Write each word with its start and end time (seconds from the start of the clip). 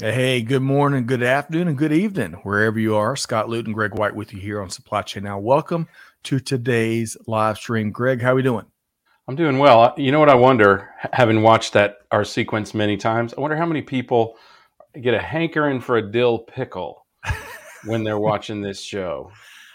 Hey, 0.00 0.42
good 0.42 0.62
morning, 0.62 1.06
good 1.06 1.22
afternoon, 1.22 1.68
and 1.68 1.78
good 1.78 1.92
evening, 1.92 2.32
wherever 2.42 2.80
you 2.80 2.96
are. 2.96 3.14
Scott 3.14 3.48
Luton, 3.48 3.72
Greg 3.72 3.96
White 3.96 4.14
with 4.16 4.32
you 4.34 4.40
here 4.40 4.60
on 4.60 4.68
Supply 4.68 5.02
Chain 5.02 5.22
Now. 5.22 5.38
Welcome 5.38 5.86
to 6.24 6.40
today's 6.40 7.16
live 7.28 7.58
stream. 7.58 7.92
Greg, 7.92 8.20
how 8.20 8.32
are 8.32 8.34
we 8.34 8.42
doing? 8.42 8.66
I'm 9.28 9.36
doing 9.36 9.58
well. 9.58 9.94
You 9.96 10.10
know 10.10 10.18
what 10.18 10.28
I 10.28 10.34
wonder, 10.34 10.90
having 11.12 11.42
watched 11.42 11.74
that 11.74 11.98
our 12.10 12.24
sequence 12.24 12.74
many 12.74 12.96
times, 12.96 13.34
I 13.34 13.40
wonder 13.40 13.56
how 13.56 13.66
many 13.66 13.82
people 13.82 14.36
get 15.00 15.14
a 15.14 15.20
hankering 15.20 15.80
for 15.80 15.96
a 15.96 16.10
dill 16.10 16.40
pickle 16.40 17.06
when 17.84 18.02
they're 18.02 18.18
watching 18.18 18.62
this 18.62 18.82
show. 18.82 19.30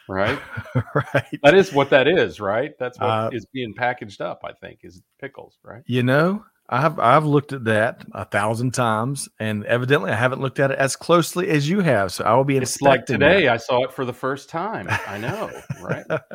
Right? 0.10 0.40
right. 0.96 1.40
That 1.44 1.54
is 1.54 1.72
what 1.72 1.92
that 1.92 2.10
is, 2.10 2.42
right? 2.42 2.74
That's 2.78 3.00
what 3.00 3.10
Uh, 3.10 3.30
is 3.32 3.46
being 3.54 3.74
packaged 3.74 4.20
up, 4.22 4.42
I 4.44 4.52
think, 4.52 4.80
is 4.84 5.02
pickles, 5.22 5.58
right? 5.64 5.84
You 5.86 6.04
know, 6.04 6.44
I've 6.72 7.00
I've 7.00 7.26
looked 7.26 7.52
at 7.52 7.64
that 7.64 8.06
a 8.14 8.26
thousand 8.26 8.76
times, 8.76 9.28
and 9.40 9.66
evidently 9.66 10.12
I 10.12 10.16
haven't 10.16 10.40
looked 10.40 10.60
at 10.60 10.70
it 10.70 10.78
as 10.78 10.96
closely 10.96 11.50
as 11.50 11.68
you 11.68 11.80
have. 11.80 12.12
So 12.12 12.24
I 12.24 12.36
will 12.36 12.44
be 12.44 12.58
It's 12.58 12.80
like 12.82 13.08
today 13.08 13.46
that. 13.46 13.54
I 13.54 13.58
saw 13.58 13.84
it 13.86 13.92
for 13.92 14.06
the 14.06 14.14
first 14.14 14.50
time. 14.50 14.88
I 15.08 15.18
know, 15.18 15.52
right? 15.82 16.06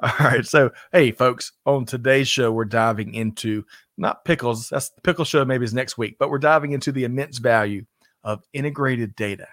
All 0.00 0.12
right. 0.20 0.46
So, 0.46 0.70
hey, 0.92 1.10
folks, 1.10 1.52
on 1.66 1.86
today's 1.86 2.28
show, 2.28 2.52
we're 2.52 2.66
diving 2.66 3.14
into 3.14 3.64
not 3.98 4.24
pickles. 4.24 4.68
That's 4.68 4.90
the 4.90 5.00
pickle 5.00 5.24
show, 5.24 5.44
maybe 5.44 5.64
is 5.64 5.74
next 5.74 5.98
week, 5.98 6.16
but 6.20 6.30
we're 6.30 6.38
diving 6.38 6.70
into 6.70 6.92
the 6.92 7.02
immense 7.02 7.38
value 7.38 7.84
of 8.22 8.44
integrated 8.52 9.16
data. 9.16 9.48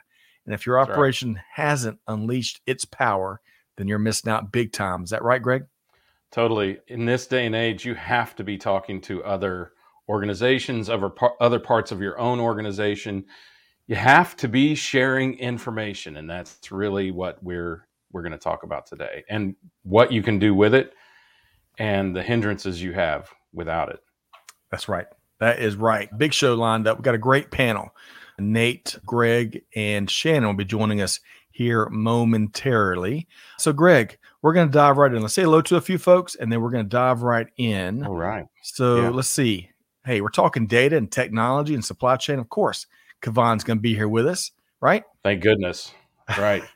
And 0.45 0.53
if 0.53 0.67
your 0.67 0.77
That's 0.77 0.89
right. 0.89 0.93
operation 0.93 1.39
hasn't 1.51 1.99
unleashed 2.07 2.61
its 2.67 2.85
power, 2.85 3.41
then 3.77 3.87
you're 3.87 3.99
missing 3.99 4.31
out 4.31 4.51
big 4.51 4.71
time. 4.71 5.03
Is 5.03 5.09
that 5.09 5.23
right, 5.23 5.41
Greg? 5.41 5.63
Totally. 6.31 6.77
In 6.87 7.05
this 7.05 7.25
day 7.25 7.47
and 7.47 7.55
age, 7.55 7.85
you 7.85 7.95
have 7.95 8.35
to 8.35 8.43
be 8.43 8.57
talking 8.57 9.01
to 9.01 9.23
other 9.23 9.73
organizations, 10.11 10.89
other, 10.89 11.09
other 11.39 11.59
parts 11.59 11.93
of 11.93 12.01
your 12.01 12.19
own 12.19 12.39
organization. 12.39 13.23
You 13.87 13.95
have 13.95 14.35
to 14.37 14.49
be 14.49 14.75
sharing 14.75 15.39
information, 15.39 16.17
and 16.17 16.29
that's 16.29 16.71
really 16.71 17.11
what 17.11 17.41
we're 17.41 17.87
we're 18.11 18.21
going 18.21 18.33
to 18.33 18.37
talk 18.37 18.63
about 18.63 18.85
today, 18.85 19.23
and 19.29 19.55
what 19.83 20.11
you 20.11 20.21
can 20.21 20.37
do 20.37 20.53
with 20.53 20.73
it, 20.73 20.93
and 21.77 22.13
the 22.13 22.21
hindrances 22.21 22.81
you 22.83 22.91
have 22.91 23.29
without 23.53 23.87
it. 23.89 23.99
That's 24.69 24.89
right. 24.89 25.07
That 25.39 25.59
is 25.59 25.77
right. 25.77 26.09
Big 26.17 26.33
show 26.33 26.55
lined 26.55 26.87
up. 26.87 26.97
We've 26.97 27.05
got 27.05 27.15
a 27.15 27.29
great 27.29 27.49
panel. 27.51 27.95
Nate, 28.37 28.97
Greg, 29.05 29.63
and 29.75 30.09
Shannon 30.09 30.45
will 30.45 30.53
be 30.55 30.65
joining 30.65 31.01
us 31.01 31.21
here 31.51 31.87
momentarily. 31.89 33.27
So, 33.57 33.71
Greg, 33.71 34.17
we're 34.41 34.53
going 34.53 34.67
to 34.67 34.73
dive 34.73 34.97
right 34.97 35.13
in. 35.13 35.21
Let's 35.21 35.33
say 35.33 35.43
hello 35.43 35.61
to 35.61 35.77
a 35.77 35.81
few 35.81 35.97
folks, 35.97 36.35
and 36.35 36.51
then 36.51 36.61
we're 36.61 36.71
going 36.71 36.85
to 36.85 36.89
dive 36.89 37.21
right 37.21 37.47
in. 37.57 38.05
All 38.05 38.15
right. 38.15 38.45
So 38.61 39.03
Yeah. 39.03 39.09
let's 39.09 39.29
see. 39.29 39.70
Hey, 40.03 40.21
we're 40.21 40.29
talking 40.29 40.65
data 40.65 40.97
and 40.97 41.11
technology 41.11 41.75
and 41.75 41.85
supply 41.85 42.15
chain. 42.15 42.39
Of 42.39 42.49
course, 42.49 42.87
Kavan's 43.21 43.63
going 43.63 43.77
to 43.77 43.81
be 43.81 43.93
here 43.93 44.07
with 44.07 44.25
us, 44.25 44.51
right? 44.79 45.03
Thank 45.23 45.41
goodness. 45.41 45.93
Right. 46.37 46.63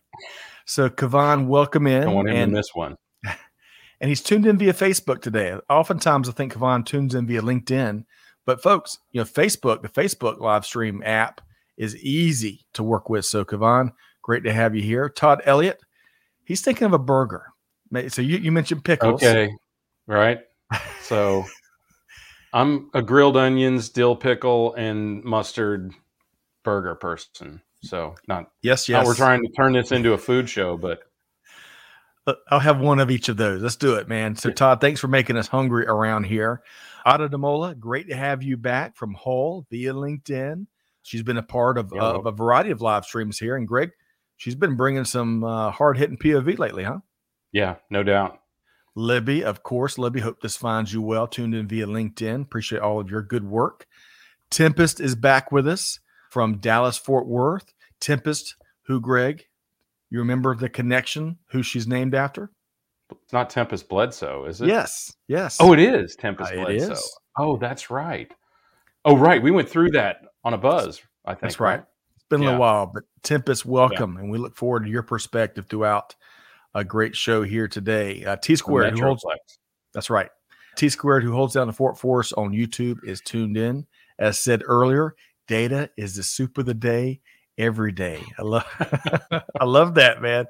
So, 0.68 0.90
Kavan, 0.90 1.46
welcome 1.46 1.86
in. 1.86 2.06
I 2.06 2.12
want 2.12 2.28
him 2.28 2.36
and, 2.36 2.52
to 2.52 2.56
miss 2.58 2.70
one. 2.74 2.98
and 4.02 4.10
he's 4.10 4.24
tuned 4.24 4.48
in 4.48 4.58
via 4.58 4.74
Facebook 4.74 5.22
today. 5.22 5.56
Oftentimes, 5.70 6.28
I 6.28 6.32
think 6.32 6.54
Kavan 6.54 6.84
tunes 6.84 7.14
in 7.14 7.28
via 7.28 7.44
LinkedIn. 7.44 8.06
But, 8.48 8.64
folks, 8.64 8.98
you 9.12 9.22
know, 9.22 9.26
Facebook, 9.26 9.84
the 9.84 9.90
Facebook 9.90 10.40
live 10.40 10.66
stream 10.66 11.04
app 11.06 11.42
is 11.78 11.96
easy 11.98 12.66
to 12.74 12.82
work 12.82 13.12
with. 13.12 13.26
So, 13.26 13.46
Kavan, 13.46 13.92
great 14.24 14.44
to 14.46 14.54
have 14.54 14.76
you 14.76 14.82
here. 14.82 15.08
Todd 15.08 15.44
Elliott, 15.46 15.80
he's 16.46 16.62
thinking 16.62 16.88
of 16.88 16.94
a 16.94 16.98
burger. 16.98 17.54
So, 18.08 18.24
you, 18.24 18.38
you 18.38 18.52
mentioned 18.52 18.84
pickles. 18.84 19.22
Okay. 19.22 19.54
Right. 20.08 20.40
So 21.02 21.46
I'm 22.56 22.90
a 22.94 23.02
grilled 23.02 23.36
onions, 23.36 23.90
dill 23.90 24.16
pickle, 24.16 24.74
and 24.76 25.22
mustard 25.26 25.92
burger 26.64 26.96
person. 26.96 27.62
So 27.84 28.16
not 28.30 28.50
Yes, 28.62 28.88
not 28.88 29.00
yes. 29.00 29.06
we're 29.08 29.16
trying 29.16 29.42
to 29.42 29.50
turn 29.50 29.74
this 29.74 29.92
into 29.92 30.14
a 30.14 30.18
food 30.18 30.50
show, 30.50 30.78
but 30.78 31.02
I'll 32.50 32.62
have 32.62 32.80
one 32.80 33.00
of 33.00 33.12
each 33.12 33.28
of 33.28 33.36
those. 33.36 33.62
Let's 33.62 33.76
do 33.76 33.96
it, 33.96 34.08
man. 34.08 34.36
So, 34.38 34.52
Todd, 34.52 34.80
thanks 34.80 35.02
for 35.02 35.10
making 35.10 35.36
us 35.38 35.48
hungry 35.48 35.86
around 35.86 36.24
here. 36.24 36.64
Ademola, 37.06 37.78
great 37.78 38.08
to 38.08 38.16
have 38.16 38.42
you 38.42 38.56
back 38.58 38.96
from 38.96 39.14
Hull 39.14 39.68
via 39.70 39.94
LinkedIn. 39.94 40.66
She's 41.04 41.22
been 41.22 41.38
a 41.38 41.44
part 41.44 41.78
of, 41.78 41.92
Yeah, 41.94 42.02
uh, 42.02 42.14
of 42.14 42.26
a 42.26 42.32
variety 42.32 42.72
of 42.72 42.82
live 42.82 43.06
streams 43.06 43.38
here. 43.38 43.58
And 43.58 43.68
Greg, 43.68 43.92
she's 44.38 44.56
been 44.56 44.76
bringing 44.76 45.06
some 45.06 45.44
uh, 45.44 45.72
hard 45.72 45.98
hitting 45.98 46.18
POV 46.18 46.58
lately, 46.58 46.84
huh? 46.84 47.00
yeah, 47.52 47.76
no 47.92 48.02
doubt. 48.02 48.40
Libby, 48.96 49.44
of 49.44 49.64
course. 49.64 49.98
Libby, 49.98 50.22
hope 50.22 50.42
this 50.42 50.56
finds 50.56 50.94
you 50.94 51.02
well. 51.02 51.28
Tuned 51.28 51.54
in 51.54 51.68
via 51.68 51.86
LinkedIn. 51.86 52.44
Appreciate 52.44 52.82
all 52.82 53.00
of 53.00 53.10
your 53.10 53.22
good 53.22 53.44
work. 53.44 53.86
Tempest 54.50 55.00
is 55.00 55.16
back 55.16 55.52
with 55.52 55.68
us 55.68 56.00
from 56.32 56.58
Dallas, 56.58 56.98
Fort 56.98 57.28
Worth. 57.28 57.74
Tempest, 58.00 58.56
who, 58.84 59.02
Greg, 59.02 59.44
you 60.10 60.20
remember 60.20 60.56
the 60.56 60.70
connection, 60.70 61.38
who 61.52 61.62
she's 61.64 61.88
named 61.88 62.16
after? 62.16 62.52
It's 63.12 63.34
not 63.34 63.50
Tempest 63.50 63.90
Bledsoe, 63.90 64.46
is 64.46 64.62
it? 64.62 64.68
Yes, 64.68 65.14
yes. 65.28 65.58
Oh, 65.60 65.74
it 65.74 65.80
is 65.80 66.16
Tempest 66.16 66.52
Uh, 66.52 66.66
Bledsoe. 66.66 66.92
is. 66.94 67.18
Oh, 67.38 67.58
that's 67.58 67.90
right. 67.90 68.32
Oh, 69.04 69.18
right. 69.18 69.42
We 69.42 69.52
went 69.52 69.70
through 69.70 69.92
that 69.92 70.22
on 70.44 70.54
a 70.54 70.58
buzz. 70.58 71.02
I 71.26 71.32
think. 71.32 71.42
That's 71.42 71.60
right. 71.60 71.84
It's 72.16 72.26
been 72.30 72.42
a 72.42 72.46
little 72.46 72.60
while, 72.60 72.90
but 72.92 73.04
Tempest, 73.24 73.66
welcome, 73.66 74.18
and 74.18 74.32
we 74.32 74.38
look 74.38 74.56
forward 74.56 74.86
to 74.86 74.90
your 74.90 75.04
perspective 75.04 75.68
throughout 75.70 76.16
a 76.76 76.84
great 76.84 77.16
show 77.16 77.42
here 77.42 77.68
today. 77.68 78.24
Uh, 78.24 78.36
T 78.36 78.56
Squared, 78.56 79.00
who 79.00 79.06
holds 79.06 79.26
that's 79.94 80.10
right. 80.10 80.30
T 80.76 80.90
Squared, 80.90 81.24
who 81.24 81.32
holds 81.32 81.54
down 81.54 81.68
the 81.68 81.74
Fort 81.74 81.98
Force 81.98 82.34
on 82.34 82.52
YouTube, 82.52 82.98
is 83.04 83.22
tuned 83.22 83.58
in. 83.58 83.88
As 84.20 84.40
said 84.40 84.62
earlier, 84.66 85.16
data 85.48 85.90
is 85.98 86.16
the 86.16 86.24
soup 86.24 86.58
of 86.58 86.66
the 86.66 86.74
day 86.74 87.22
every 87.58 87.92
day. 87.92 88.22
I 88.38 88.42
love, 88.44 88.66
I 89.60 89.66
love 89.66 89.96
that, 89.96 90.22
man. 90.22 90.46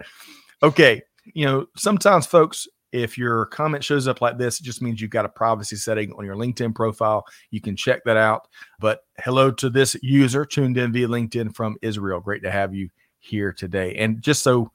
Okay, 0.62 1.04
you 1.34 1.46
know 1.46 1.68
sometimes, 1.78 2.26
folks, 2.26 2.68
if 2.92 3.18
your 3.18 3.46
comment 3.48 3.84
shows 3.84 4.08
up 4.08 4.20
like 4.20 4.38
this, 4.38 4.60
it 4.60 4.64
just 4.64 4.82
means 4.82 5.00
you've 5.00 5.12
got 5.12 5.26
a 5.26 5.30
privacy 5.30 5.76
setting 5.76 6.12
on 6.14 6.26
your 6.26 6.36
LinkedIn 6.36 6.74
profile. 6.74 7.24
You 7.52 7.62
can 7.62 7.76
check 7.76 8.04
that 8.06 8.18
out. 8.18 8.48
But 8.80 9.02
hello 9.20 9.52
to 9.52 9.70
this 9.70 9.96
user 10.02 10.46
tuned 10.46 10.78
in 10.78 10.92
via 10.92 11.08
LinkedIn 11.08 11.56
from 11.56 11.76
Israel. 11.82 12.20
Great 12.20 12.42
to 12.44 12.52
have 12.52 12.74
you 12.74 12.90
here 13.20 13.52
today. 13.52 13.96
And 13.96 14.22
just 14.22 14.44
so 14.44 14.72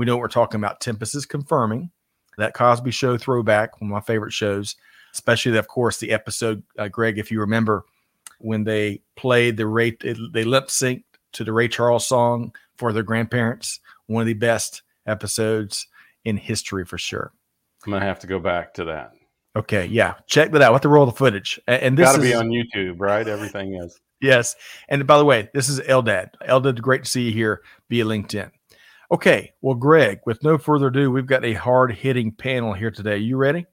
we 0.00 0.06
know 0.06 0.16
what 0.16 0.22
we're 0.22 0.28
talking 0.28 0.58
about, 0.58 0.80
Tempest 0.80 1.14
is 1.14 1.26
confirming 1.26 1.90
that 2.38 2.54
Cosby 2.54 2.90
Show 2.90 3.18
throwback, 3.18 3.78
one 3.82 3.90
of 3.90 3.92
my 3.94 4.00
favorite 4.00 4.32
shows, 4.32 4.76
especially, 5.12 5.58
of 5.58 5.68
course, 5.68 5.98
the 5.98 6.10
episode, 6.10 6.62
uh, 6.78 6.88
Greg, 6.88 7.18
if 7.18 7.30
you 7.30 7.38
remember 7.40 7.84
when 8.38 8.64
they 8.64 9.02
played 9.14 9.58
the 9.58 9.66
Ray, 9.66 9.90
they 10.00 10.44
lip 10.44 10.68
synced 10.68 11.04
to 11.34 11.44
the 11.44 11.52
Ray 11.52 11.68
Charles 11.68 12.06
song 12.06 12.54
for 12.78 12.94
their 12.94 13.02
grandparents. 13.02 13.78
One 14.06 14.22
of 14.22 14.26
the 14.26 14.32
best 14.32 14.80
episodes 15.06 15.86
in 16.24 16.38
history 16.38 16.86
for 16.86 16.96
sure. 16.96 17.30
I'm 17.84 17.92
gonna 17.92 18.02
have 18.06 18.20
to 18.20 18.26
go 18.26 18.38
back 18.38 18.72
to 18.74 18.84
that. 18.86 19.12
Okay, 19.54 19.84
yeah, 19.84 20.14
check 20.26 20.50
that 20.52 20.62
out. 20.62 20.72
Have 20.72 20.80
to 20.80 20.88
roll 20.88 21.04
the 21.04 21.12
footage. 21.12 21.60
A- 21.68 21.84
And 21.84 21.98
this 21.98 22.06
Got 22.06 22.16
to 22.16 22.22
is 22.22 22.30
be 22.30 22.34
on 22.34 22.48
YouTube, 22.48 22.96
right? 23.00 23.28
Everything 23.28 23.74
is. 23.74 24.00
yes. 24.22 24.56
And 24.88 25.06
by 25.06 25.18
the 25.18 25.26
way, 25.26 25.50
this 25.52 25.68
is 25.68 25.78
Eldad. 25.80 26.30
Eldad, 26.48 26.80
great 26.80 27.04
to 27.04 27.10
see 27.10 27.24
you 27.24 27.32
here 27.32 27.60
via 27.90 28.04
LinkedIn. 28.06 28.50
Okay, 29.12 29.52
well, 29.60 29.74
Greg, 29.74 30.20
with 30.24 30.42
no 30.44 30.56
further 30.56 30.86
ado, 30.86 31.10
we've 31.10 31.26
got 31.26 31.44
a 31.44 31.52
hard 31.52 31.92
hitting 31.92 32.30
panel 32.30 32.72
here 32.72 32.92
today. 32.92 33.18
You 33.18 33.36
ready? 33.36 33.66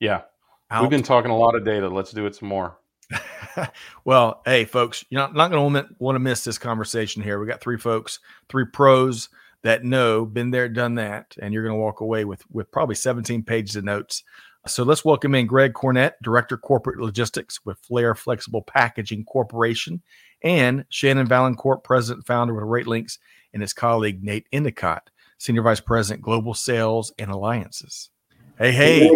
Yeah. 0.00 0.22
Out. 0.70 0.82
We've 0.82 0.90
been 0.90 1.02
talking 1.02 1.30
a 1.30 1.36
lot 1.36 1.56
of 1.56 1.64
data. 1.64 1.88
Let's 1.88 2.12
do 2.12 2.26
it 2.26 2.36
some 2.36 2.48
more. 2.48 2.78
well, 4.04 4.40
hey, 4.44 4.64
folks, 4.64 5.04
you're 5.10 5.20
not, 5.20 5.34
not 5.34 5.50
going 5.50 5.74
to 5.74 5.88
want 5.98 6.14
to 6.14 6.20
miss 6.20 6.44
this 6.44 6.56
conversation 6.56 7.22
here. 7.22 7.40
We 7.40 7.46
got 7.46 7.60
three 7.60 7.78
folks, 7.78 8.20
three 8.48 8.64
pros 8.64 9.28
that 9.62 9.84
know, 9.84 10.24
been 10.24 10.50
there, 10.50 10.68
done 10.68 10.94
that, 10.96 11.34
and 11.40 11.52
you're 11.52 11.64
going 11.64 11.76
to 11.76 11.80
walk 11.80 12.00
away 12.00 12.24
with 12.24 12.42
with 12.50 12.70
probably 12.70 12.94
17 12.94 13.42
pages 13.42 13.76
of 13.76 13.84
notes. 13.84 14.24
So 14.68 14.84
let's 14.84 15.04
welcome 15.04 15.34
in 15.34 15.48
Greg 15.48 15.72
Cornett, 15.72 16.12
Director 16.22 16.56
Corporate 16.56 17.00
Logistics 17.00 17.58
with 17.64 17.80
Flair 17.80 18.14
Flexible 18.14 18.62
Packaging 18.62 19.24
Corporation, 19.24 20.00
and 20.44 20.84
Shannon 20.88 21.26
Vaillancourt, 21.26 21.82
President 21.82 22.24
Founder 22.24 22.54
with 22.54 22.62
RateLinx, 22.62 23.18
and 23.52 23.60
his 23.60 23.72
colleague 23.72 24.22
Nate 24.22 24.46
Endicott, 24.52 25.10
Senior 25.38 25.62
Vice 25.62 25.80
President 25.80 26.22
Global 26.22 26.54
Sales 26.54 27.12
and 27.18 27.28
Alliances. 27.32 28.10
Hey, 28.56 28.70
hey, 28.70 29.10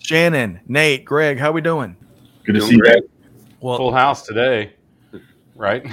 Shannon, 0.00 0.60
Nate, 0.68 1.06
Greg, 1.06 1.38
how 1.38 1.48
are 1.48 1.52
we 1.52 1.62
doing? 1.62 1.96
Good 2.44 2.52
to 2.52 2.58
Doing 2.58 2.70
see 2.70 2.76
you. 2.76 3.08
Well, 3.60 3.78
Full 3.78 3.92
house 3.92 4.26
today, 4.26 4.74
right? 5.54 5.86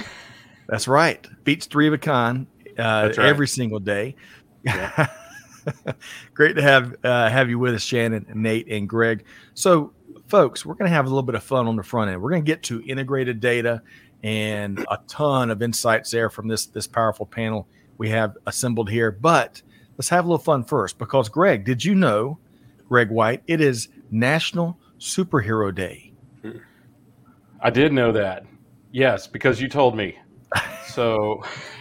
That's 0.68 0.86
right. 0.86 1.26
Beats 1.44 1.64
three 1.64 1.86
of 1.86 1.94
a 1.94 1.98
kind 1.98 2.46
uh, 2.78 3.08
right. 3.08 3.18
every 3.18 3.48
single 3.48 3.80
day. 3.80 4.16
Great 6.34 6.56
to 6.56 6.62
have 6.62 6.94
uh, 7.04 7.28
have 7.28 7.48
you 7.48 7.58
with 7.58 7.74
us, 7.74 7.82
Shannon, 7.82 8.26
Nate, 8.34 8.68
and 8.68 8.88
Greg. 8.88 9.24
So, 9.54 9.92
folks, 10.26 10.66
we're 10.66 10.74
going 10.74 10.90
to 10.90 10.94
have 10.94 11.06
a 11.06 11.08
little 11.08 11.22
bit 11.22 11.34
of 11.34 11.42
fun 11.42 11.66
on 11.66 11.76
the 11.76 11.82
front 11.82 12.10
end. 12.10 12.20
We're 12.20 12.30
going 12.30 12.44
to 12.44 12.50
get 12.50 12.62
to 12.64 12.82
integrated 12.82 13.40
data 13.40 13.82
and 14.22 14.78
a 14.90 14.98
ton 15.08 15.50
of 15.50 15.62
insights 15.62 16.10
there 16.10 16.30
from 16.30 16.48
this 16.48 16.66
this 16.66 16.86
powerful 16.86 17.26
panel 17.26 17.68
we 17.98 18.08
have 18.10 18.36
assembled 18.46 18.90
here. 18.90 19.10
But 19.10 19.62
let's 19.96 20.08
have 20.08 20.24
a 20.24 20.28
little 20.28 20.42
fun 20.42 20.64
first, 20.64 20.98
because 20.98 21.28
Greg, 21.28 21.64
did 21.64 21.84
you 21.84 21.94
know, 21.94 22.38
Greg 22.88 23.10
White, 23.10 23.42
it 23.46 23.60
is 23.60 23.88
National 24.10 24.78
Superhero 24.98 25.74
Day. 25.74 26.12
I 27.60 27.70
did 27.70 27.92
know 27.92 28.10
that. 28.12 28.44
Yes, 28.90 29.26
because 29.26 29.60
you 29.60 29.68
told 29.68 29.96
me. 29.96 30.18
So, 30.88 31.42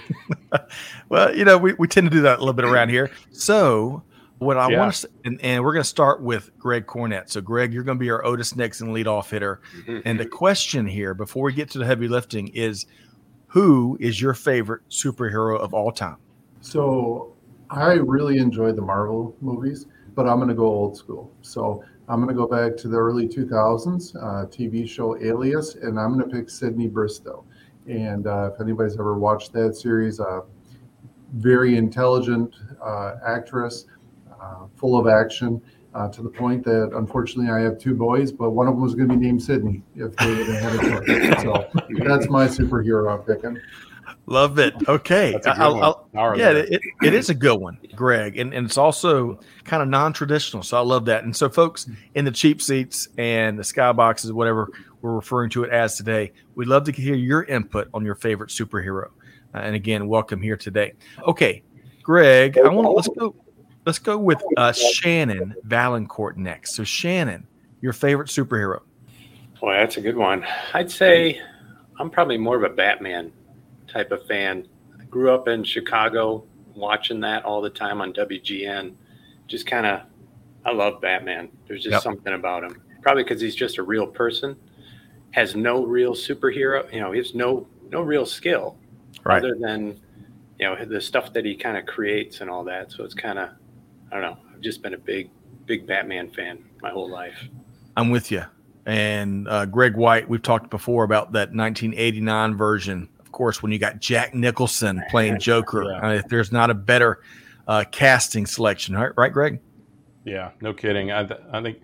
well, 1.10 1.36
you 1.36 1.46
know, 1.46 1.58
we, 1.58 1.74
we 1.74 1.88
tend 1.88 2.10
to 2.10 2.16
do 2.16 2.22
that 2.22 2.38
a 2.38 2.42
little 2.42 2.54
bit 2.54 2.66
around 2.66 2.90
here. 2.90 3.12
So, 3.32 4.04
what 4.40 4.58
I 4.58 4.70
Yeah. 4.70 4.80
want 4.80 4.94
to, 4.96 5.10
and, 5.24 5.40
and 5.42 5.64
we're 5.64 5.74
going 5.74 5.84
to 5.84 5.90
start 5.90 6.22
with 6.24 6.50
Greg 6.58 6.88
Cornett. 6.88 7.30
So, 7.30 7.42
Greg, 7.42 7.74
you're 7.74 7.84
going 7.84 7.98
to 7.98 8.04
be 8.04 8.10
our 8.10 8.26
Otis 8.26 8.56
Nixon 8.56 8.90
leadoff 8.90 9.30
hitter. 9.30 9.62
And 10.06 10.20
the 10.20 10.26
question 10.26 10.88
here, 10.88 11.14
before 11.14 11.44
we 11.44 11.54
get 11.54 11.70
to 11.72 11.78
the 11.78 11.86
heavy 11.86 12.08
lifting, 12.08 12.48
is 12.50 12.86
who 13.48 13.98
is 14.00 14.20
your 14.22 14.34
favorite 14.34 14.82
superhero 14.90 15.60
of 15.60 15.74
all 15.74 15.92
time? 15.92 16.18
So 16.62 17.36
I 17.70 17.94
really 17.94 18.38
enjoy 18.38 18.72
the 18.72 18.82
Marvel 18.82 19.36
movies, 19.42 19.86
but 20.16 20.28
I'm 20.28 20.38
going 20.38 20.50
to 20.50 20.56
go 20.56 20.66
old 20.66 20.98
school. 20.98 21.32
So 21.42 21.84
I'm 22.08 22.18
going 22.24 22.36
to 22.36 22.36
go 22.36 22.48
back 22.48 22.76
to 22.78 22.88
the 22.88 22.98
early 22.98 23.28
2000s 23.28 24.16
uh, 24.16 24.48
TV 24.48 24.88
show 24.88 25.18
Alias, 25.24 25.76
and 25.76 26.00
I'm 26.00 26.18
going 26.18 26.30
to 26.30 26.36
pick 26.36 26.50
Sydney 26.50 26.88
Bristow. 26.88 27.46
And 27.92 28.26
uh, 28.26 28.52
if 28.54 28.62
anybody's 28.62 28.94
ever 28.94 29.18
watched 29.18 29.52
that 29.52 29.76
series, 29.76 30.22
uh, 30.22 30.42
very 31.34 31.76
intelligent 31.76 32.56
uh, 32.82 33.16
actress, 33.26 33.86
uh, 34.42 34.68
full 34.78 34.98
of 34.98 35.08
action, 35.08 35.62
uh, 35.94 36.08
to 36.08 36.22
the 36.24 36.30
point 36.30 36.64
that 36.64 36.92
unfortunately 36.96 37.52
I 37.52 37.60
have 37.60 37.78
two 37.78 37.94
boys, 37.94 38.32
but 38.32 38.52
one 38.52 38.68
of 38.68 38.76
them 38.76 38.82
was 38.82 38.96
going 38.96 39.10
to 39.10 39.16
be 39.16 39.26
named 39.26 39.44
Sydney 39.44 39.84
if 39.96 40.16
they, 40.16 40.34
had 40.56 40.74
a 40.74 40.80
choice. 40.80 41.42
So 41.42 41.68
that's 42.06 42.30
my 42.30 42.48
superhero 42.48 43.14
I'm 43.14 43.24
picking. 43.26 43.60
Love 44.32 44.60
it. 44.60 44.74
Okay. 44.88 45.32
That's 45.34 45.46
a 45.46 45.52
good 45.52 45.60
I'll- 45.60 45.74
one. 45.76 45.84
I'll- 45.84 46.08
All 46.16 46.30
right. 46.30 46.40
yeah, 46.40 46.52
it, 46.52 46.82
it 47.04 47.14
is 47.14 47.30
a 47.30 47.34
good 47.34 47.60
one, 47.60 47.78
Greg. 47.96 48.38
And, 48.38 48.54
and 48.54 48.66
it's 48.66 48.78
also 48.78 49.40
kind 49.66 49.84
of 49.84 49.90
non 49.90 50.14
traditional. 50.14 50.64
So 50.64 50.78
I 50.78 50.82
love 50.82 51.06
that. 51.06 51.24
And 51.24 51.36
so, 51.36 51.50
folks 51.50 51.88
in 52.16 52.26
the 52.26 52.32
cheap 52.32 52.62
seats 52.62 53.10
and 53.18 53.60
the 53.60 53.64
skyboxes, 53.64 54.32
whatever 54.32 54.70
we're 55.02 55.14
referring 55.16 55.50
to 55.52 55.64
it 55.64 55.70
as 55.72 55.96
today, 55.98 56.32
we'd 56.56 56.68
love 56.68 56.86
to 56.86 56.92
hear 56.92 57.16
your 57.16 57.44
input 57.44 57.90
on 57.94 58.06
your 58.06 58.16
favorite 58.16 58.50
superhero. 58.50 59.08
Uh, 59.54 59.60
and 59.60 59.76
again, 59.76 60.08
welcome 60.08 60.42
here 60.42 60.56
today. 60.58 60.94
Okay, 61.28 61.64
Greg, 62.04 62.58
I 62.58 62.70
want 62.70 62.86
to 62.86 62.92
let's 62.92 63.08
go. 63.10 63.36
Let's 63.86 64.00
go 64.00 64.18
with 64.18 64.42
uh, 64.58 64.72
Shannon 64.72 65.56
Vaillancourt 65.68 66.38
next. 66.38 66.76
So, 66.76 66.84
Shannon, 66.84 67.48
your 67.82 67.94
favorite 67.94 68.30
superhero. 68.30 68.82
Boy, 69.60 69.74
that's 69.74 69.98
a 69.98 70.02
good 70.02 70.16
one. 70.18 70.46
I'd 70.74 70.90
say 70.92 71.42
I'm 72.00 72.10
probably 72.10 72.38
more 72.38 72.56
of 72.58 72.64
a 72.64 72.74
Batman 72.74 73.32
type 73.92 74.12
of 74.12 74.26
fan. 74.28 74.68
I 75.00 75.04
grew 75.06 75.32
up 75.34 75.48
in 75.48 75.64
Chicago 75.64 76.46
watching 76.76 77.20
that 77.22 77.44
all 77.44 77.62
the 77.62 77.70
time 77.70 78.02
on 78.02 78.14
WGN. 78.14 78.94
Just 79.48 79.68
kind 79.68 79.86
of, 79.86 80.02
I 80.66 80.72
love 80.72 81.02
Batman. 81.02 81.50
There's 81.68 81.84
just 81.84 81.94
Yep. 81.94 82.02
something 82.04 82.34
about 82.34 82.64
him. 82.64 82.82
Probably 83.02 83.24
because 83.24 83.42
he's 83.42 83.56
just 83.56 83.78
a 83.78 83.84
real 83.84 84.06
person, 84.08 84.56
has 85.32 85.56
no 85.56 85.84
real 85.86 86.14
superhero. 86.14 86.92
You 86.94 87.00
know, 87.02 87.12
he 87.12 87.18
has 87.18 87.34
no 87.34 87.68
no 87.90 88.02
real 88.02 88.26
skill 88.26 88.78
other 89.26 89.56
than 89.60 90.00
you 90.60 90.66
know 90.66 90.86
the 90.86 91.02
stuff 91.02 91.34
that 91.34 91.44
he 91.44 91.56
kind 91.56 91.78
of 91.78 91.86
creates 91.86 92.42
and 92.42 92.50
all 92.50 92.64
that. 92.66 92.92
So 92.92 93.04
it's 93.04 93.16
kind 93.16 93.40
of, 93.40 93.50
I 94.12 94.16
don't 94.16 94.22
know. 94.22 94.38
I've 94.54 94.62
just 94.62 94.82
been 94.84 94.94
a 94.94 94.98
big 95.00 95.30
big 95.66 95.88
Batman 95.88 96.30
fan 96.32 96.60
my 96.82 96.90
whole 96.92 97.10
life. 97.10 97.48
I'm 97.98 98.10
with 98.12 98.32
you. 98.32 98.44
And 98.86 99.48
uh, 99.48 99.66
Greg 99.66 99.96
White, 99.96 100.28
we've 100.30 100.42
talked 100.42 100.70
before 100.70 101.04
about 101.04 101.32
that 101.34 101.54
1989 101.54 102.56
version. 102.56 103.10
Of 103.32 103.34
course, 103.34 103.64
when 103.64 103.72
you 103.72 103.80
got 103.80 104.02
Jack 104.02 104.36
Nicholson 104.36 105.02
playing 105.10 105.40
Joker, 105.40 105.86
Yeah. 105.86 106.06
uh, 106.06 106.14
if 106.16 106.28
there's 106.28 106.52
not 106.52 106.70
a 106.70 106.74
better 106.74 107.22
uh, 107.66 107.86
casting 107.90 108.46
selection, 108.46 108.94
right? 108.94 109.12
Right, 109.16 109.32
Greg? 109.32 109.62
Yeah, 110.26 110.52
no 110.60 110.74
kidding. 110.74 111.14
I, 111.14 111.24
th- 111.24 111.40
I 111.54 111.62
think 111.62 111.80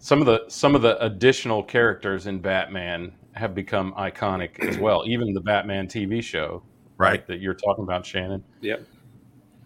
some 0.00 0.18
of 0.18 0.26
the 0.26 0.46
some 0.48 0.74
of 0.74 0.82
the 0.82 1.00
additional 1.04 1.62
characters 1.62 2.26
in 2.26 2.40
Batman 2.40 3.12
have 3.34 3.54
become 3.54 3.92
iconic 3.92 4.58
as 4.68 4.78
well. 4.80 5.04
Even 5.06 5.32
the 5.32 5.40
Batman 5.40 5.86
TV 5.86 6.20
show, 6.20 6.64
Right. 6.98 7.24
that 7.28 7.38
you're 7.38 7.54
talking 7.54 7.84
about, 7.84 8.04
Shannon. 8.04 8.42
Yep. 8.60 8.84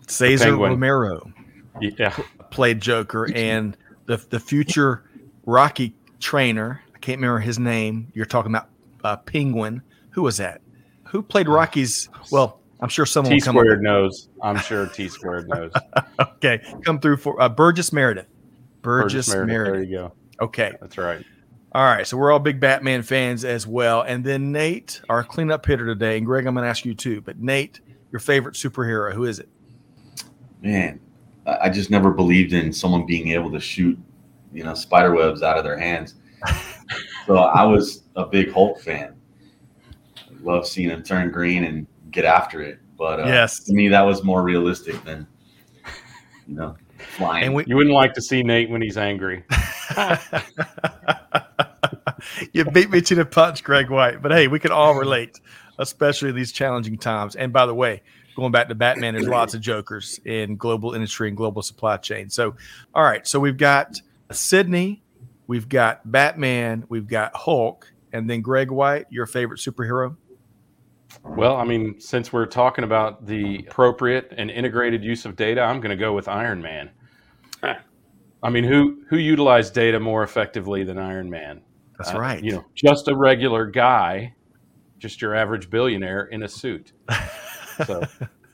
Cesar 0.07 0.45
Penguin. 0.45 0.73
Romero 0.73 1.33
Yeah, 1.81 2.15
played 2.51 2.83
Joker, 2.83 3.31
and 3.35 3.79
the 4.05 4.19
the 4.29 4.39
future 4.39 5.05
Rocky 5.47 5.95
trainer. 6.21 6.83
I 6.95 6.99
can't 6.99 7.17
remember 7.19 7.39
his 7.41 7.59
name. 7.59 8.09
You're 8.13 8.27
talking 8.27 8.53
about 8.53 8.69
uh, 9.03 9.17
Penguin. 9.17 9.81
Who 10.11 10.21
was 10.21 10.37
that? 10.37 10.61
Who 11.15 11.23
played 11.23 11.49
Rocky's? 11.49 12.09
Well, 12.33 12.59
I'm 12.81 12.89
sure 12.89 13.07
someone 13.07 13.31
T 13.31 13.37
will 13.37 13.43
come 13.43 13.55
squared 13.55 13.83
knows. 13.83 14.31
I'm 14.43 14.59
sure 14.59 14.89
T 14.89 15.09
squared 15.09 15.49
knows. 15.49 15.71
Okay, 16.21 16.61
come 16.85 17.01
through 17.01 17.17
for 17.17 17.41
uh, 17.41 17.49
Burgess 17.49 17.93
Meredith. 17.93 18.27
Burgess, 18.83 19.29
Burgess 19.29 19.47
Meredith. 19.47 19.73
There 19.73 19.83
you 19.83 19.97
go. 19.97 20.13
Okay. 20.41 20.73
That's 20.81 20.99
right. 20.99 21.25
All 21.73 21.85
right, 21.85 22.07
so 22.07 22.17
we're 22.17 22.31
all 22.33 22.39
big 22.39 22.61
Batman 22.61 23.03
fans 23.03 23.45
as 23.45 23.67
well. 23.67 24.03
And 24.03 24.23
then 24.23 24.53
Nate, 24.53 25.01
our 25.09 25.25
cleanup 25.25 25.65
hitter 25.65 25.87
today, 25.87 26.19
and 26.19 26.27
Greg, 26.27 26.47
I'm 26.47 26.55
going 26.55 26.65
to 26.65 26.69
ask 26.69 26.85
you 26.85 26.95
too. 26.95 27.21
But 27.21 27.39
Nate, 27.39 27.81
your 28.13 28.21
favorite 28.21 28.57
superhero, 28.57 29.15
who 29.15 29.25
is 29.25 29.39
it? 29.39 29.49
man, 30.61 30.99
I 31.47 31.59
I 31.63 31.69
just 31.71 31.91
never 31.91 32.11
believed 32.11 32.53
in 32.53 32.73
someone 32.73 33.07
being 33.07 33.29
able 33.29 33.53
to 33.53 33.61
shoot, 33.61 33.99
you 34.53 34.65
know, 34.65 34.75
spider 34.75 35.15
webs 35.15 35.43
out 35.43 35.57
of 35.59 35.65
their 35.65 35.79
hands. 35.79 36.17
so 37.27 37.37
I 37.37 37.65
was 37.65 38.03
a 38.17 38.27
big 38.27 38.53
Hulk 38.53 38.81
fan. 38.81 39.15
Love 40.45 40.67
seeing 40.67 40.91
him 40.91 41.03
turn 41.03 41.31
green 41.31 41.65
and 41.65 41.87
get 42.11 42.25
after 42.25 42.63
it. 42.63 42.79
But 42.97 43.21
uh, 43.21 43.27
Yes. 43.27 43.61
to 43.65 43.75
me, 43.75 43.89
that 43.89 44.03
was 44.03 44.23
more 44.23 44.43
realistic 44.43 45.03
than, 45.05 45.27
you 46.47 46.55
know, 46.55 46.77
flying. 47.17 47.45
And 47.45 47.55
we, 47.55 47.65
You 47.67 47.77
wouldn't 47.77 47.95
like 47.95 48.15
to 48.15 48.23
see 48.23 48.43
Nate 48.43 48.71
when 48.71 48.83
he's 48.83 48.97
angry. 48.97 49.45
you 52.53 52.65
beat 52.67 52.91
me 52.91 53.01
to 53.01 53.15
the 53.15 53.25
punch, 53.25 53.65
Greg 53.65 53.91
White. 53.91 54.23
But 54.23 54.33
hey, 54.33 54.49
we 54.49 54.59
can 54.59 54.73
all 54.73 54.95
relate, 54.95 55.41
especially 55.79 56.31
in 56.31 56.37
these 56.37 56.53
challenging 56.53 56.99
times. 56.99 57.37
And 57.37 57.53
by 57.53 57.67
the 57.67 57.75
way, 57.75 58.03
going 58.37 58.53
back 58.53 58.69
to 58.69 58.75
Batman, 58.75 59.15
there's 59.15 59.29
lots 59.29 59.55
of 59.55 59.61
jokers 59.61 60.21
in 60.25 60.57
global 60.57 60.95
industry 60.95 61.29
and 61.29 61.37
global 61.37 61.63
supply 61.63 61.97
chain. 61.97 62.31
So, 62.31 62.55
all 62.95 63.05
right, 63.05 63.27
so 63.27 63.41
we've 63.41 63.57
got 63.57 64.01
Sydney, 64.31 65.03
we've 65.47 65.69
got 65.69 66.11
Batman, 66.11 66.85
we've 66.89 67.07
got 67.07 67.35
Hulk, 67.35 67.93
and 68.13 68.29
then 68.29 68.43
Greg 68.43 68.71
White, 68.71 69.07
your 69.11 69.27
favorite 69.27 69.61
superhero. 69.61 70.17
Well, 71.25 71.57
I 71.57 71.65
mean, 71.65 71.99
since 71.99 72.33
we're 72.33 72.47
talking 72.47 72.85
about 72.85 73.27
the 73.27 73.65
appropriate 73.69 74.33
and 74.37 74.51
integrated 74.51 75.03
use 75.03 75.25
of 75.25 75.37
data, 75.37 75.63
I'm 75.63 75.81
going 75.81 75.91
to 75.91 75.97
go 75.97 76.13
with 76.13 76.29
Iron 76.29 76.61
Man. 76.63 76.91
Huh. 77.63 77.75
I 78.43 78.51
mean, 78.51 78.65
who 78.65 79.03
who 79.09 79.17
utilized 79.17 79.73
data 79.75 79.99
more 79.99 80.23
effectively 80.23 80.85
than 80.85 80.99
Iron 80.99 81.31
Man? 81.31 81.63
That's 81.99 82.13
Uh, 82.15 82.19
right. 82.19 82.45
You 82.45 82.53
know, 82.53 82.65
just 82.75 83.09
a 83.09 83.17
regular 83.17 83.67
guy, 83.67 84.35
just 84.99 85.23
your 85.23 85.35
average 85.35 85.71
billionaire 85.71 86.27
in 86.27 86.43
a 86.43 86.49
suit. 86.49 86.93
So, 87.87 88.05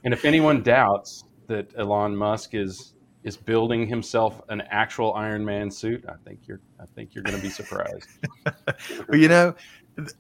and 0.03 0.15
if 0.15 0.25
anyone 0.25 0.63
doubts 0.63 1.25
that 1.47 1.75
Elon 1.77 2.17
Musk 2.17 2.55
is 2.55 2.95
is 3.23 3.37
building 3.37 3.87
himself 3.87 4.41
an 4.49 4.63
actual 4.71 5.13
Iron 5.13 5.45
Man 5.45 5.71
suit, 5.71 6.07
I 6.09 6.15
think 6.25 6.41
you're 6.49 6.63
I 6.81 6.87
think 6.95 7.15
you're 7.15 7.23
going 7.23 7.37
to 7.37 7.43
be 7.43 7.51
surprised. 7.51 8.09
Well, 9.09 9.19
you 9.21 9.29
know, 9.29 9.55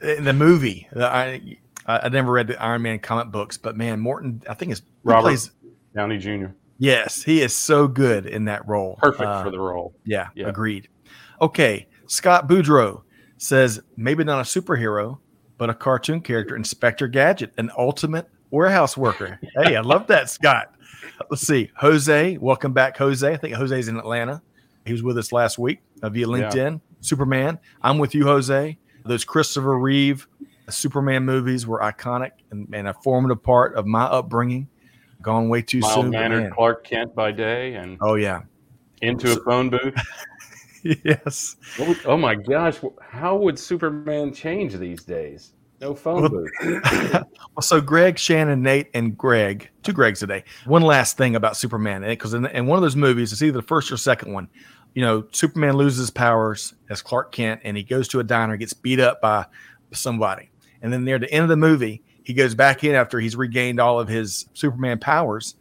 in 0.03 0.25
the 0.25 0.35
movie, 0.35 0.87
the- 0.93 1.07
I 1.09 1.41
I 1.87 2.09
never 2.09 2.31
read 2.33 2.47
the 2.47 2.63
Iron 2.63 2.83
Man 2.83 2.99
comic 2.99 3.33
books, 3.33 3.57
but 3.59 3.77
man, 3.77 4.01
Morton, 4.01 4.43
I 4.49 4.55
think 4.55 4.73
is 4.73 4.83
Robert. 5.05 5.51
Downey 5.95 6.19
Jr. 6.19 6.47
yes, 6.79 7.23
he 7.23 7.41
is 7.43 7.55
so 7.55 7.89
good 7.89 8.27
in 8.27 8.45
that 8.45 8.67
role. 8.69 8.97
Perfect 9.03 9.23
Uh, 9.29 9.43
for 9.43 9.51
the 9.51 9.59
role. 9.59 9.95
Yeah, 10.05 10.29
Yeah. 10.35 10.49
agreed. 10.49 10.89
Okay, 11.41 11.89
Scott 12.07 12.49
Boudreau 12.49 13.03
says 13.39 13.81
maybe 13.97 14.23
not 14.25 14.39
a 14.41 14.43
superhero, 14.43 15.19
but 15.59 15.69
a 15.71 15.75
cartoon 15.75 16.21
character, 16.21 16.55
Inspector 16.57 17.07
Gadget, 17.09 17.53
an 17.59 17.71
ultimate 17.77 18.29
warehouse 18.51 18.97
worker. 18.97 19.39
hey, 19.57 19.75
I 19.77 19.81
love 19.81 20.07
that, 20.09 20.31
Scott. 20.31 20.73
Let's 21.31 21.47
see, 21.47 21.71
Jose, 21.77 22.37
welcome 22.39 22.73
back, 22.73 22.97
Jose. 22.99 23.27
I 23.31 23.37
think 23.37 23.55
Jose's 23.55 23.89
in 23.89 23.97
Atlanta. 23.97 24.43
He 24.87 24.93
was 24.93 25.03
with 25.03 25.19
us 25.19 25.33
last 25.33 25.59
week 25.59 25.81
uh, 26.03 26.09
via 26.09 26.27
LinkedIn. 26.27 26.81
Superman, 27.01 27.59
I'm 27.83 27.99
with 27.99 28.15
you, 28.15 28.25
Jose. 28.25 28.79
Those 29.05 29.25
Christopher 29.25 29.79
Reeve 29.79 30.27
Superman 30.71 31.25
movies 31.25 31.67
were 31.67 31.81
iconic 31.81 32.33
and, 32.51 32.69
and 32.73 32.89
a 32.89 32.95
formative 32.95 33.43
part 33.43 33.75
of 33.75 33.87
my 33.87 34.05
upbringing. 34.05 34.69
Gone 35.23 35.49
way 35.49 35.61
too 35.63 35.81
Mild 35.81 35.95
soon. 36.05 36.11
mannered 36.11 36.43
man. 36.45 36.53
Clark 36.53 36.85
Kent 36.85 37.15
by 37.15 37.31
day 37.31 37.75
and 37.75 37.99
Oh 38.01 38.15
yeah, 38.15 38.43
into 39.03 39.33
a 39.33 39.37
phone 39.45 39.69
booth. 39.69 39.95
yes. 41.05 41.57
Would- 41.79 42.07
oh 42.07 42.17
my 42.17 42.35
gosh, 42.35 42.79
how 43.03 43.37
would 43.37 43.59
Superman 43.59 44.33
change 44.33 44.75
these 44.77 45.05
days? 45.05 45.53
No 45.81 45.95
phone 45.95 46.29
booth. 46.29 46.51
well, 47.13 47.63
so 47.63 47.81
Greg, 47.81 48.19
Shannon, 48.19 48.63
Nate, 48.63 48.89
and 48.93 49.17
Greg, 49.17 49.71
two 49.83 49.95
Gregs 49.95 50.19
today. 50.19 50.45
One 50.67 50.83
last 50.83 51.17
thing 51.17 51.37
about 51.37 51.57
Superman, 51.57 52.03
because 52.03 52.35
in, 52.35 52.45
in 52.47 52.67
one 52.67 52.77
of 52.77 52.83
those 52.83 52.97
movies, 52.97 53.33
it's 53.33 53.41
either 53.41 53.59
the 53.61 53.67
first 53.67 53.91
or 53.91 53.97
second 53.97 54.33
one. 54.33 54.49
You 54.95 55.03
know, 55.03 55.25
Superman 55.33 55.77
loses 55.77 55.99
his 56.01 56.11
powers 56.11 56.75
as 56.91 57.01
Clark 57.01 57.33
Kent, 57.33 57.63
and 57.65 57.77
he 57.79 57.83
goes 57.83 58.09
to 58.09 58.21
a 58.21 58.25
diner, 58.25 58.57
gets 58.59 58.75
beat 58.75 59.01
up 59.01 59.23
by 59.23 59.47
somebody, 59.93 60.51
and 60.83 60.93
then 60.93 61.05
near 61.05 61.19
the 61.19 61.31
end 61.31 61.45
of 61.45 61.49
the 61.49 61.57
movie, 61.57 62.03
he 62.23 62.35
goes 62.35 62.55
back 62.55 62.85
in 62.85 62.95
after 62.95 63.19
he's 63.19 63.37
regained 63.37 63.81
all 63.81 63.99
of 63.99 64.09
his 64.09 64.47
Superman 64.55 64.99
powers, 64.99 65.57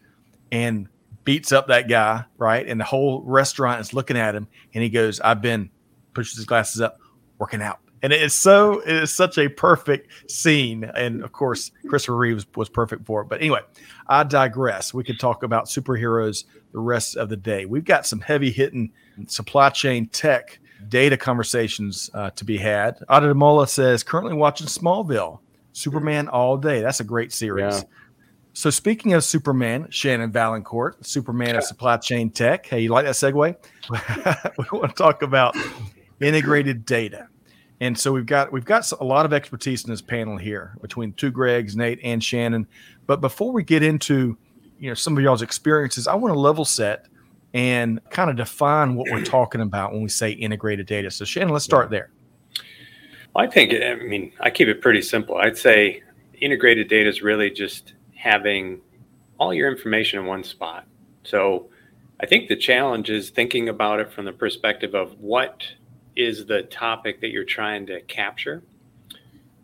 and 0.51 0.87
beats 1.23 1.51
up 1.51 1.67
that 1.67 1.87
guy, 1.87 2.25
right? 2.37 2.67
And 2.67 2.79
the 2.79 2.85
whole 2.85 3.21
restaurant 3.23 3.81
is 3.81 3.93
looking 3.93 4.17
at 4.17 4.35
him, 4.35 4.47
and 4.73 4.83
he 4.83 4.89
goes, 4.89 5.19
"I've 5.19 5.41
been," 5.41 5.69
pushes 6.13 6.37
his 6.37 6.45
glasses 6.45 6.81
up, 6.81 6.99
working 7.37 7.61
out. 7.61 7.79
And 8.01 8.13
it 8.13 8.21
is 8.21 8.33
so 8.33 8.79
it 8.79 8.95
is 8.95 9.13
such 9.13 9.37
a 9.37 9.49
perfect 9.49 10.31
scene. 10.31 10.83
And 10.83 11.23
of 11.23 11.31
course 11.31 11.71
christopher 11.87 12.15
reeves 12.15 12.45
was 12.55 12.69
perfect 12.69 13.05
for 13.05 13.21
it. 13.21 13.25
But 13.25 13.41
anyway 13.41 13.61
i 14.07 14.23
digress. 14.23 14.93
We 14.93 15.03
could 15.03 15.19
talk 15.19 15.43
about 15.43 15.65
superheroes 15.65 16.45
the 16.71 16.79
rest 16.79 17.17
of 17.17 17.29
the 17.29 17.37
day. 17.37 17.65
We've 17.65 17.83
got 17.83 18.05
some 18.05 18.21
heavy 18.21 18.51
hitting 18.51 18.91
supply 19.27 19.69
chain 19.69 20.07
tech 20.07 20.59
data 20.87 21.17
conversations 21.17 22.09
uh, 22.13 22.29
to 22.31 22.45
be 22.45 22.57
had. 22.57 22.99
Ademola 23.09 23.67
says 23.67 24.03
currently 24.03 24.33
watching 24.33 24.67
smallville 24.67 25.39
superman 25.73 26.27
all 26.27 26.57
day. 26.57 26.81
That's 26.81 26.99
a 26.99 27.03
great 27.03 27.31
series. 27.31 27.75
Yeah. 27.75 27.83
so 28.53 28.69
speaking 28.69 29.13
of 29.13 29.23
superman 29.23 29.87
shannon 29.89 30.31
Vaillancourt 30.31 31.05
superman 31.05 31.55
of 31.55 31.63
supply 31.63 31.97
chain 31.97 32.29
tech. 32.29 32.65
Hey 32.65 32.81
you 32.81 32.89
like 32.89 33.05
that 33.05 33.15
segue? 33.15 33.55
We 34.57 34.79
want 34.79 34.95
to 34.95 35.03
talk 35.03 35.21
about 35.21 35.55
integrated 36.19 36.85
data. 36.85 37.27
And 37.81 37.97
so 37.97 38.11
we've 38.11 38.25
got 38.25 38.51
we've 38.51 38.65
got 38.65 38.91
a 38.91 39.03
lot 39.03 39.25
of 39.25 39.33
expertise 39.33 39.83
in 39.85 39.89
this 39.89 40.01
panel 40.01 40.37
here 40.37 40.75
between 40.81 41.13
two 41.13 41.31
Gregs, 41.31 41.75
Nate 41.75 41.99
and 42.03 42.21
Shannon. 42.23 42.67
But 43.07 43.21
before 43.21 43.53
we 43.53 43.63
get 43.63 43.83
into 43.83 44.37
you 44.79 44.89
know 44.89 44.93
some 44.93 45.17
of 45.17 45.23
y'all's 45.23 45.41
experiences, 45.41 46.07
I 46.07 46.15
want 46.15 46.33
to 46.33 46.39
level 46.39 46.65
set 46.65 47.05
and 47.53 47.99
kind 48.09 48.29
of 48.29 48.35
define 48.35 48.95
what 48.95 49.09
we're 49.11 49.23
talking 49.23 49.61
about 49.61 49.91
when 49.91 50.03
we 50.03 50.09
say 50.09 50.31
integrated 50.31 50.85
data. 50.85 51.09
So 51.09 51.25
Shannon, 51.25 51.49
let's 51.49 51.65
start 51.65 51.89
there. 51.89 52.11
I 53.35 53.47
think 53.47 53.73
I 53.73 53.95
mean 53.95 54.31
I 54.39 54.49
keep 54.49 54.67
it 54.67 54.81
pretty 54.81 55.01
simple. 55.01 55.37
I'd 55.37 55.57
say 55.57 56.03
integrated 56.41 56.87
data 56.87 57.09
is 57.09 57.21
really 57.21 57.49
just 57.49 57.93
having 58.15 58.81
all 59.39 59.53
your 59.53 59.71
information 59.71 60.19
in 60.19 60.25
one 60.25 60.43
spot. 60.43 60.85
So 61.23 61.69
I 62.19 62.25
think 62.25 62.49
the 62.49 62.55
challenge 62.55 63.09
is 63.09 63.29
thinking 63.29 63.69
about 63.69 63.99
it 63.99 64.11
from 64.11 64.25
the 64.25 64.33
perspective 64.33 64.93
of 64.93 65.17
what 65.19 65.63
is 66.15 66.45
the 66.45 66.63
topic 66.63 67.21
that 67.21 67.29
you're 67.29 67.45
trying 67.45 67.85
to 67.87 68.01
capture. 68.01 68.61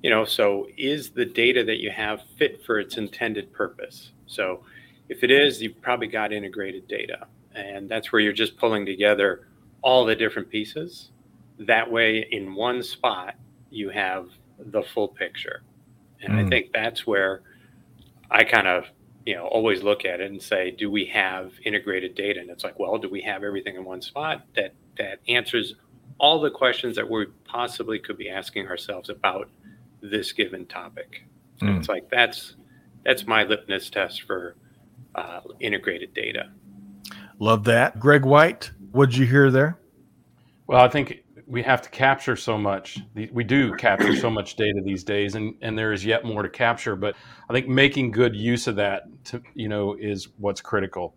You 0.01 0.09
know, 0.09 0.23
so 0.23 0.67
is 0.77 1.09
the 1.09 1.25
data 1.25 1.63
that 1.65 1.81
you 1.81 1.91
have 1.91 2.21
fit 2.37 2.63
for 2.63 2.79
its 2.79 2.97
intended 2.97 3.51
purpose? 3.51 4.11
So 4.27 4.63
if 5.09 5.23
it 5.23 5.31
is, 5.31 5.61
you've 5.61 5.81
probably 5.81 6.07
got 6.07 6.31
integrated 6.31 6.87
data. 6.87 7.27
And 7.55 7.89
that's 7.89 8.11
where 8.11 8.21
you're 8.21 8.33
just 8.33 8.57
pulling 8.57 8.85
together 8.85 9.47
all 9.81 10.05
the 10.05 10.15
different 10.15 10.49
pieces. 10.49 11.11
That 11.59 11.89
way, 11.89 12.27
in 12.31 12.53
one 12.53 12.83
spot, 12.83 13.35
you 13.69 13.89
have 13.89 14.29
the 14.59 14.81
full 14.81 15.07
picture. 15.07 15.63
And 16.21 16.33
mm. 16.33 16.45
I 16.45 16.49
think 16.49 16.71
that's 16.73 17.07
where 17.07 17.41
I 18.29 18.43
kind 18.43 18.67
of, 18.67 18.85
you 19.25 19.35
know, 19.35 19.45
always 19.45 19.83
look 19.83 20.05
at 20.05 20.19
it 20.21 20.29
and 20.29 20.41
say, 20.41 20.71
do 20.71 20.91
we 20.91 21.05
have 21.05 21.53
integrated 21.63 22.15
data? 22.15 22.39
And 22.39 22.49
it's 22.49 22.63
like, 22.63 22.77
well, 22.77 22.97
do 22.97 23.09
we 23.09 23.21
have 23.21 23.43
everything 23.43 23.75
in 23.75 23.85
one 23.85 24.01
spot 24.01 24.43
that 24.55 24.73
that 24.97 25.19
answers 25.27 25.75
all 26.17 26.39
the 26.39 26.49
questions 26.49 26.95
that 26.95 27.09
we 27.09 27.25
possibly 27.43 27.99
could 27.99 28.17
be 28.17 28.29
asking 28.29 28.67
ourselves 28.67 29.09
about 29.09 29.49
this 30.01 30.31
given 30.31 30.65
topic. 30.65 31.23
So 31.59 31.67
mm. 31.67 31.79
it's 31.79 31.89
like 31.89 32.09
that's 32.09 32.55
that's 33.03 33.27
my 33.27 33.43
litmus 33.43 33.89
test 33.89 34.23
for 34.23 34.55
uh, 35.15 35.41
integrated 35.59 36.13
data. 36.13 36.49
Love 37.39 37.63
that, 37.65 37.99
Greg 37.99 38.25
White. 38.25 38.71
what'd 38.91 39.15
you 39.15 39.25
hear 39.25 39.51
there? 39.51 39.77
Well, 40.67 40.81
I 40.81 40.87
think 40.87 41.23
we 41.47 41.61
have 41.63 41.81
to 41.83 41.89
capture 41.89 42.35
so 42.35 42.57
much. 42.57 42.99
We 43.31 43.43
do 43.43 43.75
capture 43.75 44.15
so 44.15 44.29
much 44.29 44.55
data 44.55 44.81
these 44.83 45.03
days, 45.03 45.35
and, 45.35 45.53
and 45.61 45.77
there 45.77 45.93
is 45.93 46.03
yet 46.03 46.25
more 46.25 46.41
to 46.41 46.49
capture. 46.49 46.95
But 46.95 47.15
I 47.49 47.53
think 47.53 47.67
making 47.67 48.11
good 48.11 48.35
use 48.35 48.67
of 48.67 48.77
that, 48.77 49.03
to, 49.25 49.41
you 49.53 49.69
know, 49.69 49.95
is 49.99 50.29
what's 50.37 50.61
critical 50.61 51.15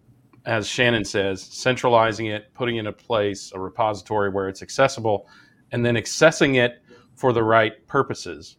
as 0.48 0.66
Shannon 0.66 1.04
says, 1.04 1.42
centralizing 1.42 2.26
it, 2.26 2.52
putting 2.54 2.76
it 2.76 2.80
in 2.80 2.86
a 2.86 2.92
place, 2.92 3.52
a 3.54 3.60
repository 3.60 4.30
where 4.30 4.48
it's 4.48 4.62
accessible, 4.62 5.28
and 5.72 5.84
then 5.84 5.94
accessing 5.94 6.56
it 6.56 6.82
for 7.14 7.34
the 7.34 7.42
right 7.42 7.86
purposes. 7.86 8.56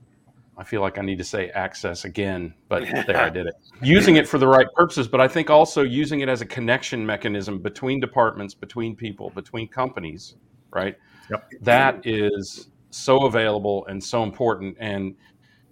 I 0.60 0.64
feel 0.66 0.82
like 0.82 0.98
I 0.98 1.02
need 1.02 1.18
to 1.20 1.24
say 1.24 1.50
access 1.52 2.04
again, 2.04 2.54
but 2.68 2.84
there 3.08 3.18
I 3.18 3.30
did 3.30 3.48
it. 3.48 3.54
Using 3.82 4.18
it 4.18 4.28
for 4.28 4.38
the 4.38 4.48
right 4.48 4.68
purposes, 4.76 5.08
but 5.08 5.22
I 5.22 5.28
think 5.28 5.50
also 5.50 5.84
using 5.84 6.20
it 6.20 6.28
as 6.28 6.42
a 6.42 6.46
connection 6.46 7.06
mechanism 7.06 7.60
between 7.60 8.02
departments, 8.02 8.54
between 8.54 8.94
people, 8.94 9.30
between 9.30 9.70
companies, 9.70 10.36
right? 10.72 10.98
Yep. 11.32 11.50
That 11.62 12.06
is 12.06 12.70
so 12.90 13.26
available 13.26 13.86
and 13.86 14.04
so 14.04 14.22
important. 14.24 14.76
And 14.82 15.16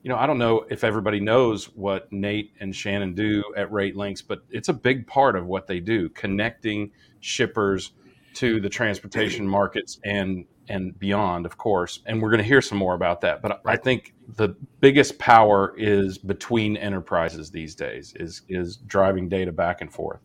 you 0.04 0.10
know, 0.10 0.18
I 0.18 0.26
don't 0.26 0.38
know 0.38 0.66
if 0.70 0.86
everybody 0.86 1.20
knows 1.20 1.66
what 1.76 2.10
Nate 2.14 2.54
and 2.62 2.74
Shannon 2.74 3.14
do 3.14 3.44
at 3.58 3.70
RateLinx, 3.70 4.24
but 4.26 4.40
it's 4.50 4.70
a 4.70 4.74
big 4.74 5.06
part 5.06 5.36
of 5.36 5.48
what 5.48 5.68
they 5.68 5.82
do, 5.82 6.08
connecting 6.10 6.92
shippers 7.20 7.92
to 8.36 8.62
the 8.62 8.70
transportation 8.70 9.46
markets 9.46 10.00
and 10.06 10.46
and 10.70 10.98
beyond, 11.00 11.46
of 11.46 11.58
course. 11.58 12.00
And 12.06 12.22
we're 12.22 12.30
going 12.30 12.42
to 12.42 12.48
hear 12.48 12.62
some 12.62 12.78
more 12.78 12.94
about 12.94 13.22
that. 13.22 13.42
But 13.42 13.62
I 13.66 13.78
think 13.78 14.14
the 14.36 14.50
biggest 14.80 15.18
power 15.20 15.74
is 15.78 16.18
between 16.18 16.78
enterprises 16.78 17.52
these 17.52 17.76
days 17.76 18.14
is 18.16 18.42
is 18.50 18.78
driving 18.78 19.30
data 19.30 19.52
back 19.52 19.82
and 19.82 19.92
forth. 19.92 20.20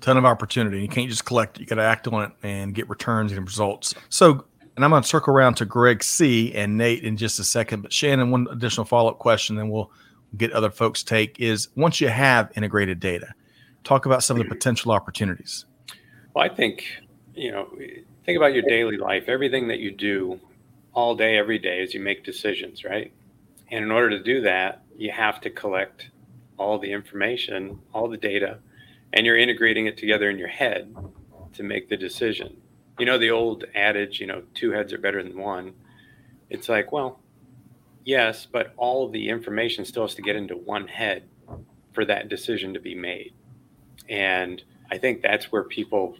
Ton 0.00 0.16
of 0.16 0.24
opportunity. 0.24 0.80
You 0.80 0.88
can't 0.88 1.10
just 1.10 1.24
collect 1.24 1.56
it. 1.56 1.60
You 1.60 1.66
got 1.66 1.76
to 1.76 1.82
act 1.82 2.06
on 2.08 2.22
it 2.24 2.32
and 2.42 2.74
get 2.74 2.88
returns 2.88 3.32
and 3.32 3.44
results. 3.44 3.94
So 4.08 4.44
and 4.78 4.84
I'm 4.84 4.92
going 4.92 5.02
to 5.02 5.08
circle 5.08 5.34
around 5.34 5.54
to 5.54 5.64
Greg 5.64 6.04
C 6.04 6.54
and 6.54 6.78
Nate 6.78 7.02
in 7.02 7.16
just 7.16 7.40
a 7.40 7.44
second. 7.44 7.82
But 7.82 7.92
Shannon, 7.92 8.30
one 8.30 8.46
additional 8.48 8.84
follow 8.84 9.10
up 9.10 9.18
question, 9.18 9.56
then 9.56 9.70
we'll 9.70 9.90
get 10.36 10.52
other 10.52 10.70
folks' 10.70 11.02
take 11.02 11.40
is 11.40 11.68
once 11.74 12.00
you 12.00 12.06
have 12.06 12.52
integrated 12.54 13.00
data, 13.00 13.34
talk 13.82 14.06
about 14.06 14.22
some 14.22 14.40
of 14.40 14.44
the 14.44 14.48
potential 14.48 14.92
opportunities. 14.92 15.64
Well, 16.32 16.44
I 16.44 16.54
think, 16.54 16.84
you 17.34 17.50
know, 17.50 17.68
think 18.28 18.36
about 18.36 18.52
your 18.52 18.64
daily 18.64 18.98
life, 18.98 19.24
everything 19.26 19.68
that 19.68 19.78
you 19.78 19.90
do 19.90 20.38
all 20.92 21.14
day, 21.14 21.38
every 21.38 21.58
day 21.58 21.80
is 21.80 21.94
you 21.94 22.00
make 22.00 22.22
decisions, 22.24 22.84
right? 22.84 23.10
And 23.70 23.82
in 23.82 23.90
order 23.90 24.10
to 24.10 24.22
do 24.22 24.42
that, 24.42 24.82
you 24.98 25.10
have 25.10 25.40
to 25.40 25.50
collect 25.50 26.10
all 26.58 26.78
the 26.78 26.92
information, 26.92 27.78
all 27.94 28.06
the 28.06 28.18
data, 28.18 28.58
and 29.14 29.24
you're 29.24 29.38
integrating 29.38 29.86
it 29.86 29.96
together 29.96 30.28
in 30.28 30.36
your 30.36 30.48
head 30.48 30.94
to 31.54 31.62
make 31.62 31.88
the 31.88 31.96
decision. 31.96 32.54
You 32.98 33.06
know 33.06 33.16
the 33.16 33.30
old 33.30 33.64
adage 33.74 34.20
you 34.20 34.26
know 34.26 34.42
two 34.52 34.72
heads 34.72 34.92
are 34.92 34.98
better 34.98 35.22
than 35.22 35.38
one. 35.38 35.72
It's 36.50 36.68
like 36.68 36.92
well 36.92 37.20
yes 38.04 38.46
but 38.46 38.74
all 38.76 39.08
the 39.08 39.30
information 39.30 39.86
still 39.86 40.02
has 40.02 40.14
to 40.16 40.22
get 40.22 40.36
into 40.36 40.54
one 40.54 40.86
head 40.86 41.22
for 41.92 42.04
that 42.04 42.28
decision 42.28 42.74
to 42.74 42.80
be 42.80 42.94
made. 42.94 43.32
And 44.06 44.62
i 44.90 44.98
think 44.98 45.22
that's 45.22 45.50
where 45.50 45.64
people 45.64 46.16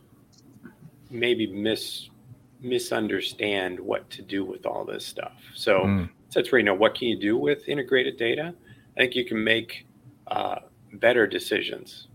maybe 1.10 1.46
mis 1.46 2.10
misunderstand 2.60 3.78
what 3.78 4.08
to 4.10 4.20
do 4.20 4.44
with 4.44 4.66
all 4.66 4.84
this 4.84 5.06
stuff 5.06 5.40
so 5.54 5.80
mm. 5.80 6.08
that's 6.34 6.50
where 6.50 6.58
you 6.58 6.64
know 6.64 6.74
what 6.74 6.94
can 6.94 7.06
you 7.06 7.16
do 7.16 7.36
with 7.36 7.68
integrated 7.68 8.16
data 8.16 8.52
i 8.96 9.00
think 9.00 9.14
you 9.14 9.24
can 9.24 9.42
make 9.42 9.86
uh, 10.26 10.56
better 10.94 11.26
decisions 11.26 12.08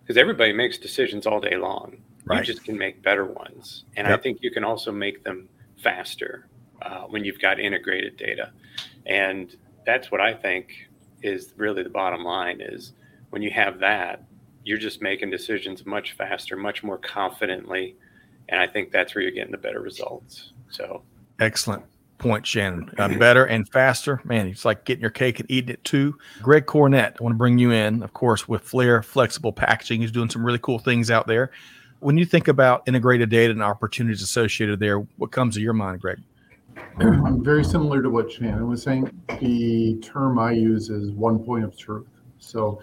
because 0.00 0.16
everybody 0.16 0.52
makes 0.52 0.78
decisions 0.78 1.26
all 1.26 1.40
day 1.40 1.56
long 1.56 1.96
Right. 2.24 2.46
You 2.46 2.54
just 2.54 2.64
can 2.64 2.76
make 2.76 3.02
better 3.02 3.24
ones. 3.24 3.84
And 3.96 4.06
yep. 4.06 4.18
I 4.18 4.22
think 4.22 4.38
you 4.40 4.50
can 4.50 4.64
also 4.64 4.92
make 4.92 5.24
them 5.24 5.48
faster 5.82 6.46
uh, 6.82 7.02
when 7.02 7.24
you've 7.24 7.40
got 7.40 7.58
integrated 7.58 8.16
data. 8.16 8.52
And 9.06 9.56
that's 9.86 10.10
what 10.10 10.20
I 10.20 10.34
think 10.34 10.88
is 11.22 11.52
really 11.56 11.82
the 11.82 11.90
bottom 11.90 12.22
line 12.22 12.60
is 12.60 12.92
when 13.30 13.42
you 13.42 13.50
have 13.50 13.78
that, 13.80 14.24
you're 14.64 14.78
just 14.78 15.00
making 15.00 15.30
decisions 15.30 15.86
much 15.86 16.12
faster, 16.12 16.56
much 16.56 16.82
more 16.82 16.98
confidently. 16.98 17.96
And 18.50 18.60
I 18.60 18.66
think 18.66 18.90
that's 18.90 19.14
where 19.14 19.22
you're 19.22 19.32
getting 19.32 19.52
the 19.52 19.58
better 19.58 19.80
results. 19.80 20.52
So 20.68 21.02
excellent 21.38 21.84
point, 22.18 22.46
Shannon. 22.46 22.90
Uh, 22.98 23.08
better 23.16 23.46
and 23.46 23.66
faster. 23.68 24.20
Man, 24.24 24.46
it's 24.46 24.64
like 24.64 24.84
getting 24.84 25.00
your 25.00 25.10
cake 25.10 25.40
and 25.40 25.50
eating 25.50 25.70
it 25.70 25.82
too. 25.84 26.16
Greg 26.42 26.66
Cornett, 26.66 27.16
I 27.18 27.22
want 27.22 27.34
to 27.34 27.38
bring 27.38 27.58
you 27.58 27.70
in, 27.70 28.02
of 28.02 28.12
course, 28.12 28.46
with 28.46 28.62
Flair 28.62 29.02
Flexible 29.02 29.52
Packaging. 29.52 30.02
He's 30.02 30.12
doing 30.12 30.28
some 30.28 30.44
really 30.44 30.58
cool 30.58 30.78
things 30.78 31.10
out 31.10 31.26
there. 31.26 31.50
When 32.00 32.18
you 32.18 32.24
think 32.24 32.48
about 32.48 32.82
integrated 32.86 33.30
data 33.30 33.52
and 33.52 33.62
opportunities 33.62 34.22
associated 34.22 34.80
there, 34.80 34.98
what 35.16 35.32
comes 35.32 35.54
to 35.56 35.60
your 35.60 35.72
mind, 35.72 36.00
Greg? 36.00 36.18
I'm 36.98 37.42
very 37.42 37.64
similar 37.64 38.02
to 38.02 38.10
what 38.10 38.30
Shannon 38.30 38.68
was 38.68 38.82
saying. 38.82 39.10
The 39.40 39.96
term 40.02 40.38
I 40.38 40.52
use 40.52 40.88
is 40.88 41.10
one 41.10 41.38
point 41.38 41.64
of 41.64 41.76
truth. 41.76 42.06
So, 42.38 42.80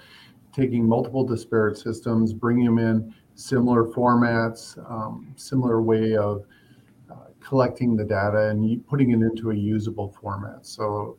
taking 0.54 0.88
multiple 0.88 1.24
disparate 1.24 1.78
systems, 1.78 2.34
bringing 2.34 2.66
them 2.66 2.80
in 2.80 3.14
similar 3.38 3.86
formats, 3.86 4.78
um, 4.92 5.34
similar 5.36 5.82
way 5.82 6.16
of 6.16 6.46
uh, 7.12 7.28
collecting 7.40 7.96
the 7.96 8.04
data, 8.04 8.50
and 8.50 8.86
putting 8.88 9.12
it 9.12 9.22
into 9.22 9.52
a 9.52 9.56
usable 9.56 10.10
format. 10.20 10.66
So, 10.66 11.18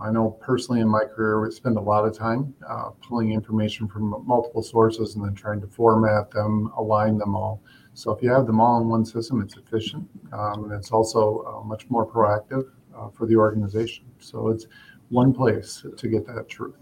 I 0.00 0.10
know 0.10 0.30
personally 0.30 0.80
in 0.82 0.88
my 0.88 1.04
career, 1.04 1.40
we 1.40 1.50
spend 1.50 1.78
a 1.78 1.80
lot 1.80 2.04
of 2.04 2.16
time 2.16 2.54
uh, 2.68 2.90
pulling 3.00 3.32
information 3.32 3.88
from 3.88 4.22
multiple 4.26 4.62
sources 4.62 5.14
and 5.14 5.24
then 5.24 5.34
trying 5.34 5.60
to 5.62 5.66
format 5.66 6.30
them, 6.30 6.70
align 6.76 7.16
them 7.16 7.34
all. 7.34 7.62
So 7.94 8.10
if 8.10 8.22
you 8.22 8.30
have 8.30 8.46
them 8.46 8.60
all 8.60 8.80
in 8.80 8.88
one 8.88 9.06
system, 9.06 9.40
it's 9.40 9.56
efficient 9.56 10.06
um, 10.32 10.64
and 10.64 10.72
it's 10.72 10.90
also 10.90 11.44
uh, 11.46 11.64
much 11.64 11.88
more 11.88 12.06
proactive 12.06 12.70
uh, 12.94 13.08
for 13.08 13.26
the 13.26 13.36
organization. 13.36 14.04
So 14.18 14.48
it's 14.48 14.66
one 15.08 15.32
place 15.32 15.82
to 15.96 16.08
get 16.08 16.26
that 16.26 16.48
truth. 16.48 16.74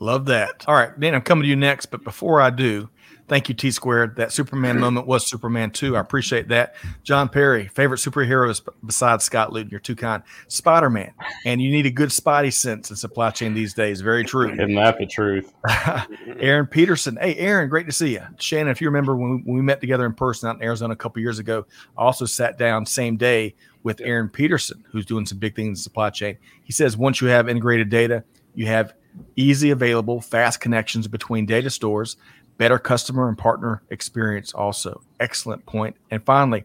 Love 0.00 0.26
that. 0.26 0.64
All 0.68 0.74
right, 0.74 0.98
Dan, 1.00 1.14
I'm 1.14 1.22
coming 1.22 1.44
to 1.44 1.48
you 1.48 1.56
next. 1.56 1.86
But 1.86 2.04
before 2.04 2.42
I 2.42 2.50
do, 2.50 2.90
thank 3.28 3.48
you, 3.48 3.54
T 3.54 3.70
Squared. 3.70 4.16
That 4.16 4.32
Superman 4.32 4.78
moment 4.80 5.06
was 5.06 5.26
Superman 5.26 5.70
2. 5.70 5.96
I 5.96 6.00
appreciate 6.00 6.48
that. 6.48 6.74
John 7.02 7.28
Perry, 7.28 7.68
favorite 7.68 7.98
superheroes 7.98 8.66
besides 8.84 9.24
Scott 9.24 9.52
Luton. 9.52 9.70
You're 9.70 9.80
too 9.80 9.96
kind. 9.96 10.22
Spider 10.48 10.90
Man. 10.90 11.12
And 11.44 11.62
you 11.62 11.70
need 11.70 11.86
a 11.86 11.90
good 11.90 12.08
spidey 12.10 12.52
sense 12.52 12.90
in 12.90 12.96
supply 12.96 13.30
chain 13.30 13.54
these 13.54 13.74
days. 13.74 14.00
Very 14.00 14.24
true. 14.24 14.50
Isn't 14.52 14.74
that 14.74 14.98
the 14.98 15.06
truth? 15.06 15.52
Aaron 16.40 16.66
Peterson. 16.66 17.16
Hey, 17.20 17.36
Aaron, 17.36 17.68
great 17.68 17.86
to 17.86 17.92
see 17.92 18.12
you. 18.14 18.22
Shannon, 18.38 18.68
if 18.68 18.80
you 18.80 18.88
remember 18.88 19.16
when 19.16 19.30
we, 19.30 19.36
when 19.42 19.56
we 19.56 19.62
met 19.62 19.80
together 19.80 20.06
in 20.06 20.14
person 20.14 20.48
out 20.48 20.56
in 20.56 20.62
Arizona 20.62 20.94
a 20.94 20.96
couple 20.96 21.20
years 21.22 21.38
ago, 21.38 21.66
I 21.96 22.02
also 22.02 22.24
sat 22.24 22.58
down 22.58 22.86
same 22.86 23.16
day 23.16 23.54
with 23.82 24.00
Aaron 24.00 24.28
Peterson, 24.28 24.84
who's 24.90 25.06
doing 25.06 25.26
some 25.26 25.38
big 25.38 25.54
things 25.54 25.78
in 25.78 25.82
supply 25.82 26.10
chain. 26.10 26.36
He 26.64 26.72
says 26.72 26.96
once 26.96 27.20
you 27.20 27.28
have 27.28 27.48
integrated 27.48 27.88
data, 27.88 28.24
you 28.54 28.66
have 28.66 28.94
easy 29.36 29.70
available, 29.70 30.20
fast 30.20 30.60
connections 30.60 31.08
between 31.08 31.46
data 31.46 31.70
stores, 31.70 32.16
better 32.58 32.78
customer 32.78 33.28
and 33.28 33.38
partner 33.38 33.82
experience. 33.90 34.52
Also, 34.52 35.00
excellent 35.20 35.64
point. 35.64 35.96
And 36.10 36.22
finally, 36.24 36.64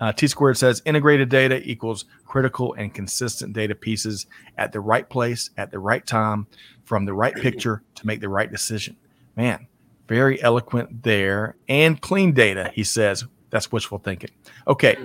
uh, 0.00 0.12
T 0.12 0.26
squared 0.26 0.56
says 0.56 0.82
integrated 0.84 1.28
data 1.28 1.62
equals 1.62 2.06
critical 2.26 2.74
and 2.74 2.92
consistent 2.92 3.52
data 3.52 3.74
pieces 3.74 4.26
at 4.56 4.72
the 4.72 4.80
right 4.80 5.08
place 5.08 5.50
at 5.58 5.70
the 5.70 5.78
right 5.78 6.04
time 6.06 6.46
from 6.84 7.04
the 7.04 7.12
right 7.12 7.34
picture 7.34 7.82
to 7.94 8.06
make 8.06 8.20
the 8.20 8.28
right 8.28 8.50
decision. 8.50 8.96
Man, 9.36 9.66
very 10.08 10.42
eloquent 10.42 11.02
there. 11.02 11.56
And 11.68 12.00
clean 12.00 12.32
data, 12.32 12.70
he 12.74 12.82
says. 12.82 13.24
That's 13.50 13.72
wishful 13.72 13.98
thinking. 13.98 14.30
Okay. 14.68 14.96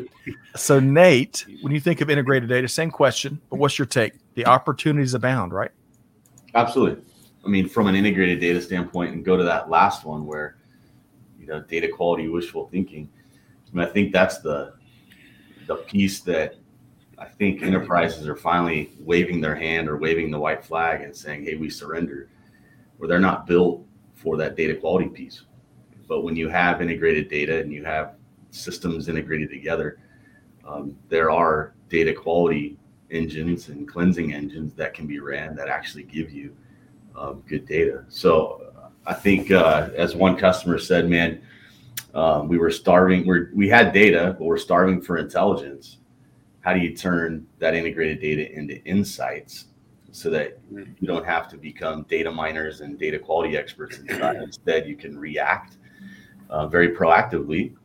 So, 0.56 0.80
Nate, 0.80 1.46
when 1.62 1.74
you 1.74 1.80
think 1.80 2.00
of 2.02 2.12
integrated 2.12 2.48
data, 2.48 2.68
same 2.68 2.92
question, 2.92 3.42
but 3.50 3.58
what's 3.58 3.80
your 3.80 3.88
take? 3.88 4.14
The 4.36 4.46
opportunities 4.46 5.16
abound, 5.16 5.52
right? 5.52 5.72
Absolutely. 6.54 7.04
I 7.46 7.50
mean, 7.50 7.70
from 7.70 7.88
an 7.88 7.96
integrated 7.96 8.40
data 8.40 8.62
standpoint, 8.62 9.14
and 9.14 9.24
go 9.24 9.38
to 9.38 9.44
that 9.44 9.70
last 9.70 10.04
one 10.04 10.26
where, 10.26 10.58
you 11.40 11.46
know, 11.46 11.62
data 11.62 11.88
quality, 11.88 12.28
wishful 12.28 12.68
thinking. 12.68 13.10
I 13.72 13.76
mean, 13.76 13.88
I 13.88 13.92
think 13.92 14.12
that's 14.12 14.40
the 14.40 14.74
the 15.68 15.76
piece 15.76 16.22
that 16.22 16.56
I 17.18 17.26
think 17.26 17.62
enterprises 17.62 18.28
are 18.28 18.36
finally 18.36 18.92
waving 19.00 19.42
their 19.42 19.56
hand 19.56 19.88
or 19.88 19.98
waving 19.98 20.32
the 20.32 20.40
white 20.40 20.66
flag 20.66 21.02
and 21.02 21.16
saying, 21.16 21.44
"Hey, 21.44 21.56
we 21.56 21.70
surrender," 21.70 22.30
where 22.98 23.08
they're 23.08 23.20
not 23.20 23.46
built 23.46 23.86
for 24.14 24.38
that 24.38 24.56
data 24.56 24.76
quality 24.76 25.10
piece. 25.10 25.44
But 26.08 26.22
when 26.22 26.36
you 26.36 26.50
have 26.50 26.82
integrated 26.82 27.30
data 27.30 27.60
and 27.60 27.72
you 27.72 27.84
have 27.84 28.16
systems 28.52 29.08
integrated 29.08 29.50
together, 29.50 30.00
um, 30.66 30.96
there 31.10 31.30
are 31.30 31.74
data 31.90 32.14
quality 32.14 32.78
engines 33.12 33.70
and 33.70 33.88
cleansing 33.88 34.34
engines 34.34 34.74
that 34.76 34.94
can 34.94 35.06
be 35.06 35.20
ran 35.20 35.56
that 35.56 35.68
actually 35.68 36.04
give 36.04 36.32
you 36.32 36.56
um, 37.18 37.44
good 37.48 37.66
data. 37.66 38.06
So 38.10 38.72
I 39.06 39.14
think, 39.14 39.52
uh, 39.52 39.90
as 39.96 40.16
one 40.16 40.36
customer 40.36 40.80
said, 40.80 41.10
man, 41.10 41.42
um, 42.14 42.48
we 42.48 42.58
were 42.58 42.72
starving. 42.72 43.28
we 43.28 43.48
we 43.54 43.70
had 43.70 43.94
data, 43.94 44.36
but 44.38 44.46
we're 44.46 44.58
starving 44.58 45.02
for 45.02 45.18
intelligence. 45.18 45.98
How 46.62 46.74
do 46.74 46.80
you 46.80 46.96
turn 46.96 47.46
that 47.60 47.76
integrated 47.76 48.20
data 48.20 48.52
into 48.52 48.84
insights 48.86 49.66
so 50.12 50.30
that 50.30 50.58
you 50.72 51.08
don't 51.08 51.26
have 51.26 51.48
to 51.50 51.58
become 51.58 52.04
data 52.10 52.32
miners 52.32 52.82
and 52.82 52.98
data 52.98 53.20
quality 53.20 53.58
experts 53.58 54.00
inside? 54.00 54.36
Instead, 54.44 54.88
you 54.88 54.96
can 54.96 55.18
react 55.18 55.78
uh, 56.50 56.68
very 56.68 56.96
proactively 56.96 57.76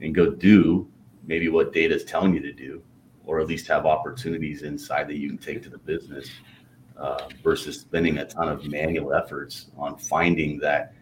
and 0.00 0.14
go 0.14 0.30
do 0.30 0.88
maybe 1.24 1.48
what 1.48 1.72
data 1.72 1.94
is 1.94 2.04
telling 2.04 2.34
you 2.34 2.40
to 2.40 2.52
do 2.52 2.82
or 3.24 3.40
at 3.40 3.46
least 3.46 3.66
have 3.68 3.86
opportunities 3.86 4.62
inside 4.62 5.08
that 5.08 5.16
you 5.16 5.28
can 5.28 5.38
take 5.38 5.62
to 5.62 5.68
the 5.68 5.78
business 5.78 6.28
uh, 6.96 7.28
versus 7.42 7.80
spending 7.80 8.18
a 8.18 8.24
ton 8.24 8.48
of 8.48 8.64
manual 8.66 9.12
efforts 9.14 9.66
on 9.76 9.96
finding 9.96 10.58
that 10.58 10.94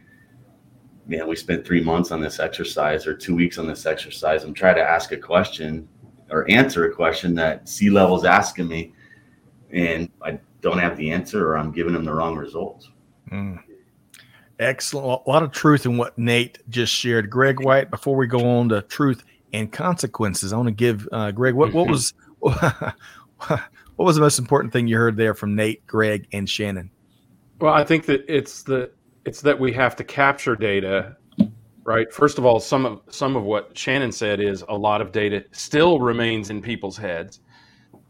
man 1.07 1.27
we 1.27 1.37
spent 1.37 1.67
three 1.67 1.83
months 1.83 2.11
on 2.11 2.21
this 2.21 2.39
exercise 2.39 3.07
or 3.07 3.15
two 3.15 3.35
weeks 3.35 3.59
on 3.59 3.67
this 3.67 3.87
exercise 3.87 4.45
i'm 4.45 4.55
trying 4.55 4.77
to 4.77 4.83
ask 4.83 5.13
a 5.13 5.17
question 5.17 5.89
or 6.31 6.49
answer 6.51 6.87
a 6.87 6.95
question 6.95 7.35
that 7.35 7.69
C-level's 7.69 8.25
asking 8.25 8.69
me 8.69 8.93
and 9.73 10.11
i 10.23 10.39
don't 10.61 10.79
have 10.79 10.97
the 10.97 11.11
answer 11.11 11.49
or 11.49 11.59
i'm 11.59 11.73
giving 11.73 11.93
them 11.93 12.05
the 12.05 12.13
wrong 12.13 12.37
results 12.37 12.91
mm. 13.33 13.59
excellent 14.59 15.23
a 15.27 15.31
lot 15.31 15.43
of 15.43 15.51
truth 15.51 15.87
in 15.87 15.97
what 15.97 16.17
nate 16.19 16.59
just 16.69 16.93
shared 16.93 17.31
greg 17.31 17.61
white 17.61 17.91
before 17.91 18.15
we 18.15 18.27
go 18.27 18.49
on 18.59 18.69
to 18.69 18.83
truth 18.83 19.25
and 19.53 19.71
consequences. 19.71 20.53
I 20.53 20.57
want 20.57 20.69
to 20.69 20.75
give 20.75 21.09
uh, 21.13 21.31
Greg 21.31 21.55
what 21.55 21.73
what 21.73 21.89
was 21.91 22.15
what 24.01 24.07
was 24.07 24.17
the 24.17 24.23
most 24.23 24.39
important 24.39 24.73
thing 24.73 24.89
you 24.89 24.97
heard 24.97 25.19
there 25.19 25.35
from 25.35 25.55
Nate, 25.55 25.87
Greg, 25.87 26.27
and 26.33 26.49
Shannon? 26.49 26.91
Well, 27.61 27.75
I 27.75 27.85
think 27.85 28.07
that 28.07 28.25
it's 28.35 28.63
the 28.63 28.91
it's 29.27 29.43
that 29.43 29.61
we 29.61 29.75
have 29.75 29.95
to 29.97 30.05
capture 30.05 30.57
data, 30.57 31.19
right? 31.85 32.11
First 32.11 32.39
of 32.39 32.47
all, 32.47 32.61
some 32.61 32.87
of 32.87 33.03
some 33.11 33.37
of 33.37 33.43
what 33.43 33.77
Shannon 33.77 34.11
said 34.11 34.41
is 34.41 34.65
a 34.71 34.75
lot 34.75 35.03
of 35.03 35.13
data 35.13 35.45
still 35.53 36.01
remains 36.01 36.49
in 36.49 36.63
people's 36.63 36.97
heads, 36.97 37.41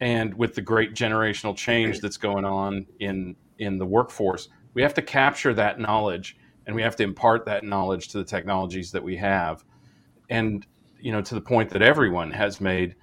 and 0.01 0.33
with 0.35 0.55
the 0.55 0.63
great 0.63 0.95
generational 0.95 1.57
change 1.57 1.99
that's 1.99 2.17
going 2.17 2.45
on 2.45 2.87
in 3.01 3.35
in 3.59 3.77
the 3.77 3.87
workforce, 3.87 4.49
we 4.75 4.83
have 4.83 4.95
to 4.95 5.03
capture 5.03 5.53
that 5.55 5.81
knowledge 5.81 6.37
and 6.69 6.77
we 6.77 6.83
have 6.83 6.95
to 6.95 7.03
impart 7.03 7.45
that 7.47 7.65
knowledge 7.65 8.07
to 8.11 8.19
the 8.19 8.25
technologies 8.25 8.93
that 8.93 9.03
we 9.03 9.17
have. 9.17 9.65
And 10.29 10.65
you 11.01 11.11
know 11.11 11.21
to 11.21 11.35
the 11.35 11.41
point 11.41 11.69
that 11.71 11.83
everyone 11.83 12.31
has 12.31 12.61
made 12.61 12.95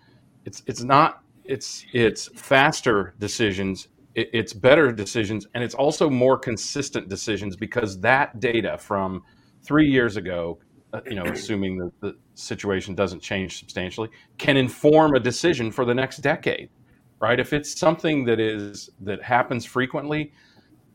it's 0.45 0.63
it's 0.67 0.83
not 0.83 1.23
it's 1.47 1.85
it's 1.93 2.27
faster 2.39 3.13
decisions 3.19 3.87
it, 4.15 4.29
it's 4.33 4.53
better 4.53 4.91
decisions 4.91 5.47
and 5.53 5.63
it's 5.63 5.75
also 5.75 6.09
more 6.09 6.37
consistent 6.37 7.09
decisions 7.09 7.55
because 7.55 7.99
that 7.99 8.39
data 8.39 8.77
from 8.77 9.23
three 9.63 9.87
years 9.87 10.17
ago 10.17 10.59
uh, 10.93 11.01
you 11.05 11.15
know 11.15 11.23
assuming 11.25 11.77
that 11.77 11.91
the 12.01 12.15
situation 12.35 12.95
doesn't 12.95 13.21
change 13.21 13.59
substantially 13.59 14.09
can 14.37 14.57
inform 14.57 15.15
a 15.15 15.19
decision 15.19 15.71
for 15.71 15.85
the 15.85 15.93
next 15.93 16.17
decade 16.17 16.69
right 17.19 17.39
if 17.39 17.53
it's 17.53 17.77
something 17.77 18.25
that 18.25 18.39
is 18.39 18.89
that 19.01 19.21
happens 19.21 19.65
frequently 19.65 20.31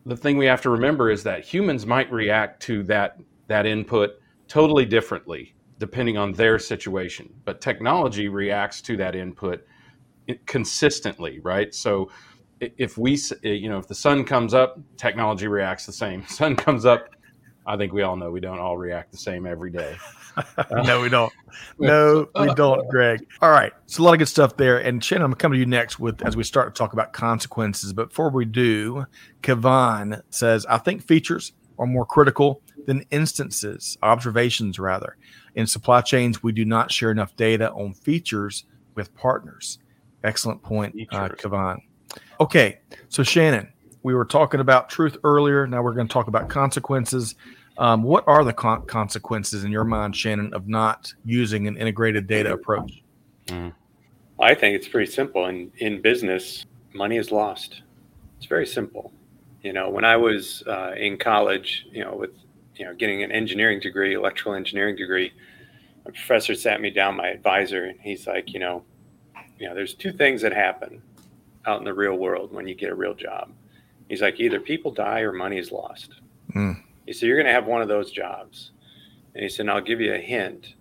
the 0.04 0.16
thing 0.16 0.36
we 0.36 0.46
have 0.46 0.60
to 0.60 0.70
remember 0.70 1.10
is 1.10 1.22
that 1.22 1.44
humans 1.44 1.86
might 1.86 2.10
react 2.12 2.60
to 2.62 2.82
that 2.82 3.18
that 3.48 3.66
input 3.66 4.10
totally 4.48 4.84
differently 4.84 5.54
depending 5.82 6.16
on 6.16 6.32
their 6.34 6.60
situation. 6.60 7.28
But 7.44 7.60
technology 7.60 8.28
reacts 8.28 8.80
to 8.82 8.96
that 8.98 9.16
input 9.16 9.66
consistently, 10.46 11.40
right? 11.40 11.74
So 11.74 12.10
if 12.60 12.96
we, 12.96 13.18
you 13.42 13.68
know, 13.68 13.78
if 13.78 13.88
the 13.88 13.94
sun 13.94 14.24
comes 14.24 14.54
up, 14.54 14.78
technology 14.96 15.48
reacts 15.48 15.86
the 15.86 15.92
same. 15.92 16.26
Sun 16.28 16.56
comes 16.56 16.84
up, 16.84 17.08
I 17.66 17.76
think 17.76 17.92
we 17.92 18.02
all 18.02 18.16
know 18.16 18.30
we 18.30 18.40
don't 18.40 18.58
all 18.58 18.76
react 18.76 19.12
the 19.12 19.18
same 19.18 19.46
every 19.46 19.70
day. 19.70 19.96
no, 20.84 21.00
we 21.00 21.08
don't. 21.08 21.32
No, 21.78 22.28
we 22.34 22.52
don't, 22.54 22.88
Greg. 22.88 23.26
All 23.40 23.50
right. 23.50 23.72
So 23.86 24.02
a 24.02 24.04
lot 24.04 24.14
of 24.14 24.18
good 24.18 24.28
stuff 24.28 24.56
there. 24.56 24.78
And 24.78 25.02
Shannon, 25.02 25.24
I'm 25.24 25.34
coming 25.34 25.56
to 25.56 25.60
you 25.60 25.66
next 25.66 25.98
with 26.00 26.22
as 26.22 26.36
we 26.36 26.42
start 26.42 26.74
to 26.74 26.78
talk 26.78 26.92
about 26.92 27.12
consequences. 27.12 27.92
But 27.92 28.08
before 28.08 28.30
we 28.30 28.44
do, 28.44 29.04
Kavan 29.42 30.22
says, 30.30 30.66
I 30.66 30.78
think 30.78 31.02
features 31.02 31.52
are 31.78 31.86
more 31.86 32.06
critical 32.06 32.62
than 32.86 33.04
instances, 33.10 33.96
observations 34.02 34.78
rather. 34.78 35.16
In 35.54 35.66
supply 35.66 36.00
chains, 36.00 36.42
we 36.42 36.52
do 36.52 36.64
not 36.64 36.90
share 36.90 37.10
enough 37.10 37.36
data 37.36 37.70
on 37.72 37.94
features 37.94 38.64
with 38.94 39.14
partners. 39.14 39.78
Excellent 40.24 40.62
point, 40.62 40.94
uh, 41.10 41.28
Kavan. 41.30 41.78
Okay, 42.40 42.78
so 43.08 43.22
Shannon, 43.22 43.72
we 44.02 44.14
were 44.14 44.24
talking 44.24 44.60
about 44.60 44.88
truth 44.88 45.16
earlier. 45.24 45.66
Now 45.66 45.82
we're 45.82 45.94
going 45.94 46.06
to 46.06 46.12
talk 46.12 46.28
about 46.28 46.48
consequences. 46.48 47.34
Um, 47.78 48.02
what 48.02 48.24
are 48.26 48.44
the 48.44 48.52
con- 48.52 48.86
consequences 48.86 49.64
in 49.64 49.72
your 49.72 49.84
mind, 49.84 50.14
Shannon, 50.14 50.52
of 50.54 50.68
not 50.68 51.12
using 51.24 51.66
an 51.66 51.76
integrated 51.76 52.26
data 52.26 52.52
approach? 52.52 53.02
Mm. 53.46 53.72
I 54.40 54.54
think 54.54 54.76
it's 54.76 54.88
pretty 54.88 55.10
simple. 55.10 55.46
In 55.46 55.70
in 55.78 56.02
business, 56.02 56.66
money 56.92 57.16
is 57.16 57.30
lost. 57.30 57.82
It's 58.38 58.46
very 58.46 58.66
simple. 58.66 59.12
You 59.62 59.72
know, 59.72 59.88
when 59.88 60.04
I 60.04 60.16
was 60.16 60.62
uh, 60.66 60.94
in 60.96 61.16
college, 61.16 61.86
you 61.92 62.04
know, 62.04 62.14
with 62.16 62.32
you 62.76 62.84
know, 62.84 62.94
getting 62.94 63.22
an 63.22 63.30
engineering 63.30 63.80
degree, 63.80 64.14
electrical 64.14 64.54
engineering 64.54 64.96
degree, 64.96 65.32
a 66.06 66.10
professor 66.10 66.54
sat 66.54 66.80
me 66.80 66.90
down, 66.90 67.16
my 67.16 67.28
advisor, 67.28 67.84
and 67.84 68.00
he's 68.00 68.26
like, 68.26 68.52
you 68.52 68.58
know, 68.58 68.82
you 69.62 69.68
know, 69.68 69.76
there's 69.76 69.94
two 69.94 70.12
things 70.12 70.42
that 70.42 70.52
happen 70.52 71.00
out 71.66 71.78
in 71.78 71.84
the 71.84 71.94
real 71.94 72.16
world 72.16 72.52
when 72.52 72.66
you 72.66 72.74
get 72.74 72.90
a 72.90 72.94
real 72.96 73.14
job. 73.14 73.52
He's 74.08 74.20
like, 74.20 74.40
either 74.40 74.58
people 74.58 74.90
die 74.90 75.20
or 75.20 75.32
money 75.32 75.56
is 75.56 75.70
lost. 75.70 76.16
Mm. 76.52 76.82
He 77.06 77.12
said, 77.12 77.26
you're 77.26 77.36
going 77.36 77.46
to 77.46 77.52
have 77.52 77.66
one 77.66 77.80
of 77.80 77.86
those 77.86 78.10
jobs. 78.10 78.72
And 79.34 79.44
he 79.44 79.48
said, 79.48 79.60
and 79.60 79.70
I'll 79.70 79.80
give 79.80 80.00
you 80.00 80.14
a 80.14 80.18
hint. 80.18 80.74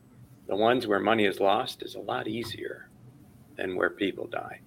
The 0.48 0.56
ones 0.56 0.88
where 0.88 1.00
money 1.00 1.26
is 1.26 1.40
lost 1.40 1.84
is 1.84 1.94
a 1.94 2.00
lot 2.00 2.28
easier 2.28 2.90
than 3.56 3.76
where 3.76 3.92
people 3.92 4.26
die. 4.26 4.62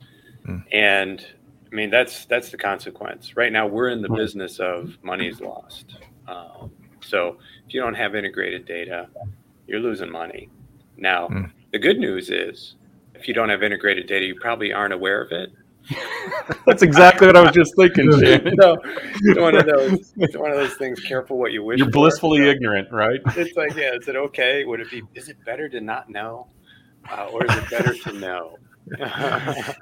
Mm. 0.47 0.63
And 0.71 1.27
I 1.73 1.75
mean, 1.75 1.91
that's 1.91 2.25
that's 2.27 2.51
the 2.51 2.57
consequence. 2.57 3.37
Right 3.37 3.51
now, 3.51 3.67
we're 3.67 3.89
in 3.89 4.01
the 4.01 4.09
business 4.09 4.61
of 4.61 4.97
money's 5.03 5.41
lost. 5.41 5.97
Um, 6.29 6.71
so 7.01 7.39
if 7.67 7.75
you 7.75 7.81
don't 7.81 7.95
have 7.95 8.15
integrated 8.15 8.65
data, 8.65 9.09
you're 9.67 9.81
losing 9.81 10.09
money. 10.09 10.51
Now, 10.97 11.27
mm. 11.27 11.51
the 11.73 11.81
good 11.81 11.99
news 11.99 12.31
is, 12.31 12.77
if 13.15 13.29
you 13.29 13.35
don't 13.35 13.49
have 13.49 13.63
integrated 13.63 14.07
data, 14.07 14.27
you 14.27 14.35
probably 14.41 14.73
aren't 14.73 14.95
aware 14.95 15.23
of 15.23 15.33
it. 15.33 15.51
That's 16.67 16.83
exactly 16.83 17.27
what 17.27 17.37
I 17.37 17.43
was 17.43 17.53
just 17.53 17.77
thinking, 17.77 18.07
No, 18.55 18.79
it's 18.83 19.41
one 19.41 19.55
of 19.55 19.67
those. 19.67 20.15
It's 20.17 20.37
one 20.37 20.51
of 20.51 20.57
those 20.57 20.75
things. 20.75 21.01
Careful 21.01 21.39
what 21.39 21.53
you 21.53 21.63
wish. 21.63 21.79
You're 21.79 21.91
blissfully 21.91 22.41
for. 22.41 22.47
ignorant, 22.47 22.91
right? 22.91 23.21
It's 23.37 23.57
like, 23.57 23.75
yeah. 23.75 23.95
Is 23.95 24.09
it 24.09 24.17
okay? 24.17 24.65
Would 24.65 24.81
it 24.81 24.91
be? 24.91 25.03
Is 25.15 25.29
it 25.29 25.37
better 25.45 25.69
to 25.69 25.81
not 25.81 26.09
know, 26.09 26.49
uh, 27.11 27.27
or 27.27 27.45
is 27.45 27.55
it 27.55 27.71
better 27.71 27.95
to 27.95 28.13
know? 28.13 28.59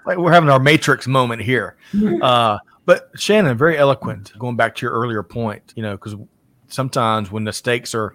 like 0.06 0.16
we're 0.16 0.32
having 0.32 0.50
our 0.50 0.60
matrix 0.60 1.06
moment 1.06 1.42
here. 1.42 1.76
Uh, 2.20 2.58
but 2.84 3.10
Shannon, 3.16 3.56
very 3.56 3.76
eloquent. 3.76 4.36
Going 4.38 4.56
back 4.56 4.74
to 4.76 4.86
your 4.86 4.92
earlier 4.92 5.22
point, 5.22 5.72
you 5.76 5.82
know, 5.82 5.92
because 5.92 6.16
sometimes 6.68 7.30
when 7.30 7.44
the 7.44 7.52
stakes 7.52 7.94
are, 7.94 8.14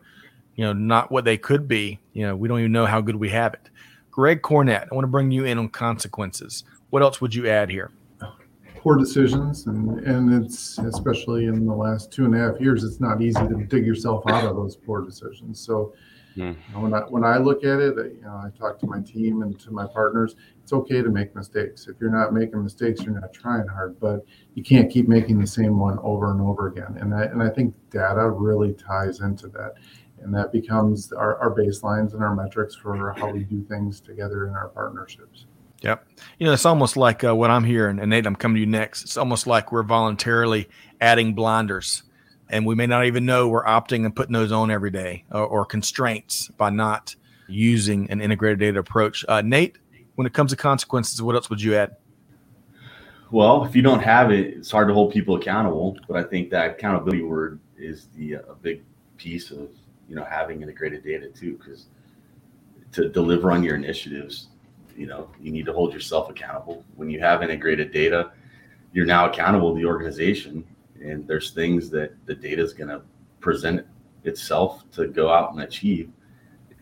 you 0.55 0.65
know, 0.65 0.73
not 0.73 1.11
what 1.11 1.25
they 1.25 1.37
could 1.37 1.67
be, 1.67 1.99
you 2.13 2.25
know, 2.25 2.35
we 2.35 2.47
don't 2.47 2.59
even 2.59 2.71
know 2.71 2.85
how 2.85 3.01
good 3.01 3.15
we 3.15 3.29
have 3.29 3.53
it. 3.53 3.69
Greg 4.17 4.41
Cornett, 4.41 4.87
I 4.91 4.95
want 4.95 5.03
to 5.03 5.09
bring 5.09 5.29
you 5.29 5.45
in 5.45 5.59
on 5.59 5.69
consequences. 5.69 6.63
What 6.89 7.03
else 7.03 7.21
would 7.21 7.35
you 7.35 7.47
add 7.47 7.69
here? 7.69 7.91
Poor 8.77 8.97
decisions, 8.97 9.67
and 9.67 9.99
and 9.99 10.43
it's 10.43 10.79
especially 10.79 11.45
in 11.45 11.67
the 11.67 11.73
last 11.75 12.11
two 12.11 12.25
and 12.25 12.33
a 12.33 12.39
half 12.39 12.59
years, 12.59 12.83
it's 12.83 12.99
not 12.99 13.21
easy 13.21 13.39
to 13.47 13.63
dig 13.69 13.85
yourself 13.85 14.23
out 14.27 14.43
of 14.45 14.55
those 14.55 14.75
poor 14.75 15.01
decisions. 15.01 15.59
So 15.59 15.93
Mm. 16.35 16.55
when 16.75 16.93
I 16.93 16.99
when 16.99 17.23
I 17.23 17.37
look 17.37 17.63
at 17.63 17.79
it, 17.79 17.95
you 17.95 18.21
know, 18.21 18.35
I 18.35 18.49
talk 18.57 18.77
to 18.79 18.87
my 18.87 19.01
team 19.01 19.41
and 19.41 19.59
to 19.59 19.71
my 19.71 19.87
partners. 19.87 20.35
It's 20.61 20.71
okay 20.71 21.01
to 21.01 21.09
make 21.09 21.35
mistakes. 21.35 21.87
If 21.87 21.95
you're 21.99 22.11
not 22.11 22.31
making 22.31 22.63
mistakes, 22.63 23.01
you're 23.01 23.19
not 23.19 23.33
trying 23.33 23.67
hard. 23.67 23.99
But 23.99 24.23
you 24.53 24.61
can't 24.63 24.91
keep 24.91 25.07
making 25.07 25.39
the 25.39 25.47
same 25.47 25.79
one 25.79 25.97
over 26.03 26.29
and 26.31 26.39
over 26.39 26.67
again. 26.67 26.95
And 26.99 27.13
I 27.13 27.23
and 27.23 27.41
I 27.41 27.49
think 27.49 27.73
data 27.89 28.29
really 28.29 28.73
ties 28.73 29.21
into 29.21 29.47
that, 29.49 29.73
and 30.21 30.33
that 30.33 30.51
becomes 30.51 31.11
our, 31.11 31.37
our 31.37 31.55
baselines 31.55 32.13
and 32.13 32.23
our 32.23 32.35
metrics 32.35 32.75
for 32.75 33.13
how 33.13 33.29
we 33.29 33.43
do 33.43 33.63
things 33.63 33.99
together 33.99 34.47
in 34.47 34.53
our 34.53 34.69
partnerships. 34.69 35.45
Yep. 35.81 36.07
You 36.39 36.47
know, 36.47 36.53
it's 36.53 36.65
almost 36.65 36.97
like 36.97 37.23
uh, 37.23 37.35
what 37.35 37.51
I'm 37.51 37.63
hearing, 37.63 37.99
and 37.99 38.09
Nate, 38.09 38.25
I'm 38.25 38.35
coming 38.35 38.55
to 38.55 38.59
you 38.61 38.65
next. 38.65 39.03
It's 39.03 39.17
almost 39.17 39.45
like 39.45 39.71
we're 39.71 39.83
voluntarily 39.83 40.67
adding 40.99 41.35
blinders 41.35 42.03
and 42.49 42.65
we 42.65 42.75
may 42.75 42.87
not 42.87 43.05
even 43.05 43.25
know 43.25 43.47
we're 43.47 43.65
opting 43.65 44.05
and 44.05 44.15
putting 44.15 44.33
those 44.33 44.51
on 44.51 44.71
every 44.71 44.91
day 44.91 45.23
or, 45.31 45.45
or 45.45 45.65
constraints 45.65 46.47
by 46.49 46.69
not 46.69 47.15
using 47.47 48.09
an 48.09 48.21
integrated 48.21 48.59
data 48.59 48.79
approach. 48.79 49.25
Uh, 49.27 49.41
Nate, 49.41 49.77
when 50.15 50.27
it 50.27 50.33
comes 50.33 50.51
to 50.51 50.57
consequences, 50.57 51.21
what 51.21 51.35
else 51.35 51.49
would 51.49 51.61
you 51.61 51.75
add? 51.75 51.95
Well, 53.31 53.65
if 53.65 53.75
you 53.75 53.81
don't 53.81 53.99
have 53.99 54.31
it, 54.31 54.53
it's 54.55 54.71
hard 54.71 54.87
to 54.87 54.93
hold 54.93 55.11
people 55.11 55.35
accountable. 55.35 55.97
But 56.07 56.17
I 56.17 56.23
think 56.23 56.49
that 56.51 56.71
accountability 56.71 57.23
word 57.23 57.59
is 57.77 58.07
the 58.15 58.33
a 58.33 58.55
big 58.61 58.83
piece 59.17 59.51
of 59.51 59.69
you 60.07 60.15
know 60.15 60.23
having 60.23 60.61
integrated 60.61 61.03
data 61.03 61.29
too, 61.29 61.57
because 61.57 61.87
to 62.93 63.09
deliver 63.09 63.51
on 63.51 63.63
your 63.63 63.75
initiatives, 63.75 64.49
you 64.95 65.07
know 65.07 65.29
you 65.41 65.51
need 65.51 65.65
to 65.65 65.73
hold 65.73 65.93
yourself 65.93 66.29
accountable. 66.29 66.83
When 66.95 67.09
you 67.09 67.19
have 67.19 67.43
integrated 67.43 67.91
data, 67.91 68.31
you're 68.93 69.05
now 69.05 69.29
accountable 69.29 69.73
to 69.73 69.79
the 69.79 69.85
organization 69.85 70.63
and 71.01 71.27
there's 71.27 71.51
things 71.51 71.89
that 71.91 72.13
the 72.25 72.33
data 72.33 72.61
is 72.61 72.73
going 72.73 72.89
to 72.89 73.01
present 73.39 73.85
itself 74.23 74.89
to 74.91 75.07
go 75.07 75.31
out 75.31 75.53
and 75.53 75.61
achieve 75.61 76.09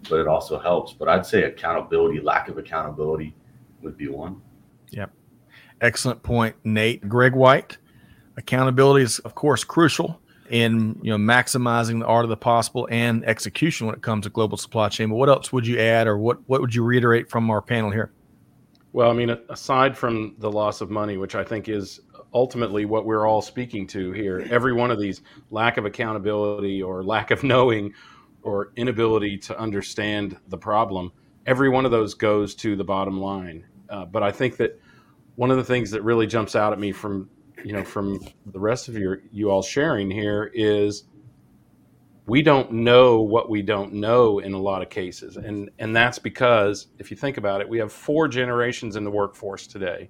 but 0.10 0.20
it 0.20 0.28
also 0.28 0.60
helps. 0.60 0.94
But 0.94 1.10
i'd 1.10 1.26
say 1.26 1.44
accountability 1.44 2.20
lack 2.20 2.48
of 2.48 2.58
accountability 2.58 3.36
would 3.82 3.98
be 3.98 4.08
one. 4.08 4.42
Yep. 4.92 5.12
Excellent 5.82 6.24
point 6.24 6.56
nate. 6.64 7.08
Greg 7.08 7.34
white 7.34 7.78
accountability 8.38 9.04
is 9.04 9.20
of 9.20 9.36
course 9.36 9.64
crucial 9.64 10.20
in 10.50 11.00
you 11.02 11.10
know 11.10 11.18
maximizing 11.18 12.00
the 12.00 12.06
art 12.06 12.24
of 12.24 12.30
the 12.30 12.38
possible 12.38 12.88
and 12.92 13.26
execution 13.26 13.88
when 13.88 13.96
it 13.96 14.02
comes 14.02 14.24
to 14.24 14.30
global 14.30 14.58
supply 14.58 14.90
chain 14.90 15.10
but 15.10 15.16
what 15.16 15.30
else 15.30 15.52
would 15.52 15.66
you 15.66 15.80
add 15.80 16.08
or 16.08 16.18
what 16.18 16.38
what 16.48 16.62
would 16.62 16.74
you 16.74 16.84
reiterate 16.84 17.30
from 17.30 17.50
our 17.50 17.62
panel 17.62 17.90
here 17.90 18.12
well 18.94 19.10
i 19.10 19.14
mean 19.14 19.36
aside 19.50 19.98
from 19.98 20.36
the 20.38 20.52
loss 20.52 20.82
of 20.82 20.92
money 20.92 21.18
which 21.18 21.34
i 21.34 21.44
think 21.44 21.68
is 21.68 22.00
ultimately 22.36 22.84
what 22.84 23.06
we're 23.06 23.26
all 23.26 23.42
speaking 23.42 23.88
to 23.88 24.12
here. 24.12 24.46
Every 24.52 24.74
one 24.74 24.92
of 24.92 25.00
these 25.00 25.22
lack 25.50 25.78
of 25.78 25.86
accountability 25.86 26.84
or 26.84 27.02
lack 27.02 27.32
of 27.32 27.44
knowing 27.44 27.94
or 28.44 28.74
inability 28.76 29.38
to 29.40 29.58
understand 29.58 30.38
the 30.50 30.58
problem, 30.58 31.12
every 31.48 31.70
one 31.70 31.86
of 31.86 31.92
those 31.92 32.14
goes 32.14 32.54
to 32.56 32.76
the 32.76 32.84
bottom 32.84 33.20
line. 33.20 33.66
Uh, 33.90 34.06
but 34.06 34.22
I 34.22 34.32
think 34.32 34.58
that 34.58 34.80
one 35.36 35.50
of 35.50 35.58
the 35.58 35.64
things 35.64 35.90
that 35.92 36.04
really 36.04 36.28
jumps 36.28 36.56
out 36.56 36.74
at 36.74 36.80
me 36.80 36.92
from 36.92 37.30
you 37.64 37.74
know 37.74 37.84
from 37.84 38.20
the 38.46 38.60
rest 38.60 38.88
of 38.88 38.98
your 38.98 39.22
you 39.32 39.50
all 39.50 39.62
sharing 39.62 40.10
here 40.10 40.52
is 40.54 41.06
we 42.28 42.42
don't 42.42 42.72
know 42.72 43.22
what 43.22 43.50
we 43.50 43.62
don't 43.62 43.94
know 43.94 44.40
in 44.40 44.54
a 44.54 44.60
lot 44.60 44.82
of 44.82 44.90
cases 44.90 45.38
and 45.38 45.70
and 45.80 45.96
that's 45.96 46.20
because 46.20 46.88
if 47.00 47.12
you 47.12 47.18
think 47.18 47.38
about 47.38 47.62
it 47.62 47.70
we 47.70 47.78
have 47.78 47.92
four 47.92 48.28
generations 48.28 48.96
in 48.96 49.04
the 49.04 49.12
workforce 49.12 49.68
today 49.68 50.10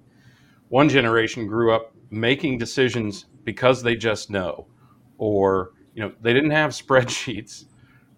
one 0.68 0.88
generation 0.88 1.46
grew 1.46 1.72
up 1.72 1.94
making 2.10 2.58
decisions 2.58 3.26
because 3.44 3.82
they 3.82 3.96
just 3.96 4.30
know, 4.30 4.66
or 5.18 5.72
you 5.94 6.02
know 6.02 6.12
they 6.20 6.32
didn't 6.32 6.50
have 6.50 6.70
spreadsheets, 6.72 7.64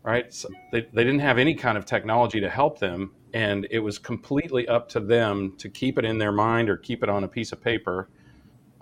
right? 0.02 0.32
So 0.32 0.48
they, 0.72 0.82
they 0.92 1.04
didn't 1.04 1.20
have 1.20 1.38
any 1.38 1.54
kind 1.54 1.76
of 1.76 1.84
technology 1.84 2.40
to 2.40 2.48
help 2.48 2.78
them, 2.78 3.12
and 3.34 3.66
it 3.70 3.80
was 3.80 3.98
completely 3.98 4.66
up 4.68 4.88
to 4.90 5.00
them 5.00 5.54
to 5.58 5.68
keep 5.68 5.98
it 5.98 6.04
in 6.04 6.18
their 6.18 6.32
mind 6.32 6.68
or 6.70 6.76
keep 6.76 7.02
it 7.02 7.08
on 7.08 7.24
a 7.24 7.28
piece 7.28 7.52
of 7.52 7.60
paper. 7.62 8.08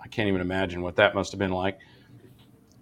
I 0.07 0.09
can't 0.09 0.29
even 0.29 0.39
imagine 0.39 0.81
what 0.81 0.95
that 0.95 1.13
must 1.15 1.33
have 1.33 1.39
been 1.39 1.51
like 1.51 1.79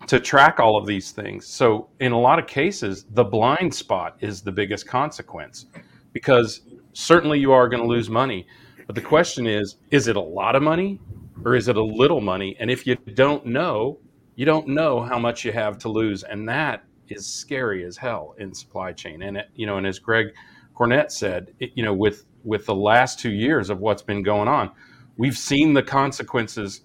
to 0.06 0.20
track 0.20 0.60
all 0.60 0.78
of 0.78 0.86
these 0.86 1.12
things. 1.12 1.48
So, 1.48 1.90
in 2.00 2.12
a 2.12 2.20
lot 2.20 2.38
of 2.38 2.46
cases, 2.46 3.08
the 3.10 3.24
blind 3.24 3.74
spot 3.74 4.18
is 4.20 4.44
the 4.44 4.52
biggest 4.52 4.86
consequence 4.86 5.66
because 6.14 6.62
certainly 6.94 7.40
you 7.40 7.52
are 7.52 7.68
going 7.68 7.82
to 7.82 7.90
lose 7.90 8.12
money. 8.12 8.46
But 8.86 8.94
the 8.94 9.02
question 9.02 9.48
is 9.48 9.78
is 9.90 10.08
it 10.08 10.18
a 10.18 10.22
lot 10.22 10.56
of 10.56 10.62
money 10.62 11.00
or 11.44 11.56
is 11.56 11.68
it 11.68 11.78
a 11.78 11.84
little 11.84 12.22
money? 12.22 12.56
And 12.60 12.70
if 12.70 12.86
you 12.86 12.96
don't 12.96 13.44
know, 13.44 13.98
you 14.36 14.46
don't 14.46 14.68
know 14.68 15.02
how 15.02 15.18
much 15.18 15.44
you 15.44 15.52
have 15.52 15.80
to 15.80 15.90
lose, 15.90 16.22
and 16.22 16.48
that 16.48 16.84
is 17.08 17.26
scary 17.26 17.84
as 17.86 17.98
hell 17.98 18.36
in 18.38 18.54
supply 18.54 18.92
chain. 18.92 19.24
And 19.24 19.38
it, 19.38 19.50
you 19.56 19.66
know, 19.66 19.78
and 19.78 19.88
as 19.88 19.98
Greg 19.98 20.28
Cornett 20.76 21.10
said, 21.10 21.56
it, 21.60 21.72
you 21.74 21.84
know, 21.84 21.94
with 21.96 22.26
with 22.44 22.68
the 22.68 22.76
last 22.76 23.20
two 23.20 23.32
years 23.32 23.72
of 23.72 23.80
what's 23.80 24.04
been 24.04 24.22
going 24.22 24.48
on, 24.48 24.70
we've 25.18 25.38
seen 25.38 25.74
the 25.74 25.82
consequences 25.82 26.82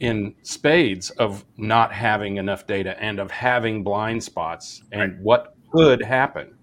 in 0.00 0.34
spades 0.42 1.10
of 1.10 1.44
not 1.56 1.92
having 1.92 2.36
enough 2.36 2.66
data 2.66 3.00
and 3.00 3.18
of 3.18 3.30
having 3.30 3.82
blind 3.82 4.22
spots 4.22 4.82
and 4.92 5.00
right. 5.00 5.20
what 5.20 5.56
could 5.72 6.02
happen. 6.02 6.54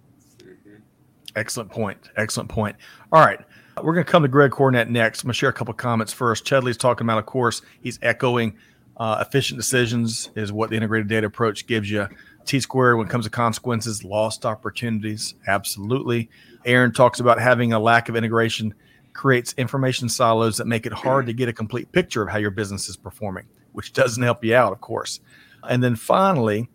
Excellent 1.35 1.71
point. 1.71 1.97
Excellent 2.17 2.49
point. 2.49 2.75
All 3.11 3.23
right. 3.23 3.39
We're 3.81 3.93
going 3.93 4.05
to 4.05 4.11
come 4.11 4.23
to 4.23 4.27
Greg 4.27 4.51
Cornett 4.51 4.89
next. 4.89 5.23
I'm 5.23 5.27
going 5.27 5.33
to 5.33 5.37
share 5.37 5.49
a 5.49 5.53
couple 5.53 5.73
comments 5.73 6.11
first. 6.11 6.45
Chedley's 6.45 6.77
talking 6.77 7.05
about, 7.05 7.19
of 7.19 7.25
course, 7.25 7.61
he's 7.81 7.97
echoing 8.01 8.57
uh, 8.97 9.23
efficient 9.25 9.57
decisions 9.57 10.29
is 10.35 10.51
what 10.51 10.69
the 10.69 10.75
integrated 10.75 11.07
data 11.07 11.27
approach 11.27 11.65
gives 11.67 11.89
you. 11.89 12.07
T 12.45 12.59
squared, 12.59 12.97
when 12.97 13.07
it 13.07 13.09
comes 13.09 13.25
to 13.25 13.31
consequences, 13.31 14.03
lost 14.03 14.45
opportunities, 14.45 15.35
absolutely. 15.47 16.29
Aaron 16.65 16.91
talks 16.91 17.19
about 17.19 17.39
having 17.39 17.71
a 17.71 17.79
lack 17.79 18.09
of 18.09 18.15
integration 18.15 18.73
creates 19.13 19.53
information 19.57 20.09
silos 20.09 20.57
that 20.57 20.67
make 20.67 20.85
it 20.85 20.93
hard 20.93 21.25
to 21.25 21.33
get 21.33 21.49
a 21.49 21.53
complete 21.53 21.91
picture 21.91 22.23
of 22.23 22.29
how 22.29 22.37
your 22.37 22.51
business 22.51 22.89
is 22.89 22.97
performing, 22.97 23.45
which 23.73 23.93
doesn't 23.93 24.23
help 24.23 24.43
you 24.43 24.55
out, 24.55 24.71
of 24.71 24.81
course. 24.81 25.19
And 25.63 25.83
then 25.83 25.95
finally, 25.95 26.69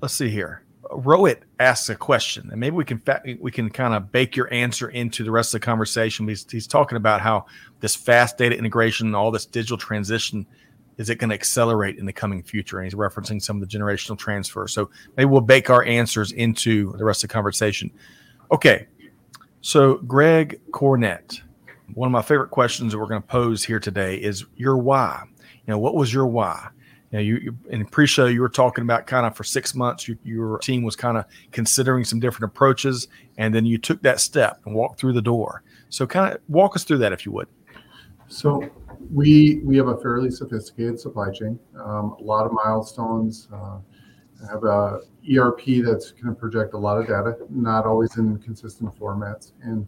let's 0.00 0.14
see 0.14 0.28
here. 0.28 0.62
Rowit 0.90 1.40
asks 1.60 1.90
a 1.90 1.94
question, 1.94 2.48
and 2.50 2.58
maybe 2.58 2.74
we 2.74 2.84
can 2.84 2.98
fa- 2.98 3.22
we 3.40 3.50
can 3.50 3.68
kind 3.68 3.92
of 3.94 4.10
bake 4.10 4.36
your 4.36 4.52
answer 4.52 4.88
into 4.88 5.22
the 5.22 5.30
rest 5.30 5.54
of 5.54 5.60
the 5.60 5.64
conversation. 5.64 6.26
He's, 6.26 6.50
he's 6.50 6.66
talking 6.66 6.96
about 6.96 7.20
how 7.20 7.46
this 7.80 7.94
fast 7.94 8.38
data 8.38 8.56
integration 8.56 9.06
and 9.08 9.16
all 9.16 9.30
this 9.30 9.44
digital 9.44 9.76
transition 9.76 10.46
is 10.96 11.10
it 11.10 11.16
going 11.16 11.28
to 11.28 11.34
accelerate 11.34 11.98
in 11.98 12.06
the 12.06 12.12
coming 12.12 12.42
future, 12.42 12.78
and 12.78 12.86
he's 12.86 12.94
referencing 12.94 13.40
some 13.40 13.60
of 13.60 13.68
the 13.68 13.78
generational 13.78 14.18
transfer. 14.18 14.66
So 14.66 14.90
maybe 15.16 15.26
we'll 15.26 15.42
bake 15.42 15.68
our 15.68 15.84
answers 15.84 16.32
into 16.32 16.96
the 16.96 17.04
rest 17.04 17.22
of 17.22 17.28
the 17.28 17.34
conversation. 17.34 17.90
Okay, 18.50 18.86
so 19.60 19.96
Greg 19.98 20.60
Cornett, 20.70 21.40
one 21.94 22.06
of 22.06 22.12
my 22.12 22.22
favorite 22.22 22.50
questions 22.50 22.92
that 22.92 22.98
we're 22.98 23.06
going 23.06 23.22
to 23.22 23.28
pose 23.28 23.64
here 23.64 23.80
today 23.80 24.16
is 24.16 24.44
your 24.56 24.76
why. 24.76 25.22
You 25.40 25.72
know, 25.72 25.78
what 25.78 25.94
was 25.94 26.12
your 26.12 26.26
why? 26.26 26.68
you 27.10 27.18
know, 27.18 27.22
you, 27.22 27.36
you 27.36 27.58
in 27.70 27.86
pre-show 27.86 28.26
you 28.26 28.40
were 28.40 28.48
talking 28.48 28.82
about 28.82 29.06
kind 29.06 29.26
of 29.26 29.34
for 29.34 29.44
six 29.44 29.74
months 29.74 30.06
you, 30.06 30.18
your 30.24 30.58
team 30.58 30.82
was 30.82 30.94
kind 30.94 31.16
of 31.16 31.24
considering 31.52 32.04
some 32.04 32.20
different 32.20 32.52
approaches, 32.52 33.08
and 33.38 33.54
then 33.54 33.64
you 33.64 33.78
took 33.78 34.02
that 34.02 34.20
step 34.20 34.60
and 34.66 34.74
walked 34.74 35.00
through 35.00 35.14
the 35.14 35.22
door. 35.22 35.62
So, 35.88 36.06
kind 36.06 36.34
of 36.34 36.40
walk 36.48 36.76
us 36.76 36.84
through 36.84 36.98
that 36.98 37.12
if 37.12 37.24
you 37.24 37.32
would. 37.32 37.48
So, 38.28 38.68
we 39.12 39.60
we 39.64 39.76
have 39.78 39.88
a 39.88 39.96
fairly 39.96 40.30
sophisticated 40.30 41.00
supply 41.00 41.30
chain, 41.30 41.58
um, 41.82 42.16
a 42.18 42.22
lot 42.22 42.44
of 42.44 42.52
milestones. 42.52 43.48
Uh, 43.52 43.78
I 44.46 44.52
have 44.52 44.64
a 44.64 45.00
ERP 45.34 45.84
that's 45.84 46.12
going 46.12 46.34
to 46.34 46.38
project 46.38 46.74
a 46.74 46.78
lot 46.78 46.98
of 46.98 47.08
data, 47.08 47.36
not 47.50 47.86
always 47.86 48.18
in 48.18 48.38
consistent 48.38 48.96
formats, 48.98 49.52
and 49.62 49.86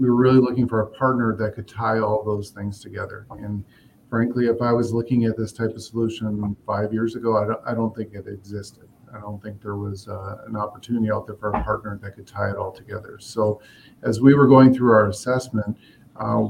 we 0.00 0.10
were 0.10 0.16
really 0.16 0.40
looking 0.40 0.66
for 0.66 0.80
a 0.80 0.86
partner 0.86 1.36
that 1.36 1.54
could 1.54 1.68
tie 1.68 2.00
all 2.00 2.24
those 2.24 2.50
things 2.50 2.80
together 2.80 3.26
and 3.30 3.64
frankly, 4.10 4.46
if 4.46 4.60
I 4.60 4.72
was 4.72 4.92
looking 4.92 5.24
at 5.24 5.38
this 5.38 5.52
type 5.52 5.70
of 5.70 5.80
solution 5.80 6.56
five 6.66 6.92
years 6.92 7.14
ago, 7.14 7.38
I 7.38 7.46
don't, 7.46 7.60
I 7.64 7.74
don't 7.74 7.94
think 7.96 8.12
it 8.12 8.26
existed. 8.26 8.88
I 9.14 9.20
don't 9.20 9.42
think 9.42 9.62
there 9.62 9.76
was 9.76 10.08
uh, 10.08 10.38
an 10.46 10.56
opportunity 10.56 11.10
out 11.10 11.26
there 11.26 11.36
for 11.36 11.50
a 11.50 11.62
partner 11.62 11.98
that 12.02 12.16
could 12.16 12.26
tie 12.26 12.50
it 12.50 12.56
all 12.56 12.72
together. 12.72 13.18
So, 13.20 13.60
as 14.02 14.20
we 14.20 14.34
were 14.34 14.46
going 14.46 14.74
through 14.74 14.92
our 14.92 15.08
assessment, 15.08 15.76
uh, 16.16 16.48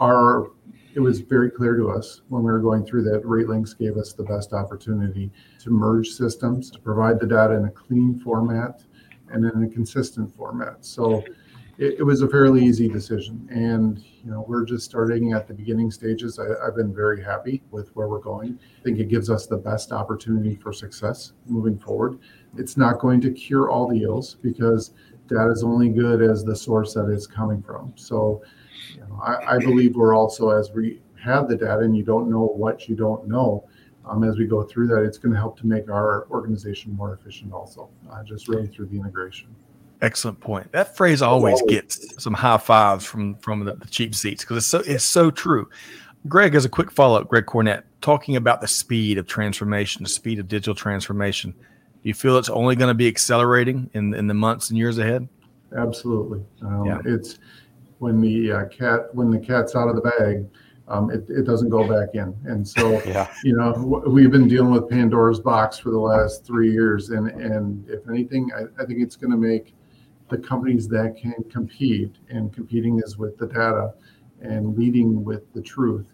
our 0.00 0.52
it 0.94 1.00
was 1.00 1.20
very 1.20 1.50
clear 1.50 1.74
to 1.76 1.90
us 1.90 2.20
when 2.28 2.42
we 2.42 2.52
were 2.52 2.60
going 2.60 2.84
through 2.84 3.02
that 3.04 3.22
RateLinx 3.22 3.78
gave 3.78 3.96
us 3.96 4.12
the 4.12 4.24
best 4.24 4.52
opportunity 4.52 5.30
to 5.60 5.70
merge 5.70 6.10
systems, 6.10 6.70
to 6.70 6.78
provide 6.78 7.18
the 7.18 7.26
data 7.26 7.54
in 7.54 7.64
a 7.64 7.70
clean 7.70 8.20
format 8.20 8.82
and 9.30 9.44
in 9.46 9.62
a 9.62 9.68
consistent 9.68 10.34
format. 10.36 10.84
So 10.84 11.24
it, 11.78 12.00
it 12.00 12.02
was 12.02 12.22
a 12.22 12.28
fairly 12.28 12.64
easy 12.64 12.88
decision. 12.88 13.48
And, 13.50 13.98
you 14.24 14.30
know, 14.30 14.44
we're 14.46 14.64
just 14.64 14.84
starting 14.84 15.32
at 15.32 15.46
the 15.48 15.54
beginning 15.54 15.90
stages. 15.90 16.38
I, 16.38 16.66
I've 16.66 16.76
been 16.76 16.94
very 16.94 17.22
happy 17.22 17.62
with 17.70 17.94
where 17.96 18.08
we're 18.08 18.20
going. 18.20 18.58
I 18.80 18.82
think 18.82 18.98
it 18.98 19.08
gives 19.08 19.30
us 19.30 19.46
the 19.46 19.56
best 19.56 19.92
opportunity 19.92 20.54
for 20.54 20.72
success 20.72 21.32
moving 21.46 21.78
forward. 21.78 22.18
It's 22.56 22.76
not 22.76 22.98
going 22.98 23.20
to 23.22 23.30
cure 23.30 23.70
all 23.70 23.88
the 23.88 24.02
ills 24.02 24.36
because 24.42 24.92
data 25.28 25.50
is 25.50 25.62
only 25.62 25.88
good 25.88 26.22
as 26.22 26.44
the 26.44 26.54
source 26.54 26.94
that 26.94 27.08
it's 27.08 27.26
coming 27.26 27.62
from. 27.62 27.92
So, 27.96 28.42
you 28.94 29.00
know, 29.00 29.20
I, 29.22 29.54
I, 29.54 29.58
believe 29.58 29.96
we're 29.96 30.14
also 30.14 30.50
as 30.50 30.70
we 30.72 31.00
have 31.22 31.48
the 31.48 31.56
data 31.56 31.80
and 31.80 31.96
you 31.96 32.02
don't 32.02 32.28
know 32.28 32.46
what 32.46 32.88
you 32.88 32.96
don't 32.96 33.28
know 33.28 33.64
um, 34.04 34.24
as 34.24 34.36
we 34.36 34.46
go 34.46 34.62
through 34.64 34.88
that 34.88 35.02
it's 35.02 35.18
going 35.18 35.32
to 35.32 35.38
help 35.38 35.56
to 35.58 35.66
make 35.66 35.88
our 35.88 36.26
organization 36.30 36.94
more 36.96 37.14
efficient 37.14 37.52
also 37.52 37.88
uh, 38.10 38.24
just 38.24 38.48
really 38.48 38.66
through 38.66 38.86
the 38.86 38.96
integration 38.98 39.54
excellent 40.02 40.38
point 40.40 40.70
that 40.72 40.96
phrase 40.96 41.22
always 41.22 41.60
gets 41.68 42.22
some 42.22 42.34
high 42.34 42.58
fives 42.58 43.04
from 43.04 43.34
from 43.36 43.64
the, 43.64 43.74
the 43.74 43.86
cheap 43.86 44.14
seats 44.14 44.42
because 44.42 44.58
it's 44.58 44.66
so 44.66 44.78
it's 44.80 45.04
so 45.04 45.30
true 45.30 45.68
greg 46.28 46.54
as 46.54 46.64
a 46.64 46.68
quick 46.68 46.90
follow-up 46.90 47.28
greg 47.28 47.46
cornett 47.46 47.82
talking 48.00 48.36
about 48.36 48.60
the 48.60 48.68
speed 48.68 49.16
of 49.16 49.26
transformation 49.26 50.02
the 50.02 50.08
speed 50.08 50.38
of 50.38 50.48
digital 50.48 50.74
transformation 50.74 51.52
do 51.52 52.08
you 52.08 52.14
feel 52.14 52.36
it's 52.36 52.48
only 52.48 52.76
going 52.76 52.90
to 52.90 52.94
be 52.94 53.08
accelerating 53.08 53.88
in 53.94 54.12
in 54.14 54.26
the 54.26 54.34
months 54.34 54.70
and 54.70 54.78
years 54.78 54.98
ahead 54.98 55.28
absolutely 55.76 56.42
um, 56.62 56.84
yeah. 56.84 57.00
it's 57.04 57.38
when 58.02 58.20
the 58.20 58.50
uh, 58.50 58.64
cat 58.66 59.14
when 59.14 59.30
the 59.30 59.38
cat's 59.38 59.76
out 59.76 59.88
of 59.88 59.94
the 59.94 60.02
bag, 60.18 60.44
um, 60.88 61.08
it, 61.12 61.24
it 61.30 61.44
doesn't 61.44 61.68
go 61.68 61.86
back 61.86 62.16
in. 62.16 62.36
And 62.44 62.66
so, 62.66 63.00
yeah. 63.06 63.32
you 63.44 63.56
know, 63.56 63.72
w- 63.72 64.10
we've 64.10 64.32
been 64.32 64.48
dealing 64.48 64.72
with 64.72 64.90
Pandora's 64.90 65.38
box 65.38 65.78
for 65.78 65.90
the 65.90 65.98
last 65.98 66.44
three 66.44 66.72
years, 66.72 67.10
and 67.10 67.28
and 67.28 67.88
if 67.88 68.00
anything, 68.08 68.50
I, 68.56 68.82
I 68.82 68.86
think 68.86 68.98
it's 69.00 69.14
going 69.14 69.30
to 69.30 69.36
make 69.36 69.76
the 70.32 70.38
companies 70.38 70.88
that 70.88 71.16
can 71.20 71.34
compete, 71.50 72.16
and 72.28 72.52
competing 72.52 73.00
is 73.04 73.18
with 73.18 73.36
the 73.36 73.46
data, 73.46 73.94
and 74.40 74.76
leading 74.76 75.22
with 75.22 75.52
the 75.52 75.62
truth. 75.62 76.06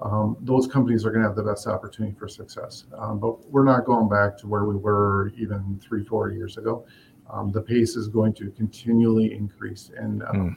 Um, 0.00 0.36
those 0.40 0.66
companies 0.66 1.04
are 1.04 1.10
going 1.10 1.22
to 1.22 1.28
have 1.28 1.36
the 1.36 1.42
best 1.42 1.66
opportunity 1.66 2.16
for 2.18 2.28
success. 2.28 2.84
Um, 2.96 3.18
but 3.18 3.48
we're 3.50 3.64
not 3.64 3.84
going 3.84 4.08
back 4.08 4.38
to 4.38 4.46
where 4.46 4.64
we 4.64 4.76
were 4.76 5.32
even 5.36 5.80
three, 5.82 6.04
four 6.04 6.30
years 6.30 6.56
ago. 6.56 6.86
Um, 7.30 7.52
the 7.52 7.60
pace 7.60 7.96
is 7.96 8.08
going 8.08 8.32
to 8.34 8.50
continually 8.52 9.34
increase, 9.34 9.90
and 9.96 10.22
mm 10.22 10.56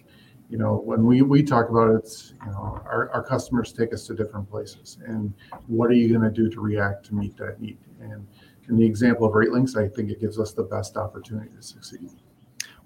you 0.50 0.58
know, 0.58 0.82
when 0.86 1.06
we, 1.06 1.22
we 1.22 1.44
talk 1.44 1.70
about 1.70 1.90
it, 1.92 1.96
it's, 1.96 2.34
you 2.46 2.52
know, 2.52 2.82
our, 2.86 3.10
our 3.14 3.24
customers 3.24 3.74
take 3.74 3.94
us 3.94 4.08
to 4.08 4.16
different 4.16 4.50
places. 4.50 4.98
And 5.06 5.34
what 5.68 5.90
are 5.90 5.94
you 5.94 6.08
going 6.08 6.22
to 6.22 6.32
do 6.32 6.50
to 6.50 6.62
react 6.62 7.06
to 7.08 7.16
meet 7.16 7.36
that 7.38 7.60
need? 7.60 7.78
And 8.00 8.26
in 8.70 8.78
the 8.78 8.86
example 8.86 9.28
of 9.28 9.34
RateLinx, 9.34 9.76
I 9.76 9.94
think 9.94 10.10
it 10.10 10.22
gives 10.22 10.40
us 10.40 10.54
the 10.54 10.64
best 10.64 10.96
opportunity 10.96 11.50
to 11.54 11.62
succeed. 11.62 12.12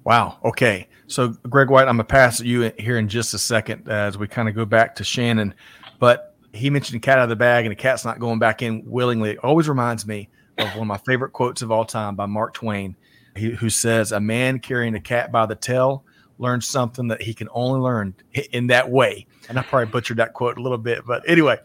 Wow. 0.03 0.39
Okay. 0.43 0.87
So, 1.07 1.29
Greg 1.29 1.69
White, 1.69 1.87
I'm 1.87 1.97
going 1.97 1.99
to 1.99 2.03
pass 2.05 2.39
you 2.39 2.71
here 2.79 2.97
in 2.97 3.07
just 3.07 3.33
a 3.33 3.37
second 3.37 3.87
uh, 3.87 3.91
as 3.91 4.17
we 4.17 4.27
kind 4.27 4.49
of 4.49 4.55
go 4.55 4.65
back 4.65 4.95
to 4.95 5.03
Shannon. 5.03 5.53
But 5.99 6.35
he 6.53 6.69
mentioned 6.69 7.01
cat 7.01 7.19
out 7.19 7.23
of 7.23 7.29
the 7.29 7.35
bag 7.35 7.65
and 7.65 7.71
the 7.71 7.75
cat's 7.75 8.05
not 8.05 8.19
going 8.19 8.39
back 8.39 8.61
in 8.61 8.83
willingly. 8.85 9.31
It 9.31 9.39
always 9.39 9.69
reminds 9.69 10.07
me 10.07 10.29
of 10.57 10.69
one 10.69 10.81
of 10.81 10.87
my 10.87 10.97
favorite 10.97 11.31
quotes 11.31 11.61
of 11.61 11.71
all 11.71 11.85
time 11.85 12.15
by 12.15 12.25
Mark 12.25 12.53
Twain, 12.53 12.95
who 13.35 13.69
says, 13.69 14.11
A 14.11 14.19
man 14.19 14.59
carrying 14.59 14.95
a 14.95 15.01
cat 15.01 15.31
by 15.31 15.45
the 15.45 15.55
tail 15.55 16.03
learn 16.41 16.59
something 16.59 17.07
that 17.07 17.21
he 17.21 17.33
can 17.33 17.47
only 17.53 17.79
learn 17.79 18.15
in 18.51 18.67
that 18.67 18.89
way. 18.89 19.27
And 19.47 19.57
I 19.57 19.61
probably 19.61 19.91
butchered 19.91 20.17
that 20.17 20.33
quote 20.33 20.57
a 20.57 20.61
little 20.61 20.77
bit, 20.77 21.05
but 21.05 21.23
anyway, 21.29 21.59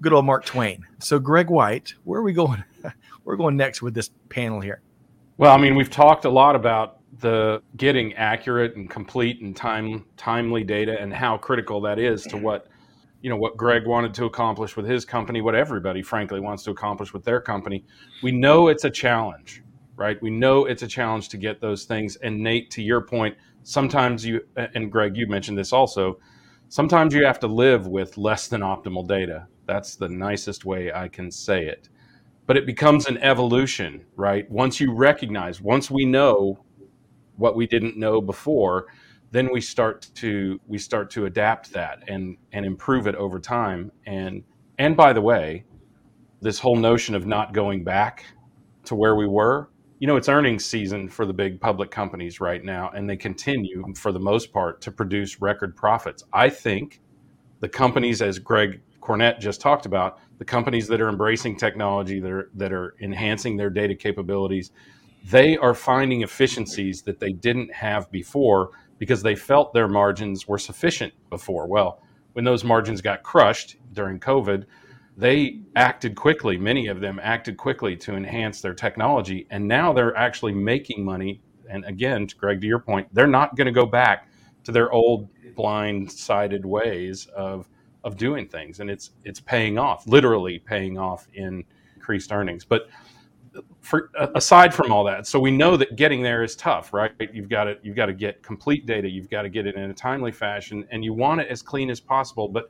good 0.00 0.12
old 0.12 0.24
Mark 0.24 0.44
Twain. 0.46 0.86
So, 1.00 1.18
Greg 1.18 1.50
White, 1.50 1.94
where 2.04 2.20
are 2.20 2.22
we 2.22 2.32
going? 2.32 2.64
We're 3.24 3.36
going 3.36 3.56
next 3.56 3.82
with 3.82 3.94
this 3.94 4.10
panel 4.28 4.60
here. 4.60 4.80
Well, 5.36 5.52
I 5.52 5.58
mean, 5.58 5.74
we've 5.74 5.90
talked 5.90 6.24
a 6.24 6.30
lot 6.30 6.54
about 6.54 6.98
the 7.22 7.62
getting 7.76 8.12
accurate 8.14 8.76
and 8.76 8.90
complete 8.90 9.40
and 9.40 9.56
time 9.56 10.04
timely 10.16 10.64
data 10.64 11.00
and 11.00 11.14
how 11.14 11.38
critical 11.38 11.80
that 11.80 11.98
is 11.98 12.24
to 12.24 12.36
what 12.36 12.66
you 13.22 13.30
know 13.30 13.36
what 13.36 13.56
Greg 13.56 13.86
wanted 13.86 14.12
to 14.14 14.24
accomplish 14.24 14.76
with 14.76 14.84
his 14.84 15.04
company, 15.04 15.40
what 15.40 15.54
everybody 15.54 16.02
frankly 16.02 16.40
wants 16.40 16.64
to 16.64 16.72
accomplish 16.72 17.12
with 17.12 17.24
their 17.24 17.40
company. 17.40 17.84
We 18.22 18.32
know 18.32 18.68
it's 18.68 18.84
a 18.84 18.90
challenge, 18.90 19.62
right? 19.94 20.20
We 20.20 20.30
know 20.30 20.66
it's 20.66 20.82
a 20.82 20.88
challenge 20.88 21.28
to 21.30 21.36
get 21.36 21.60
those 21.60 21.84
things. 21.84 22.16
And 22.16 22.40
Nate, 22.40 22.70
to 22.72 22.82
your 22.82 23.00
point, 23.00 23.36
sometimes 23.62 24.26
you 24.26 24.40
and 24.56 24.90
Greg, 24.90 25.16
you 25.16 25.28
mentioned 25.28 25.56
this 25.56 25.72
also. 25.72 26.18
Sometimes 26.68 27.14
you 27.14 27.24
have 27.24 27.38
to 27.40 27.46
live 27.46 27.86
with 27.86 28.16
less 28.16 28.48
than 28.48 28.62
optimal 28.62 29.06
data. 29.06 29.46
That's 29.66 29.94
the 29.94 30.08
nicest 30.08 30.64
way 30.64 30.92
I 30.92 31.06
can 31.06 31.30
say 31.30 31.66
it. 31.66 31.88
But 32.46 32.56
it 32.56 32.66
becomes 32.66 33.06
an 33.06 33.18
evolution, 33.18 34.04
right? 34.16 34.50
Once 34.50 34.80
you 34.80 34.92
recognize, 34.92 35.60
once 35.60 35.90
we 35.90 36.04
know 36.04 36.64
what 37.36 37.56
we 37.56 37.66
didn't 37.66 37.96
know 37.96 38.20
before, 38.20 38.86
then 39.30 39.50
we 39.52 39.60
start 39.60 40.08
to 40.14 40.60
we 40.66 40.78
start 40.78 41.10
to 41.10 41.26
adapt 41.26 41.72
that 41.72 42.04
and 42.08 42.36
and 42.52 42.66
improve 42.66 43.06
it 43.06 43.14
over 43.14 43.38
time. 43.38 43.90
And 44.06 44.42
and 44.78 44.96
by 44.96 45.12
the 45.12 45.22
way, 45.22 45.64
this 46.40 46.58
whole 46.58 46.76
notion 46.76 47.14
of 47.14 47.26
not 47.26 47.52
going 47.52 47.84
back 47.84 48.24
to 48.84 48.94
where 48.94 49.14
we 49.14 49.26
were 49.26 49.68
you 50.02 50.08
know, 50.08 50.16
it's 50.16 50.28
earnings 50.28 50.64
season 50.64 51.08
for 51.08 51.24
the 51.24 51.32
big 51.32 51.60
public 51.60 51.92
companies 51.92 52.40
right 52.40 52.64
now, 52.64 52.90
and 52.92 53.08
they 53.08 53.16
continue, 53.16 53.84
for 53.94 54.10
the 54.10 54.18
most 54.18 54.52
part, 54.52 54.80
to 54.80 54.90
produce 54.90 55.40
record 55.40 55.76
profits. 55.76 56.24
I 56.32 56.48
think 56.48 57.00
the 57.60 57.68
companies, 57.68 58.20
as 58.20 58.40
Greg 58.40 58.80
Cornett 59.00 59.38
just 59.38 59.60
talked 59.60 59.86
about, 59.86 60.18
the 60.38 60.44
companies 60.44 60.88
that 60.88 61.00
are 61.00 61.08
embracing 61.08 61.56
technology, 61.56 62.18
that 62.18 62.32
are, 62.32 62.50
that 62.54 62.72
are 62.72 62.96
enhancing 63.00 63.56
their 63.56 63.70
data 63.70 63.94
capabilities, 63.94 64.72
they 65.30 65.56
are 65.56 65.74
finding 65.74 66.22
efficiencies 66.22 67.02
that 67.02 67.20
they 67.20 67.32
didn't 67.32 67.72
have 67.72 68.10
before 68.10 68.70
because 68.98 69.22
they 69.22 69.34
felt 69.34 69.72
their 69.72 69.88
margins 69.88 70.46
were 70.46 70.58
sufficient 70.58 71.12
before. 71.30 71.66
Well, 71.66 72.02
when 72.32 72.44
those 72.44 72.64
margins 72.64 73.00
got 73.00 73.22
crushed 73.22 73.76
during 73.92 74.18
COVID, 74.18 74.64
they 75.16 75.60
acted 75.76 76.16
quickly. 76.16 76.56
Many 76.56 76.86
of 76.86 77.00
them 77.00 77.20
acted 77.22 77.56
quickly 77.56 77.96
to 77.98 78.14
enhance 78.14 78.60
their 78.60 78.74
technology, 78.74 79.46
and 79.50 79.66
now 79.66 79.92
they're 79.92 80.16
actually 80.16 80.54
making 80.54 81.04
money. 81.04 81.42
And 81.68 81.84
again, 81.84 82.26
to 82.26 82.36
Greg, 82.36 82.60
to 82.62 82.66
your 82.66 82.78
point, 82.78 83.08
they're 83.12 83.26
not 83.26 83.56
going 83.56 83.66
to 83.66 83.72
go 83.72 83.86
back 83.86 84.28
to 84.64 84.72
their 84.72 84.90
old 84.90 85.28
blind-sided 85.54 86.64
ways 86.64 87.26
of 87.36 87.68
of 88.04 88.16
doing 88.16 88.48
things, 88.48 88.80
and 88.80 88.90
it's 88.90 89.10
it's 89.24 89.40
paying 89.40 89.78
off, 89.78 90.06
literally 90.06 90.58
paying 90.58 90.98
off 90.98 91.28
in 91.34 91.64
increased 91.94 92.32
earnings. 92.32 92.64
But 92.64 92.88
for, 93.82 94.10
aside 94.34 94.72
from 94.72 94.92
all 94.92 95.04
that, 95.04 95.26
so 95.26 95.38
we 95.38 95.50
know 95.50 95.76
that 95.76 95.96
getting 95.96 96.22
there 96.22 96.42
is 96.42 96.56
tough, 96.56 96.92
right? 96.92 97.12
You've 97.32 97.48
got 97.48 97.64
to 97.64 97.76
you've 97.82 97.96
got 97.96 98.06
to 98.06 98.12
get 98.14 98.42
complete 98.42 98.86
data, 98.86 99.08
you've 99.08 99.28
got 99.28 99.42
to 99.42 99.48
get 99.48 99.66
it 99.66 99.74
in 99.74 99.90
a 99.90 99.94
timely 99.94 100.32
fashion, 100.32 100.86
and 100.90 101.04
you 101.04 101.12
want 101.12 101.40
it 101.40 101.48
as 101.48 101.62
clean 101.62 101.90
as 101.90 102.00
possible, 102.00 102.48
but 102.48 102.68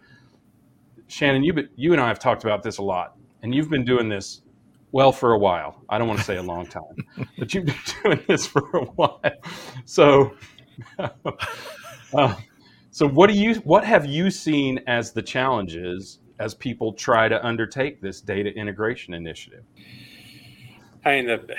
Shannon, 1.12 1.44
you 1.44 1.68
you 1.76 1.92
and 1.92 2.00
I 2.00 2.08
have 2.08 2.18
talked 2.18 2.44
about 2.44 2.62
this 2.62 2.78
a 2.78 2.82
lot, 2.82 3.18
and 3.42 3.54
you've 3.54 3.68
been 3.68 3.84
doing 3.84 4.08
this 4.08 4.40
well 4.92 5.12
for 5.12 5.32
a 5.32 5.38
while. 5.38 5.82
I 5.90 5.98
don't 5.98 6.08
want 6.08 6.20
to 6.20 6.24
say 6.24 6.36
a 6.36 6.42
long 6.42 6.64
time, 6.66 6.96
but 7.38 7.52
you've 7.52 7.66
been 7.66 7.74
doing 8.02 8.24
this 8.26 8.46
for 8.46 8.62
a 8.72 8.84
while. 8.84 9.20
So, 9.84 10.34
uh, 10.98 12.34
so 12.90 13.06
what 13.06 13.28
do 13.28 13.34
you 13.34 13.56
what 13.56 13.84
have 13.84 14.06
you 14.06 14.30
seen 14.30 14.80
as 14.86 15.12
the 15.12 15.22
challenges 15.22 16.20
as 16.38 16.54
people 16.54 16.94
try 16.94 17.28
to 17.28 17.44
undertake 17.44 18.00
this 18.00 18.22
data 18.22 18.48
integration 18.54 19.12
initiative? 19.12 19.64
I 21.04 21.16
mean, 21.16 21.26
the, 21.26 21.56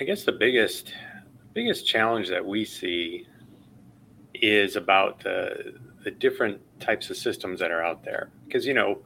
I 0.00 0.04
guess 0.04 0.24
the 0.24 0.32
biggest 0.32 0.92
biggest 1.52 1.86
challenge 1.86 2.28
that 2.28 2.44
we 2.44 2.64
see 2.64 3.26
is 4.34 4.76
about 4.76 5.20
the 5.20 5.74
the 6.04 6.10
different 6.10 6.60
types 6.80 7.10
of 7.10 7.16
systems 7.16 7.60
that 7.60 7.70
are 7.70 7.82
out 7.82 8.04
there. 8.04 8.30
Because 8.44 8.66
you 8.66 8.74
know 8.74 9.02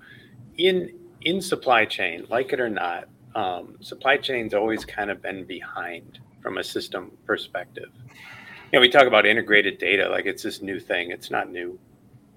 in 0.56 0.94
in 1.22 1.40
supply 1.40 1.84
chain 1.84 2.26
like 2.30 2.52
it 2.52 2.60
or 2.60 2.70
not 2.70 3.04
um, 3.34 3.76
supply 3.80 4.16
chain's 4.16 4.54
always 4.54 4.84
kind 4.84 5.10
of 5.10 5.22
been 5.22 5.44
behind 5.44 6.18
from 6.42 6.58
a 6.58 6.64
system 6.64 7.12
perspective. 7.26 7.90
You 8.72 8.78
know 8.78 8.80
we 8.80 8.88
talk 8.88 9.06
about 9.06 9.26
integrated 9.26 9.78
data 9.78 10.08
like 10.08 10.26
it's 10.26 10.42
this 10.42 10.62
new 10.62 10.80
thing 10.80 11.10
it's 11.10 11.30
not 11.30 11.50
new 11.50 11.78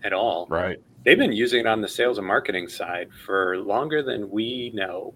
at 0.03 0.13
all. 0.13 0.47
Right. 0.49 0.77
They've 1.05 1.17
been 1.17 1.33
using 1.33 1.61
it 1.61 1.67
on 1.67 1.81
the 1.81 1.87
sales 1.87 2.17
and 2.17 2.27
marketing 2.27 2.67
side 2.69 3.09
for 3.25 3.57
longer 3.57 4.03
than 4.03 4.29
we 4.29 4.71
know 4.73 5.13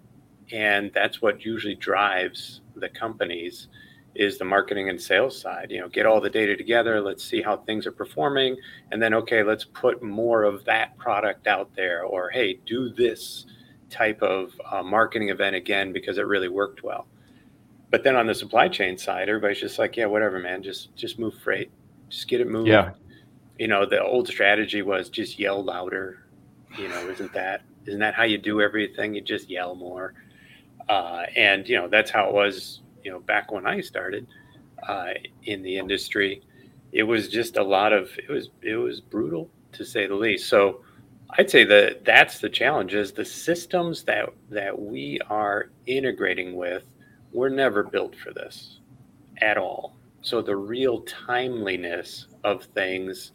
and 0.52 0.92
that's 0.94 1.22
what 1.22 1.44
usually 1.46 1.76
drives 1.76 2.62
the 2.76 2.90
companies 2.90 3.68
is 4.16 4.38
the 4.38 4.46
marketing 4.46 4.90
and 4.90 5.00
sales 5.00 5.40
side. 5.40 5.70
You 5.70 5.80
know, 5.82 5.90
get 5.90 6.06
all 6.06 6.20
the 6.20 6.30
data 6.30 6.56
together. 6.56 7.00
Let's 7.02 7.24
see 7.24 7.42
how 7.42 7.58
things 7.58 7.86
are 7.86 7.92
performing, 7.92 8.58
and 8.92 9.02
then 9.02 9.14
okay, 9.14 9.44
let's 9.44 9.64
put 9.64 10.02
more 10.02 10.44
of 10.44 10.66
that 10.66 10.98
product 10.98 11.48
out 11.48 11.70
there. 11.76 12.04
Or 12.04 12.30
hey, 12.30 12.60
do 12.66 12.90
this 12.90 13.46
type 13.90 14.22
of 14.22 14.52
uh, 14.70 14.84
marketing 14.84 15.30
event 15.30 15.56
again 15.56 15.94
because 15.94 16.18
it 16.18 16.26
really 16.26 16.50
worked 16.50 16.84
well. 16.84 17.08
But 17.90 18.04
then 18.04 18.16
on 18.16 18.28
the 18.28 18.36
supply 18.36 18.68
chain 18.68 18.98
side, 18.98 19.30
everybody's 19.30 19.62
just 19.62 19.80
like, 19.80 19.96
yeah, 19.96 20.06
whatever, 20.06 20.40
man. 20.40 20.62
Just 20.64 20.96
just 20.96 21.20
move 21.20 21.36
freight. 21.36 21.72
Just 22.10 22.28
get 22.28 22.42
it 22.42 22.48
moved. 22.48 22.70
Yeah. 22.70 22.92
You 23.60 23.68
know, 23.68 23.86
the 23.86 24.04
old 24.04 24.28
strategy 24.28 24.82
was 24.82 25.10
just 25.10 25.40
yell 25.40 25.64
louder. 25.64 26.26
You 26.78 26.90
know, 26.90 27.10
isn't 27.10 27.34
that 27.34 27.62
isn't 27.86 28.00
that 28.00 28.14
how 28.14 28.24
you 28.24 28.38
do 28.38 28.62
everything? 28.62 29.14
You 29.14 29.22
just 29.22 29.50
yell 29.50 29.76
more. 29.76 30.14
Uh, 30.90 31.24
and 31.36 31.68
you 31.68 31.76
know 31.76 31.88
that's 31.88 32.12
how 32.12 32.28
it 32.28 32.34
was 32.34 32.82
you 33.04 33.12
know 33.12 33.20
back 33.20 33.52
when 33.52 33.66
I 33.68 33.82
started 33.82 34.28
uh, 34.88 35.10
in 35.44 35.62
the 35.62 35.78
industry, 35.78 36.42
it 36.92 37.04
was 37.04 37.28
just 37.28 37.58
a 37.58 37.64
lot 37.64 37.94
of 37.94 38.10
it 38.18 38.30
was 38.30 38.50
it 38.62 38.76
was 38.76 39.02
brutal 39.02 39.50
to 39.74 39.86
say 39.86 40.08
the 40.08 40.16
least. 40.16 40.50
So 40.50 40.82
I'd 41.32 41.50
say 41.50 41.64
that 41.66 42.06
that's 42.06 42.40
the 42.40 42.50
challenge 42.50 42.94
is 42.94 43.12
the 43.12 43.26
systems 43.26 44.04
that 44.04 44.30
that 44.50 44.80
we 44.80 45.20
are 45.30 45.72
integrating 45.86 46.56
with 46.56 46.84
were 47.34 47.50
never 47.50 47.84
built 47.84 48.16
for 48.16 48.32
this 48.34 48.80
at 49.42 49.58
all. 49.58 49.96
So 50.22 50.42
the 50.42 50.56
real 50.56 51.02
timeliness 51.02 52.28
of 52.44 52.64
things 52.64 53.32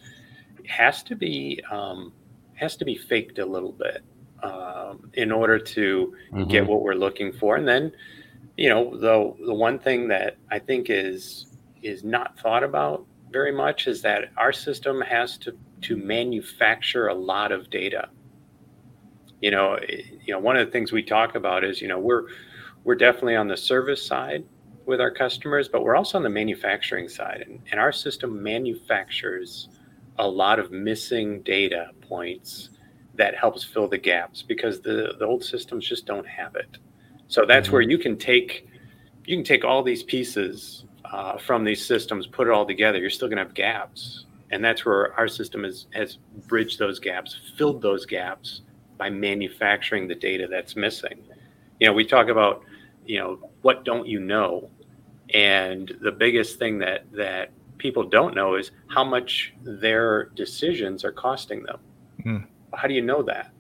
has 0.67 1.03
to 1.05 1.17
be 1.17 1.61
um, 1.71 2.13
has 2.55 2.77
to 2.77 2.85
be 2.85 2.97
faked 2.97 3.39
a 3.39 3.47
little 3.47 3.73
bit 3.73 4.03
um, 4.43 5.11
in 5.15 5.31
order 5.31 5.59
to 5.59 6.15
mm-hmm. 6.33 6.49
get 6.49 6.67
what 6.67 6.83
we're 6.83 6.95
looking 6.95 7.33
for, 7.33 7.57
and 7.57 7.67
then 7.67 7.93
you 8.57 8.69
know, 8.69 8.97
the 8.97 9.35
the 9.45 9.55
one 9.55 9.79
thing 9.79 10.09
that 10.09 10.37
I 10.51 10.59
think 10.59 10.87
is 10.91 11.47
is 11.83 12.05
not 12.05 12.39
thought 12.39 12.63
about 12.63 13.07
very 13.31 13.53
much 13.53 13.87
is 13.87 14.03
that 14.03 14.31
our 14.37 14.53
system 14.53 15.01
has 15.01 15.39
to 15.39 15.57
to 15.83 15.97
manufacture 15.97 17.09
a 17.09 17.15
lot 17.15 17.51
of 17.51 17.71
data. 17.71 18.09
You 19.41 19.51
know, 19.51 19.79
you 20.25 20.33
know, 20.33 20.39
one 20.39 20.57
of 20.57 20.67
the 20.67 20.71
things 20.71 20.93
we 20.93 21.03
talk 21.03 21.35
about 21.35 21.65
is, 21.65 21.81
you 21.81 21.89
know, 21.89 21.99
we're 21.99 22.27
we're 22.85 22.95
definitely 22.95 23.37
on 23.37 23.49
the 23.49 23.57
service 23.57 24.05
side 24.05 24.45
with 24.85 25.01
our 25.01 25.11
customers, 25.11 25.69
but 25.69 25.83
we're 25.83 25.97
also 25.97 26.19
on 26.19 26.25
the 26.25 26.31
manufacturing 26.31 27.09
side, 27.09 27.45
and, 27.47 27.61
and 27.71 27.81
our 27.81 27.93
system 27.93 28.43
manufactures 28.43 29.69
a 30.19 30.29
lot 30.29 30.59
of 30.59 30.71
missing 30.71 31.41
data 31.43 31.91
points 32.03 32.69
that 33.15 33.35
helps 33.35 33.63
fill 33.63 33.89
the 33.89 33.99
gaps 33.99 34.43
because 34.43 34.81
the 34.81 35.15
the 35.19 35.27
old 35.27 35.45
systems 35.45 35.87
just 35.87 36.07
don't 36.07 36.27
have 36.27 36.57
it. 36.57 36.79
So 37.29 37.45
that's 37.45 37.67
mm-hmm. 37.67 37.73
where 37.73 37.83
you 37.83 37.99
can 37.99 38.17
take 38.17 38.69
you 39.25 39.37
can 39.37 39.45
take 39.45 39.65
all 39.65 39.83
these 39.83 40.03
pieces 40.03 40.85
uh, 41.05 41.37
from 41.39 41.65
these 41.65 41.85
systems, 41.85 42.27
put 42.27 42.49
it 42.49 42.53
all 42.53 42.67
together. 42.67 42.99
You're 42.99 43.11
still 43.11 43.29
going 43.29 43.39
to 43.39 43.45
have 43.45 43.55
gaps, 43.55 44.25
and 44.51 44.65
that's 44.65 44.85
where 44.85 45.13
our 45.15 45.29
system 45.29 45.65
has 45.65 45.87
has 45.93 46.19
bridged 46.47 46.79
those 46.79 46.99
gaps, 46.99 47.37
filled 47.57 47.83
those 47.83 48.07
gaps 48.07 48.63
by 48.97 49.11
manufacturing 49.11 50.09
the 50.09 50.15
data 50.15 50.47
that's 50.51 50.77
missing. 50.77 51.23
You 51.81 51.87
know, 51.89 51.93
we 51.93 52.05
talk 52.05 52.29
about 52.29 52.65
you 53.05 53.19
know 53.19 53.51
what 53.63 53.85
don't 53.85 54.07
you 54.07 54.21
know, 54.21 54.71
and 55.35 55.97
the 56.01 56.13
biggest 56.13 56.59
thing 56.59 56.79
that 56.79 57.11
that 57.13 57.51
people 57.79 58.05
don't 58.05 58.35
know 58.35 58.55
is 58.55 58.71
how 58.87 59.05
much 59.05 59.53
their 59.63 60.27
decisions 60.37 61.05
are 61.05 61.13
costing 61.13 61.65
them. 61.65 61.79
Mm. 62.25 62.47
How 62.75 62.89
do 62.89 62.95
you 62.95 63.03
know 63.03 63.23
that? 63.23 63.53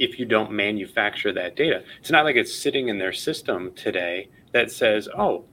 if 0.00 0.18
you 0.18 0.24
don't 0.24 0.50
manufacture 0.50 1.30
that 1.30 1.54
data. 1.54 1.84
It's 2.00 2.10
not 2.10 2.24
like 2.24 2.34
it's 2.34 2.52
sitting 2.52 2.88
in 2.88 2.98
their 2.98 3.12
system 3.12 3.70
today 3.74 4.30
that 4.52 4.72
says, 4.72 5.08
"Oh, 5.16 5.44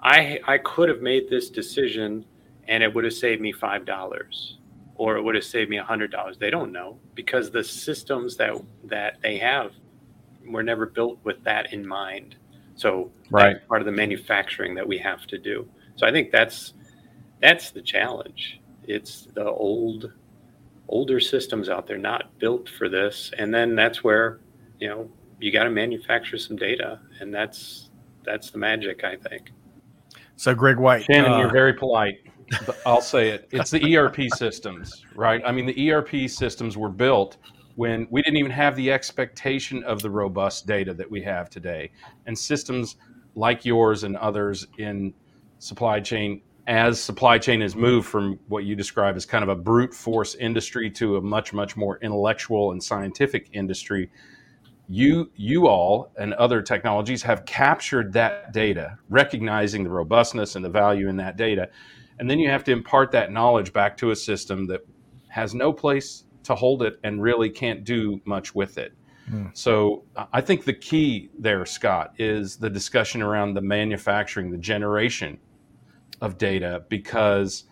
I 0.00 0.40
I 0.46 0.58
could 0.58 0.88
have 0.88 1.02
made 1.02 1.28
this 1.28 1.50
decision 1.50 2.24
and 2.68 2.82
it 2.82 2.94
would 2.94 3.04
have 3.04 3.12
saved 3.12 3.42
me 3.42 3.52
five 3.52 3.84
dollars, 3.84 4.58
or 4.94 5.16
it 5.16 5.22
would 5.22 5.34
have 5.34 5.44
saved 5.44 5.68
me 5.68 5.78
a 5.78 5.84
hundred 5.84 6.12
dollars." 6.12 6.38
They 6.38 6.48
don't 6.48 6.72
know 6.72 6.98
because 7.14 7.50
the 7.50 7.64
systems 7.64 8.36
that 8.36 8.54
that 8.84 9.20
they 9.20 9.36
have 9.38 9.72
were 10.46 10.62
never 10.62 10.86
built 10.86 11.18
with 11.24 11.42
that 11.42 11.72
in 11.72 11.86
mind. 11.86 12.36
So 12.76 13.10
right. 13.30 13.54
that's 13.54 13.66
part 13.66 13.82
of 13.82 13.86
the 13.86 13.92
manufacturing 13.92 14.76
that 14.76 14.86
we 14.86 14.96
have 14.98 15.26
to 15.26 15.38
do. 15.38 15.68
So 15.96 16.06
I 16.06 16.12
think 16.12 16.30
that's 16.30 16.74
that's 17.42 17.72
the 17.72 17.82
challenge. 17.82 18.60
It's 18.84 19.26
the 19.34 19.50
old 19.50 20.12
older 20.88 21.20
systems 21.20 21.68
out 21.68 21.86
there 21.86 21.98
not 21.98 22.38
built 22.38 22.68
for 22.68 22.88
this. 22.88 23.30
And 23.38 23.52
then 23.52 23.74
that's 23.74 24.02
where 24.02 24.40
you 24.80 24.88
know 24.88 25.10
you 25.40 25.52
got 25.52 25.64
to 25.64 25.70
manufacture 25.70 26.38
some 26.38 26.56
data. 26.56 27.00
And 27.20 27.32
that's 27.32 27.90
that's 28.24 28.50
the 28.50 28.58
magic 28.58 29.04
i 29.04 29.16
think. 29.16 29.52
So 30.36 30.54
greg 30.54 30.78
white 30.78 31.04
shannon 31.04 31.32
uh, 31.32 31.38
you're 31.38 31.52
very 31.52 31.72
polite 31.72 32.18
i'll 32.86 33.02
say 33.02 33.30
it. 33.30 33.48
It's 33.50 33.70
the 33.70 33.96
erp 33.96 34.16
systems 34.34 35.04
right? 35.14 35.42
I 35.44 35.52
mean 35.52 35.66
the 35.66 35.90
erp 35.90 36.30
systems 36.30 36.76
were 36.76 36.88
built 36.88 37.36
when 37.78 38.08
we 38.10 38.20
didn't 38.22 38.38
even 38.38 38.50
have 38.50 38.74
the 38.74 38.90
expectation 38.90 39.84
of 39.84 40.02
the 40.02 40.10
robust 40.10 40.66
data 40.66 40.92
that 40.94 41.08
we 41.08 41.22
have 41.22 41.48
today. 41.48 41.92
And 42.26 42.36
systems 42.36 42.96
like 43.36 43.64
yours 43.64 44.02
and 44.02 44.16
others 44.16 44.66
in 44.78 45.14
supply 45.60 46.00
chain 46.00 46.42
as 46.68 47.00
supply 47.00 47.38
chain 47.38 47.62
has 47.62 47.74
moved 47.74 48.06
from 48.06 48.38
what 48.48 48.62
you 48.64 48.76
describe 48.76 49.16
as 49.16 49.24
kind 49.24 49.42
of 49.42 49.48
a 49.48 49.56
brute 49.56 49.94
force 49.94 50.34
industry 50.34 50.90
to 50.90 51.16
a 51.16 51.20
much 51.20 51.52
much 51.54 51.76
more 51.76 51.98
intellectual 52.02 52.72
and 52.72 52.82
scientific 52.82 53.48
industry 53.54 54.10
you 54.86 55.30
you 55.34 55.66
all 55.66 56.12
and 56.18 56.34
other 56.34 56.60
technologies 56.60 57.22
have 57.22 57.44
captured 57.46 58.12
that 58.12 58.52
data 58.52 58.98
recognizing 59.08 59.82
the 59.82 59.90
robustness 59.90 60.56
and 60.56 60.64
the 60.64 60.68
value 60.68 61.08
in 61.08 61.16
that 61.16 61.36
data 61.38 61.68
and 62.18 62.28
then 62.28 62.38
you 62.38 62.50
have 62.50 62.62
to 62.62 62.70
impart 62.70 63.10
that 63.10 63.32
knowledge 63.32 63.72
back 63.72 63.96
to 63.96 64.10
a 64.10 64.16
system 64.16 64.66
that 64.66 64.86
has 65.28 65.54
no 65.54 65.72
place 65.72 66.24
to 66.42 66.54
hold 66.54 66.82
it 66.82 66.98
and 67.02 67.22
really 67.22 67.48
can't 67.48 67.84
do 67.84 68.20
much 68.26 68.54
with 68.54 68.76
it 68.76 68.92
mm. 69.30 69.50
so 69.56 70.04
i 70.34 70.40
think 70.40 70.64
the 70.66 70.72
key 70.72 71.30
there 71.38 71.64
scott 71.64 72.12
is 72.18 72.56
the 72.58 72.68
discussion 72.68 73.22
around 73.22 73.54
the 73.54 73.62
manufacturing 73.62 74.50
the 74.50 74.58
generation 74.58 75.38
of 76.20 76.38
data 76.38 76.84
because 76.88 77.64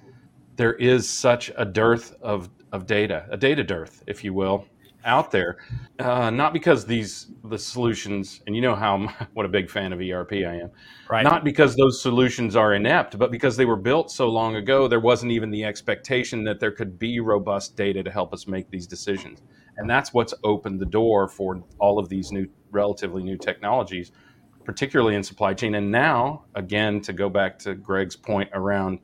there 0.56 0.74
is 0.74 1.08
such 1.08 1.50
a 1.56 1.64
dearth 1.64 2.14
of, 2.22 2.48
of 2.72 2.86
data, 2.86 3.26
a 3.30 3.36
data 3.36 3.62
dearth, 3.62 4.02
if 4.06 4.24
you 4.24 4.32
will, 4.32 4.66
out 5.06 5.30
there. 5.30 5.58
Uh, 5.98 6.30
not 6.30 6.52
because 6.52 6.84
these 6.84 7.28
the 7.44 7.58
solutions, 7.58 8.42
and 8.46 8.56
you 8.56 8.60
know 8.60 8.74
how 8.74 9.08
what 9.34 9.46
a 9.46 9.48
big 9.48 9.70
fan 9.70 9.92
of 9.92 10.00
ERP 10.00 10.32
I 10.32 10.56
am. 10.56 10.70
Right. 11.08 11.22
Not 11.22 11.44
because 11.44 11.76
those 11.76 12.02
solutions 12.02 12.56
are 12.56 12.74
inept, 12.74 13.18
but 13.18 13.30
because 13.30 13.56
they 13.56 13.64
were 13.64 13.76
built 13.76 14.10
so 14.10 14.28
long 14.28 14.56
ago, 14.56 14.88
there 14.88 15.00
wasn't 15.00 15.32
even 15.32 15.50
the 15.50 15.64
expectation 15.64 16.44
that 16.44 16.60
there 16.60 16.72
could 16.72 16.98
be 16.98 17.20
robust 17.20 17.76
data 17.76 18.02
to 18.02 18.10
help 18.10 18.34
us 18.34 18.46
make 18.46 18.68
these 18.70 18.86
decisions. 18.86 19.42
And 19.78 19.88
that's 19.88 20.12
what's 20.12 20.34
opened 20.42 20.80
the 20.80 20.86
door 20.86 21.28
for 21.28 21.62
all 21.78 21.98
of 21.98 22.08
these 22.08 22.32
new, 22.32 22.48
relatively 22.70 23.22
new 23.22 23.36
technologies 23.36 24.10
particularly 24.66 25.14
in 25.14 25.22
supply 25.22 25.54
chain. 25.54 25.76
And 25.76 25.90
now, 25.90 26.44
again, 26.54 27.00
to 27.02 27.12
go 27.12 27.30
back 27.30 27.58
to 27.60 27.74
Greg's 27.74 28.16
point 28.16 28.50
around 28.52 28.98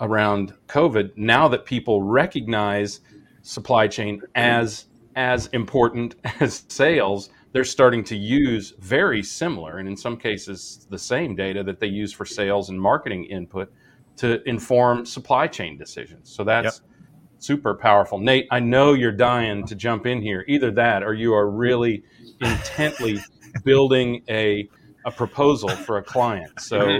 around 0.00 0.52
COVID, 0.68 1.16
now 1.16 1.48
that 1.48 1.64
people 1.64 2.02
recognize 2.02 3.00
supply 3.42 3.86
chain 3.86 4.20
as 4.34 4.86
as 5.14 5.46
important 5.48 6.16
as 6.40 6.64
sales, 6.68 7.30
they're 7.52 7.64
starting 7.64 8.02
to 8.04 8.16
use 8.16 8.74
very 8.80 9.22
similar 9.22 9.78
and 9.78 9.88
in 9.88 9.96
some 9.96 10.16
cases 10.16 10.86
the 10.90 10.98
same 10.98 11.36
data 11.36 11.62
that 11.62 11.78
they 11.78 11.86
use 11.86 12.12
for 12.12 12.24
sales 12.24 12.70
and 12.70 12.80
marketing 12.80 13.24
input 13.24 13.72
to 14.16 14.42
inform 14.48 15.04
supply 15.06 15.46
chain 15.46 15.76
decisions. 15.76 16.30
So 16.30 16.42
that's 16.42 16.80
yep. 16.80 16.90
super 17.38 17.74
powerful. 17.74 18.18
Nate, 18.18 18.46
I 18.50 18.60
know 18.60 18.94
you're 18.94 19.12
dying 19.12 19.66
to 19.66 19.74
jump 19.74 20.06
in 20.06 20.22
here. 20.22 20.44
Either 20.48 20.70
that 20.72 21.02
or 21.02 21.14
you 21.14 21.34
are 21.34 21.50
really 21.50 22.02
intently 22.40 23.18
building 23.64 24.22
a 24.28 24.68
a 25.06 25.10
proposal 25.10 25.70
for 25.70 25.98
a 25.98 26.02
client. 26.02 26.52
So 26.60 26.98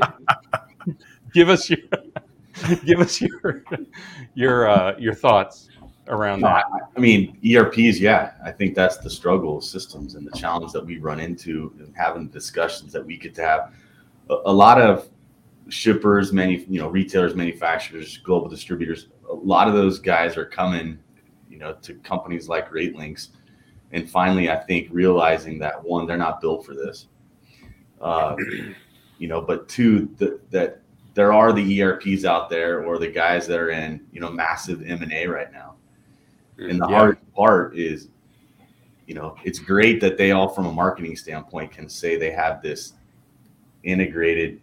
give 1.35 1.51
us 1.51 1.69
your 1.69 1.81
give 2.85 3.01
us 3.01 3.21
your 3.21 3.65
your 4.35 4.71
uh, 4.71 4.97
your 4.99 5.13
thoughts 5.13 5.69
around 6.09 6.41
that. 6.43 6.65
I 6.97 7.01
mean, 7.01 7.37
ERPs, 7.45 7.99
yeah, 7.99 8.35
I 8.45 8.53
think 8.53 8.77
that's 8.77 8.99
the 8.99 9.11
struggle 9.11 9.59
of 9.59 9.65
systems 9.65 10.15
and 10.15 10.25
the 10.25 10.31
challenge 10.39 10.73
that 10.73 10.87
we 10.87 10.99
run 10.99 11.19
into 11.19 11.75
and 11.81 11.93
having 11.97 12.29
discussions 12.29 12.93
that 12.93 13.05
we 13.05 13.19
get 13.19 13.35
to 13.35 13.43
have. 13.43 13.75
A, 14.31 14.37
a 14.47 14.53
lot 14.53 14.81
of 14.81 15.09
shippers, 15.69 16.33
many 16.33 16.65
you 16.69 16.79
know, 16.79 16.89
retailers, 16.89 17.35
manufacturers, 17.35 18.19
global 18.19 18.49
distributors, 18.49 19.09
a 19.29 19.35
lot 19.35 19.67
of 19.67 19.75
those 19.75 19.99
guys 19.99 20.37
are 20.37 20.47
coming, 20.47 20.97
you 21.51 21.59
know, 21.59 21.73
to 21.83 21.95
companies 21.95 22.49
like 22.49 22.71
RateLinx, 22.71 23.31
and 23.91 24.09
finally, 24.09 24.49
I 24.49 24.57
think 24.57 24.89
realizing 24.93 25.59
that 25.59 25.83
one, 25.83 26.07
they're 26.07 26.17
not 26.17 26.41
built 26.41 26.65
for 26.65 26.75
this 26.75 27.09
uh, 28.01 28.37
you 29.19 29.29
know, 29.29 29.41
but 29.41 29.69
two, 29.69 30.09
the, 30.19 30.41
that 30.51 30.81
there 31.15 31.33
are 31.33 31.53
the 31.53 31.83
ERPs 31.83 32.25
out 32.25 32.51
there 32.51 32.85
or 32.85 32.99
the 32.99 33.09
guys 33.09 33.47
that 33.47 33.59
are 33.59 33.71
in, 33.71 34.01
you 34.13 34.21
know, 34.21 34.31
massive 34.31 34.83
M 34.83 35.03
and 35.03 35.13
A 35.13 35.27
right 35.27 35.53
now. 35.53 35.75
And 36.59 36.81
the 36.81 36.89
yeah. 36.89 36.99
hard 36.99 37.19
part 37.35 37.77
is, 37.77 38.09
you 39.07 39.15
know, 39.15 39.37
it's 39.45 39.59
great 39.59 40.01
that 40.01 40.19
they 40.19 40.33
all, 40.33 40.49
from 40.49 40.67
a 40.67 40.73
marketing 40.73 41.17
standpoint, 41.17 41.71
can 41.71 41.89
say 41.89 42.17
they 42.17 42.31
have 42.31 42.63
this 42.63 42.95
integrated 43.83 44.61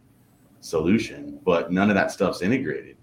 solution, 0.60 1.40
but 1.44 1.72
none 1.72 1.90
of 1.90 1.96
that 1.96 2.12
stuff's 2.12 2.42
integrated. 2.42 2.98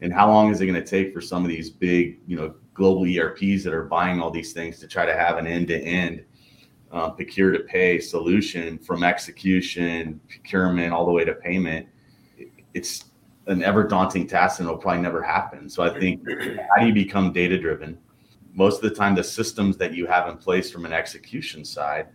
And 0.00 0.12
how 0.12 0.28
long 0.28 0.50
is 0.50 0.60
it 0.60 0.66
going 0.66 0.82
to 0.82 0.86
take 0.86 1.12
for 1.12 1.20
some 1.20 1.44
of 1.44 1.50
these 1.50 1.68
big, 1.70 2.18
you 2.26 2.36
know, 2.36 2.54
global 2.74 3.04
ERPs 3.04 3.62
that 3.64 3.74
are 3.74 3.84
buying 3.84 4.20
all 4.20 4.30
these 4.30 4.52
things 4.52 4.78
to 4.80 4.86
try 4.86 5.04
to 5.04 5.14
have 5.14 5.36
an 5.36 5.46
end-to-end 5.46 6.24
um, 6.92 7.14
procure 7.16 7.52
to 7.52 7.60
pay 7.60 8.00
solution 8.00 8.78
from 8.78 9.04
execution, 9.04 10.20
procurement, 10.28 10.92
all 10.92 11.06
the 11.06 11.12
way 11.12 11.24
to 11.24 11.34
payment? 11.34 11.86
It's 12.74 13.06
an 13.46 13.62
ever 13.62 13.84
daunting 13.84 14.26
task 14.26 14.60
and 14.60 14.68
it'll 14.68 14.78
probably 14.78 15.02
never 15.02 15.22
happen. 15.22 15.68
So 15.68 15.82
I 15.82 15.98
think 15.98 16.22
how 16.28 16.80
do 16.80 16.86
you 16.86 16.94
become 16.94 17.32
data 17.32 17.58
driven? 17.58 17.98
Most 18.52 18.82
of 18.82 18.88
the 18.88 18.94
time, 18.94 19.14
the 19.14 19.24
systems 19.24 19.76
that 19.76 19.94
you 19.94 20.06
have 20.06 20.28
in 20.28 20.36
place 20.36 20.70
from 20.70 20.84
an 20.84 20.92
execution 20.92 21.64
side 21.64 22.08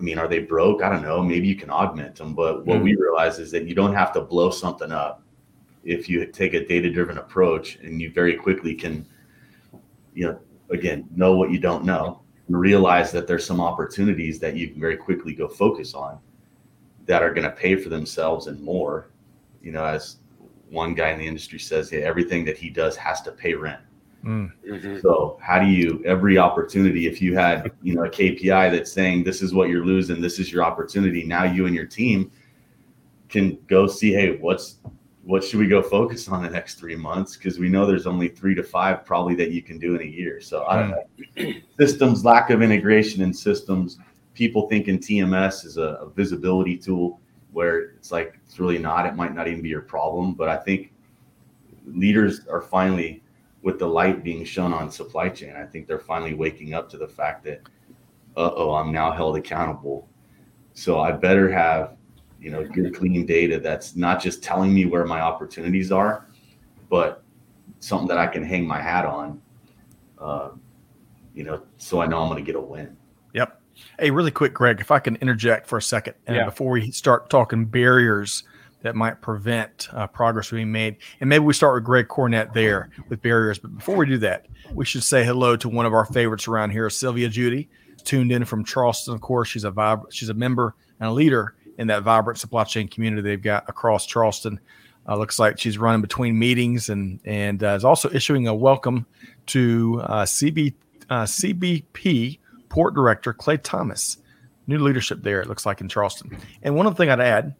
I 0.00 0.02
mean, 0.02 0.18
are 0.18 0.26
they 0.26 0.38
broke? 0.38 0.82
I 0.82 0.88
don't 0.88 1.02
know. 1.02 1.22
Maybe 1.22 1.46
you 1.46 1.54
can 1.54 1.70
augment 1.70 2.16
them. 2.16 2.34
But 2.34 2.64
what 2.64 2.78
mm. 2.78 2.84
we 2.84 2.96
realize 2.96 3.38
is 3.38 3.50
that 3.50 3.66
you 3.66 3.74
don't 3.74 3.94
have 3.94 4.12
to 4.14 4.22
blow 4.22 4.50
something 4.50 4.90
up 4.90 5.22
if 5.84 6.08
you 6.08 6.24
take 6.24 6.54
a 6.54 6.66
data 6.66 6.90
driven 6.90 7.18
approach 7.18 7.76
and 7.76 8.00
you 8.00 8.10
very 8.10 8.34
quickly 8.34 8.74
can, 8.74 9.06
you 10.14 10.26
know, 10.26 10.40
again, 10.70 11.06
know 11.14 11.36
what 11.36 11.50
you 11.50 11.58
don't 11.58 11.84
know 11.84 12.22
and 12.50 12.60
realize 12.60 13.12
that 13.12 13.28
there's 13.28 13.46
some 13.46 13.60
opportunities 13.60 14.40
that 14.40 14.56
you 14.56 14.66
can 14.66 14.80
very 14.80 14.96
quickly 14.96 15.32
go 15.32 15.46
focus 15.46 15.94
on 15.94 16.18
that 17.06 17.22
are 17.22 17.32
going 17.32 17.44
to 17.44 17.54
pay 17.54 17.76
for 17.76 17.90
themselves 17.90 18.48
and 18.48 18.60
more. 18.60 19.10
You 19.62 19.70
know, 19.70 19.84
as 19.84 20.16
one 20.68 20.94
guy 20.94 21.10
in 21.10 21.20
the 21.20 21.26
industry 21.28 21.60
says, 21.60 21.92
yeah, 21.92 22.00
everything 22.00 22.44
that 22.46 22.58
he 22.58 22.68
does 22.68 22.96
has 22.96 23.22
to 23.22 23.30
pay 23.30 23.54
rent. 23.54 23.80
Mm. 24.24 24.50
hmm 24.68 24.98
So 25.00 25.38
how 25.40 25.60
do 25.60 25.66
you 25.66 26.02
every 26.04 26.38
opportunity 26.38 27.06
if 27.06 27.22
you 27.22 27.36
had 27.36 27.70
you 27.82 27.94
know 27.94 28.04
a 28.04 28.10
KPI 28.10 28.72
that's 28.72 28.90
saying 28.92 29.22
this 29.22 29.42
is 29.42 29.54
what 29.54 29.68
you're 29.68 29.86
losing, 29.86 30.20
this 30.20 30.40
is 30.40 30.52
your 30.52 30.64
opportunity. 30.64 31.24
Now 31.24 31.44
you 31.44 31.66
and 31.66 31.74
your 31.74 31.86
team 31.86 32.32
can 33.28 33.58
go 33.68 33.86
see, 33.86 34.12
hey, 34.12 34.38
what's 34.38 34.78
what 35.24 35.44
should 35.44 35.60
we 35.60 35.66
go 35.66 35.82
focus 35.82 36.28
on 36.28 36.42
the 36.42 36.50
next 36.50 36.76
three 36.76 36.96
months? 36.96 37.36
Because 37.36 37.58
we 37.58 37.68
know 37.68 37.86
there's 37.86 38.06
only 38.06 38.28
three 38.28 38.54
to 38.54 38.62
five 38.62 39.04
probably 39.04 39.34
that 39.36 39.50
you 39.50 39.62
can 39.62 39.78
do 39.78 39.94
in 39.94 40.00
a 40.00 40.10
year. 40.10 40.40
So 40.40 40.64
I 40.64 40.80
don't 40.80 40.94
mm. 41.36 41.54
know. 41.54 41.60
systems, 41.78 42.24
lack 42.24 42.50
of 42.50 42.62
integration 42.62 43.22
in 43.22 43.32
systems, 43.34 43.98
people 44.34 44.68
thinking 44.68 44.98
TMS 44.98 45.64
is 45.66 45.76
a, 45.76 45.98
a 46.00 46.10
visibility 46.10 46.76
tool 46.76 47.20
where 47.52 47.80
it's 47.90 48.10
like 48.10 48.38
it's 48.46 48.58
really 48.58 48.78
not. 48.78 49.06
It 49.06 49.14
might 49.14 49.34
not 49.34 49.46
even 49.48 49.62
be 49.62 49.68
your 49.68 49.82
problem. 49.82 50.34
But 50.34 50.48
I 50.48 50.56
think 50.56 50.92
leaders 51.86 52.46
are 52.46 52.62
finally 52.62 53.22
with 53.62 53.78
the 53.78 53.86
light 53.86 54.24
being 54.24 54.44
shown 54.44 54.72
on 54.72 54.90
supply 54.90 55.28
chain, 55.28 55.54
I 55.54 55.64
think 55.64 55.86
they're 55.86 55.98
finally 55.98 56.34
waking 56.34 56.74
up 56.74 56.88
to 56.90 56.96
the 56.96 57.08
fact 57.08 57.44
that, 57.44 57.60
uh 58.36 58.50
oh, 58.54 58.74
I'm 58.74 58.92
now 58.92 59.12
held 59.12 59.36
accountable. 59.36 60.08
So 60.72 61.00
I 61.00 61.12
better 61.12 61.50
have, 61.50 61.96
you 62.40 62.50
know, 62.50 62.64
good 62.64 62.94
clean 62.94 63.26
data 63.26 63.60
that's 63.60 63.96
not 63.96 64.20
just 64.20 64.42
telling 64.42 64.72
me 64.72 64.86
where 64.86 65.04
my 65.04 65.20
opportunities 65.20 65.92
are, 65.92 66.26
but 66.88 67.22
something 67.80 68.08
that 68.08 68.18
I 68.18 68.26
can 68.26 68.42
hang 68.42 68.66
my 68.66 68.80
hat 68.80 69.04
on, 69.04 69.40
uh, 70.18 70.50
you 71.34 71.44
know, 71.44 71.62
so 71.76 72.00
I 72.00 72.06
know 72.06 72.22
I'm 72.22 72.28
going 72.28 72.44
to 72.44 72.46
get 72.46 72.56
a 72.58 72.60
win. 72.60 72.96
Yep. 73.34 73.60
Hey, 73.98 74.10
really 74.10 74.30
quick, 74.30 74.54
Greg, 74.54 74.80
if 74.80 74.90
I 74.90 74.98
can 74.98 75.16
interject 75.16 75.66
for 75.66 75.78
a 75.78 75.82
second, 75.82 76.14
and 76.26 76.36
yeah. 76.36 76.44
before 76.44 76.70
we 76.70 76.90
start 76.90 77.30
talking 77.30 77.66
barriers 77.66 78.44
that 78.82 78.96
might 78.96 79.20
prevent 79.20 79.88
uh, 79.92 80.06
progress 80.06 80.50
being 80.50 80.72
made. 80.72 80.96
And 81.20 81.28
maybe 81.28 81.44
we 81.44 81.52
start 81.52 81.74
with 81.74 81.84
Greg 81.84 82.08
Cornett 82.08 82.54
there 82.54 82.90
with 83.08 83.20
barriers. 83.20 83.58
But 83.58 83.76
before 83.76 83.96
we 83.96 84.06
do 84.06 84.18
that, 84.18 84.46
we 84.72 84.84
should 84.84 85.04
say 85.04 85.24
hello 85.24 85.56
to 85.56 85.68
one 85.68 85.86
of 85.86 85.92
our 85.92 86.06
favorites 86.06 86.48
around 86.48 86.70
here, 86.70 86.88
Sylvia 86.88 87.28
Judy, 87.28 87.68
tuned 88.04 88.32
in 88.32 88.44
from 88.44 88.64
Charleston. 88.64 89.14
Of 89.14 89.20
course, 89.20 89.48
she's 89.48 89.64
a 89.64 89.70
vib- 89.70 90.10
she's 90.10 90.30
a 90.30 90.34
member 90.34 90.74
and 90.98 91.08
a 91.08 91.12
leader 91.12 91.56
in 91.80 91.88
that 91.88 92.02
vibrant 92.02 92.38
supply 92.38 92.64
chain 92.64 92.86
community 92.86 93.22
they've 93.22 93.42
got 93.42 93.68
across 93.68 94.06
Charleston. 94.06 94.60
Uh, 95.08 95.16
looks 95.16 95.38
like 95.38 95.58
she's 95.58 95.78
running 95.78 96.02
between 96.02 96.38
meetings 96.38 96.88
and 96.88 97.18
and 97.24 97.64
uh, 97.64 97.68
is 97.68 97.84
also 97.84 98.10
issuing 98.10 98.46
a 98.46 98.54
welcome 98.54 99.06
to 99.46 100.00
uh, 100.04 100.22
CB 100.22 100.74
uh, 101.08 101.24
CBP 101.24 102.38
Port 102.68 102.94
Director 102.94 103.32
Clay 103.32 103.56
Thomas. 103.56 104.18
New 104.66 104.78
leadership 104.78 105.22
there, 105.22 105.40
it 105.40 105.48
looks 105.48 105.66
like 105.66 105.80
in 105.80 105.88
Charleston. 105.88 106.38
And 106.62 106.76
one 106.76 106.86
other 106.86 106.94
thing 106.94 107.10
I'd 107.10 107.18
add 107.18 107.56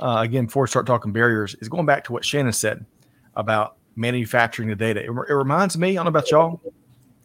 uh, 0.00 0.18
again, 0.20 0.46
before 0.46 0.62
we 0.62 0.68
start 0.68 0.86
talking 0.86 1.12
barriers, 1.12 1.54
is 1.60 1.68
going 1.68 1.86
back 1.86 2.04
to 2.04 2.12
what 2.12 2.24
Shannon 2.24 2.52
said 2.52 2.84
about 3.34 3.76
manufacturing 3.96 4.68
the 4.68 4.76
data. 4.76 5.00
It, 5.00 5.06
it 5.06 5.34
reminds 5.34 5.76
me, 5.76 5.90
I 5.90 5.94
don't 5.94 6.04
know 6.04 6.08
about 6.10 6.30
y'all, 6.30 6.60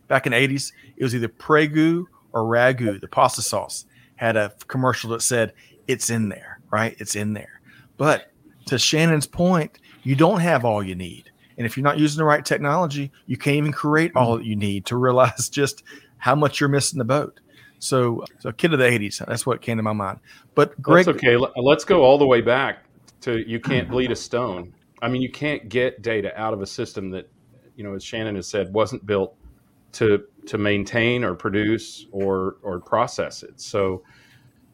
back 0.07 0.25
in 0.25 0.31
the 0.31 0.37
80s, 0.37 0.71
it 0.95 1.03
was 1.03 1.15
either 1.15 1.27
Prego 1.27 2.07
or 2.33 2.43
Ragu, 2.43 2.99
the 2.99 3.07
pasta 3.07 3.41
sauce, 3.41 3.85
had 4.15 4.35
a 4.35 4.53
commercial 4.67 5.11
that 5.11 5.21
said, 5.21 5.53
it's 5.87 6.09
in 6.09 6.29
there, 6.29 6.59
right? 6.71 6.95
It's 6.99 7.15
in 7.15 7.33
there. 7.33 7.61
But 7.97 8.31
to 8.67 8.77
Shannon's 8.77 9.27
point, 9.27 9.79
you 10.03 10.15
don't 10.15 10.39
have 10.39 10.65
all 10.65 10.83
you 10.83 10.95
need. 10.95 11.31
And 11.57 11.65
if 11.65 11.75
you're 11.75 11.83
not 11.83 11.97
using 11.97 12.19
the 12.19 12.25
right 12.25 12.45
technology, 12.45 13.11
you 13.25 13.37
can't 13.37 13.57
even 13.57 13.71
create 13.71 14.11
all 14.15 14.37
that 14.37 14.45
you 14.45 14.55
need 14.55 14.85
to 14.87 14.97
realize 14.97 15.49
just 15.49 15.83
how 16.17 16.35
much 16.35 16.59
you're 16.59 16.69
missing 16.69 16.99
the 16.99 17.05
boat. 17.05 17.39
So, 17.79 18.25
so 18.39 18.51
kid 18.51 18.73
of 18.73 18.79
the 18.79 18.85
'80s. 18.85 19.23
That's 19.25 19.45
what 19.45 19.61
came 19.61 19.77
to 19.77 19.83
my 19.83 19.93
mind. 19.93 20.19
But 20.55 20.79
Greg, 20.81 21.05
that's 21.05 21.17
okay. 21.17 21.37
Let's 21.55 21.85
go 21.85 22.03
all 22.03 22.17
the 22.17 22.25
way 22.25 22.41
back 22.41 22.83
to 23.21 23.47
you 23.47 23.59
can't 23.59 23.89
bleed 23.89 24.11
a 24.11 24.15
stone. 24.15 24.73
I 25.01 25.09
mean, 25.09 25.21
you 25.21 25.31
can't 25.31 25.69
get 25.69 26.01
data 26.01 26.37
out 26.39 26.53
of 26.53 26.61
a 26.61 26.65
system 26.65 27.11
that, 27.11 27.29
you 27.75 27.83
know, 27.83 27.93
as 27.93 28.03
Shannon 28.03 28.35
has 28.35 28.47
said, 28.47 28.73
wasn't 28.73 29.05
built 29.05 29.35
to 29.93 30.23
to 30.47 30.57
maintain 30.57 31.23
or 31.23 31.35
produce 31.35 32.07
or 32.11 32.57
or 32.63 32.79
process 32.79 33.43
it. 33.43 33.59
So, 33.61 34.03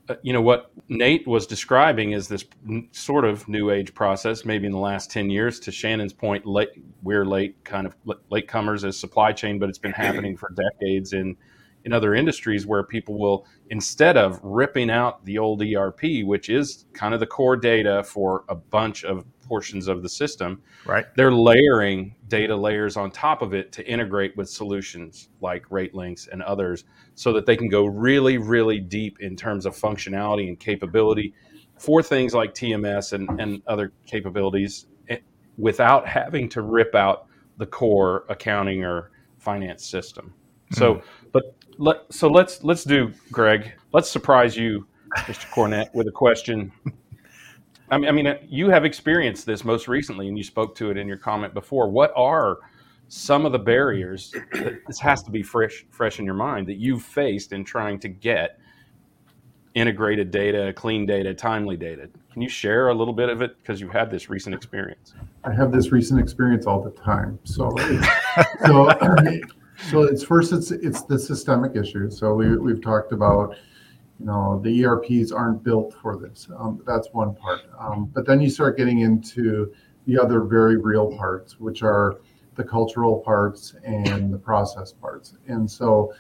uh, 0.09 0.15
you 0.21 0.33
know, 0.33 0.41
what 0.41 0.71
Nate 0.89 1.25
was 1.27 1.47
describing 1.47 2.11
is 2.11 2.27
this 2.27 2.43
n- 2.67 2.89
sort 2.91 3.23
of 3.23 3.47
new 3.47 3.69
age 3.69 3.93
process. 3.93 4.43
Maybe 4.43 4.65
in 4.65 4.73
the 4.73 4.79
last 4.79 5.09
ten 5.09 5.29
years, 5.29 5.59
to 5.61 5.71
Shannon's 5.71 6.13
point, 6.13 6.45
late, 6.45 6.69
we're 7.01 7.25
late, 7.25 7.63
kind 7.63 7.87
of 7.87 7.95
late 8.29 8.47
comers 8.47 8.83
as 8.83 8.99
supply 8.99 9.31
chain, 9.31 9.59
but 9.59 9.69
it's 9.69 9.77
been 9.77 9.93
happening 9.93 10.35
for 10.37 10.49
decades 10.49 11.13
in 11.13 11.37
in 11.85 11.91
other 11.91 12.15
industries 12.15 12.65
where 12.65 12.83
people 12.83 13.17
will 13.17 13.45
instead 13.69 14.17
of 14.17 14.39
ripping 14.41 14.89
out 14.89 15.23
the 15.25 15.37
old 15.37 15.61
ERP, 15.61 16.23
which 16.23 16.49
is 16.49 16.85
kind 16.93 17.13
of 17.13 17.19
the 17.19 17.27
core 17.27 17.57
data 17.57 18.03
for 18.03 18.45
a 18.49 18.55
bunch 18.55 19.03
of 19.03 19.25
portions 19.47 19.87
of 19.87 20.01
the 20.01 20.09
system, 20.09 20.61
right? 20.85 21.05
They're 21.15 21.31
layering 21.31 22.15
data 22.27 22.55
layers 22.55 22.97
on 22.97 23.11
top 23.11 23.41
of 23.41 23.53
it 23.53 23.71
to 23.73 23.87
integrate 23.87 24.35
with 24.37 24.49
solutions 24.49 25.29
like 25.41 25.67
RateLinx 25.69 26.29
and 26.31 26.41
others, 26.41 26.85
so 27.15 27.33
that 27.33 27.45
they 27.45 27.55
can 27.55 27.69
go 27.69 27.85
really, 27.85 28.37
really 28.37 28.79
deep 28.79 29.19
in 29.19 29.35
terms 29.35 29.65
of 29.65 29.75
functionality 29.75 30.47
and 30.47 30.59
capability 30.59 31.33
for 31.77 32.01
things 32.01 32.33
like 32.33 32.53
TMS 32.53 33.13
and, 33.13 33.41
and 33.41 33.61
other 33.67 33.91
capabilities 34.05 34.87
eh, 35.09 35.17
without 35.57 36.07
having 36.07 36.47
to 36.49 36.61
rip 36.61 36.95
out 36.95 37.27
the 37.57 37.65
core 37.65 38.25
accounting 38.29 38.83
or 38.83 39.11
finance 39.37 39.85
system. 39.85 40.33
So, 40.71 40.95
mm. 40.95 41.03
but 41.31 41.55
let, 41.77 41.97
so 42.11 42.29
let's 42.29 42.63
let's 42.63 42.83
do 42.83 43.11
Greg. 43.31 43.73
Let's 43.91 44.09
surprise 44.09 44.55
you, 44.55 44.87
Mr. 45.17 45.45
Cornett, 45.51 45.93
with 45.93 46.07
a 46.07 46.11
question. 46.11 46.71
I 47.93 47.97
mean, 47.97 48.09
I 48.09 48.11
mean, 48.11 48.27
uh, 48.27 48.37
you 48.47 48.69
have 48.69 48.85
experienced 48.85 49.45
this 49.45 49.63
most 49.63 49.87
recently, 49.87 50.27
and 50.27 50.35
you 50.35 50.43
spoke 50.43 50.73
to 50.75 50.89
it 50.89 50.97
in 50.97 51.07
your 51.07 51.17
comment 51.17 51.53
before. 51.53 51.89
What 51.89 52.11
are 52.15 52.57
some 53.07 53.45
of 53.45 53.51
the 53.51 53.59
barriers? 53.59 54.33
this 54.87 54.99
has 54.99 55.21
to 55.23 55.31
be 55.31 55.43
fresh, 55.43 55.85
fresh 55.91 56.17
in 56.17 56.25
your 56.25 56.33
mind 56.33 56.67
that 56.67 56.77
you've 56.77 57.03
faced 57.03 57.53
in 57.53 57.63
trying 57.63 57.99
to 57.99 58.09
get 58.09 58.59
integrated 59.75 60.31
data, 60.31 60.73
clean 60.73 61.05
data, 61.05 61.35
timely 61.35 61.77
data. 61.77 62.09
Can 62.31 62.41
you 62.41 62.49
share 62.49 62.89
a 62.89 62.93
little 62.93 63.13
bit 63.13 63.29
of 63.29 63.43
it 63.43 63.57
because 63.57 63.79
you've 63.79 63.93
had 63.93 64.09
this 64.09 64.27
recent 64.27 64.55
experience? 64.55 65.13
I 65.43 65.53
have 65.53 65.71
this 65.71 65.91
recent 65.91 66.19
experience 66.19 66.65
all 66.65 66.81
the 66.81 66.91
time. 66.91 67.37
So, 67.43 67.75
so 68.65 68.89
so 69.89 70.03
it's 70.03 70.23
first 70.23 70.51
it's 70.51 70.71
it's 70.71 71.03
the 71.03 71.19
systemic 71.19 71.75
issue. 71.75 72.09
So 72.09 72.33
we 72.33 72.57
we've 72.57 72.81
talked 72.81 73.11
about 73.11 73.55
you 74.23 74.31
know 74.31 74.61
the 74.63 74.85
ERPs 74.85 75.33
aren't 75.33 75.63
built 75.63 75.93
for 76.01 76.17
this. 76.17 76.47
Um, 76.57 76.81
that's 76.85 77.09
one 77.11 77.35
part. 77.35 77.61
Um, 77.77 78.05
but 78.05 78.25
then 78.25 78.39
you 78.39 78.49
start 78.49 78.77
getting 78.77 78.99
into 78.99 79.73
the 80.05 80.17
other 80.17 80.41
very 80.41 80.77
real 80.77 81.15
parts, 81.17 81.59
which 81.59 81.83
are 81.83 82.21
the 82.55 82.63
cultural 82.63 83.19
parts 83.19 83.75
and 83.83 84.33
the 84.33 84.37
process 84.37 84.93
parts. 84.93 85.35
And 85.47 85.69
so 85.69 86.13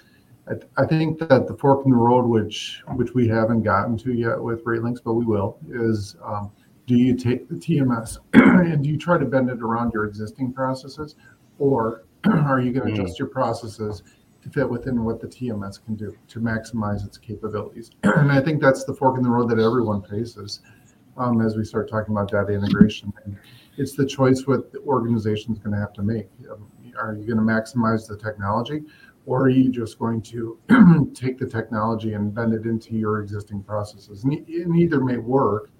I, 0.49 0.81
I 0.81 0.85
think 0.85 1.19
that 1.19 1.47
the 1.47 1.55
fork 1.55 1.85
in 1.85 1.91
the 1.91 1.97
road, 1.97 2.25
which 2.25 2.83
which 2.95 3.13
we 3.13 3.25
haven't 3.25 3.63
gotten 3.63 3.97
to 3.99 4.13
yet 4.13 4.41
with 4.41 4.65
RateLinx, 4.65 4.99
but 5.01 5.13
we 5.13 5.25
will, 5.25 5.57
is 5.69 6.17
um, 6.25 6.51
do 6.85 6.97
you 6.97 7.15
take 7.15 7.47
the 7.47 7.55
TMS 7.55 8.17
and 8.33 8.83
do 8.83 8.89
you 8.89 8.97
try 8.97 9.17
to 9.17 9.25
bend 9.25 9.49
it 9.49 9.61
around 9.61 9.93
your 9.93 10.03
existing 10.03 10.51
processes, 10.51 11.15
or 11.57 12.03
are 12.25 12.59
you 12.59 12.73
going 12.73 12.93
to 12.93 12.99
mm. 12.99 13.01
adjust 13.01 13.17
your 13.17 13.29
processes 13.29 14.03
to 14.43 14.49
fit 14.49 14.69
within 14.69 15.03
what 15.03 15.21
the 15.21 15.27
TMS 15.27 15.83
can 15.83 15.95
do 15.95 16.15
to 16.27 16.39
maximize 16.39 17.05
its 17.05 17.17
capabilities? 17.17 17.91
and 18.03 18.31
I 18.31 18.41
think 18.41 18.61
that's 18.61 18.83
the 18.83 18.93
fork 18.93 19.17
in 19.17 19.23
the 19.23 19.29
road 19.29 19.49
that 19.49 19.59
everyone 19.59 20.01
faces 20.03 20.61
um, 21.17 21.41
as 21.41 21.55
we 21.55 21.63
start 21.63 21.89
talking 21.89 22.13
about 22.13 22.29
data 22.29 22.51
integration. 22.53 23.13
And 23.23 23.37
it's 23.77 23.95
the 23.95 24.05
choice 24.05 24.45
what 24.45 24.71
the 24.71 24.79
organization 24.79 25.53
is 25.53 25.59
going 25.59 25.73
to 25.73 25.79
have 25.79 25.93
to 25.93 26.03
make. 26.03 26.27
Um, 26.51 26.67
are 26.99 27.15
you 27.15 27.25
going 27.25 27.37
to 27.37 27.43
maximize 27.43 28.07
the 28.07 28.17
technology, 28.17 28.83
or 29.25 29.43
are 29.43 29.49
you 29.49 29.71
just 29.71 29.97
going 29.97 30.21
to 30.23 30.59
take 31.15 31.39
the 31.39 31.47
technology 31.47 32.13
and 32.13 32.33
bend 32.33 32.53
it 32.53 32.65
into 32.65 32.95
your 32.95 33.21
existing 33.21 33.63
processes? 33.63 34.23
And, 34.25 34.33
and 34.33 34.75
either 34.75 34.99
may 35.01 35.17
work, 35.17 35.71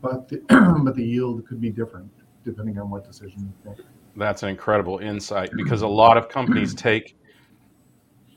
but 0.00 0.28
the, 0.28 0.42
but 0.84 0.96
the 0.96 1.04
yield 1.04 1.46
could 1.46 1.60
be 1.60 1.70
different 1.70 2.10
depending 2.44 2.78
on 2.78 2.88
what 2.90 3.04
decision 3.04 3.52
you 3.64 3.70
make. 3.70 3.84
That's 4.16 4.42
an 4.42 4.48
incredible 4.48 4.98
insight 4.98 5.50
because 5.56 5.82
a 5.82 5.88
lot 5.88 6.16
of 6.16 6.28
companies 6.28 6.74
take 6.74 7.18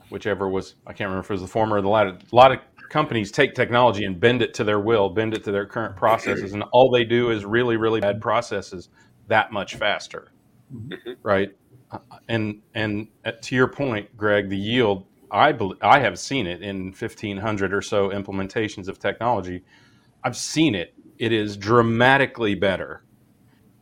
whichever 0.10 0.49
was 0.49 0.76
I 0.86 0.93
can't 0.93 1.07
remember 1.10 1.22
if 1.22 1.30
it 1.30 1.34
was 1.34 1.41
the 1.41 1.47
former 1.47 1.78
or 1.78 1.82
the 1.82 1.89
latter. 1.89 2.18
A 2.32 2.36
lot 2.36 2.51
of 2.51 2.60
companies 2.89 3.32
take 3.32 3.53
technology 3.53 4.05
and 4.05 4.20
bend 4.20 4.41
it 4.41 4.53
to 4.55 4.64
their 4.64 4.80
will, 4.80 5.10
bend 5.10 5.34
it 5.34 5.43
to 5.43 5.51
their 5.51 5.66
current 5.66 5.95
processes, 5.95 6.53
and 6.53 6.64
all 6.72 6.89
they 6.89 7.03
do 7.03 7.30
is 7.32 7.45
really, 7.45 7.78
really 7.78 8.01
bad 8.01 8.20
processes 8.22 8.89
that 9.28 9.51
much 9.51 9.76
faster, 9.76 10.32
Mhm. 10.74 11.16
right? 11.24 11.49
And 12.28 12.62
and 12.74 13.07
to 13.41 13.55
your 13.55 13.68
point, 13.68 14.16
Greg, 14.18 14.49
the 14.49 14.57
yield 14.57 15.05
I 15.32 15.51
believe 15.51 15.78
I 15.82 15.99
have 15.99 16.18
seen 16.18 16.47
it 16.47 16.62
in 16.62 16.91
fifteen 16.91 17.38
hundred 17.38 17.74
or 17.74 17.82
so 17.82 18.10
implementations 18.10 18.88
of 18.88 18.97
technology. 18.99 19.64
I've 20.24 20.36
seen 20.38 20.74
it. 20.76 20.93
It 21.20 21.32
is 21.32 21.55
dramatically 21.55 22.55
better 22.55 23.03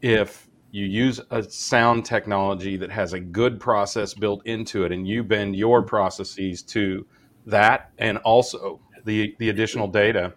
if 0.01 0.46
you 0.71 0.85
use 0.85 1.21
a 1.31 1.43
sound 1.43 2.05
technology 2.05 2.75
that 2.77 2.91
has 2.91 3.13
a 3.13 3.19
good 3.19 3.59
process 3.59 4.13
built 4.13 4.45
into 4.45 4.83
it 4.83 4.91
and 4.91 5.07
you 5.07 5.23
bend 5.23 5.55
your 5.55 5.81
processes 5.81 6.61
to 6.61 7.05
that 7.45 7.91
and 7.97 8.17
also 8.19 8.79
the 9.05 9.35
the 9.39 9.49
additional 9.49 9.87
data 9.87 10.33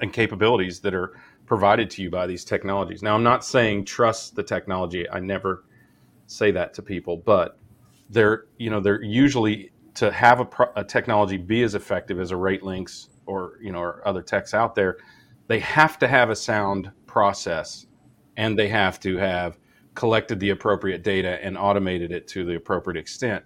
and 0.00 0.12
capabilities 0.12 0.80
that 0.80 0.94
are 0.94 1.18
provided 1.46 1.90
to 1.90 2.02
you 2.02 2.10
by 2.10 2.26
these 2.26 2.44
technologies. 2.44 3.02
Now 3.02 3.14
I'm 3.14 3.22
not 3.22 3.44
saying 3.44 3.84
trust 3.84 4.34
the 4.34 4.42
technology. 4.42 5.08
I 5.10 5.20
never 5.20 5.64
say 6.26 6.50
that 6.52 6.72
to 6.74 6.82
people, 6.82 7.16
but 7.16 7.58
they're 8.10 8.46
you 8.58 8.70
know 8.70 8.80
they're 8.80 9.02
usually 9.02 9.72
to 9.94 10.10
have 10.10 10.40
a, 10.40 10.44
pro- 10.44 10.72
a 10.76 10.84
technology 10.84 11.36
be 11.36 11.62
as 11.62 11.74
effective 11.74 12.20
as 12.20 12.30
a 12.30 12.34
RateLinx 12.34 13.08
or 13.26 13.58
you 13.60 13.72
know 13.72 13.80
or 13.80 14.06
other 14.06 14.22
techs 14.22 14.54
out 14.54 14.74
there, 14.74 14.98
they 15.48 15.58
have 15.58 15.98
to 15.98 16.08
have 16.08 16.30
a 16.30 16.36
sound 16.36 16.90
process 17.06 17.86
and 18.36 18.58
they 18.58 18.68
have 18.68 19.00
to 19.00 19.16
have 19.16 19.58
collected 19.94 20.40
the 20.40 20.50
appropriate 20.50 21.02
data 21.02 21.42
and 21.44 21.56
automated 21.56 22.12
it 22.12 22.26
to 22.28 22.44
the 22.44 22.56
appropriate 22.56 22.98
extent. 22.98 23.44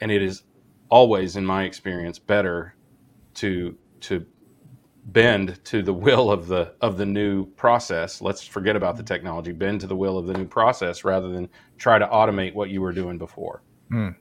And 0.00 0.10
it 0.10 0.22
is 0.22 0.44
always, 0.88 1.36
in 1.36 1.44
my 1.44 1.64
experience, 1.64 2.18
better 2.18 2.74
to 3.34 3.76
to 4.00 4.26
bend 5.06 5.62
to 5.64 5.82
the 5.82 5.92
will 5.92 6.30
of 6.30 6.46
the 6.46 6.74
of 6.80 6.96
the 6.96 7.06
new 7.06 7.46
process. 7.46 8.20
Let's 8.20 8.46
forget 8.46 8.76
about 8.76 8.96
the 8.96 9.02
technology. 9.02 9.52
Bend 9.52 9.80
to 9.80 9.86
the 9.86 9.96
will 9.96 10.18
of 10.18 10.26
the 10.26 10.34
new 10.34 10.46
process 10.46 11.04
rather 11.04 11.28
than 11.28 11.48
try 11.78 11.98
to 11.98 12.06
automate 12.06 12.54
what 12.54 12.70
you 12.70 12.80
were 12.80 12.92
doing 12.92 13.18
before. 13.18 13.62
Mm. 13.90 14.16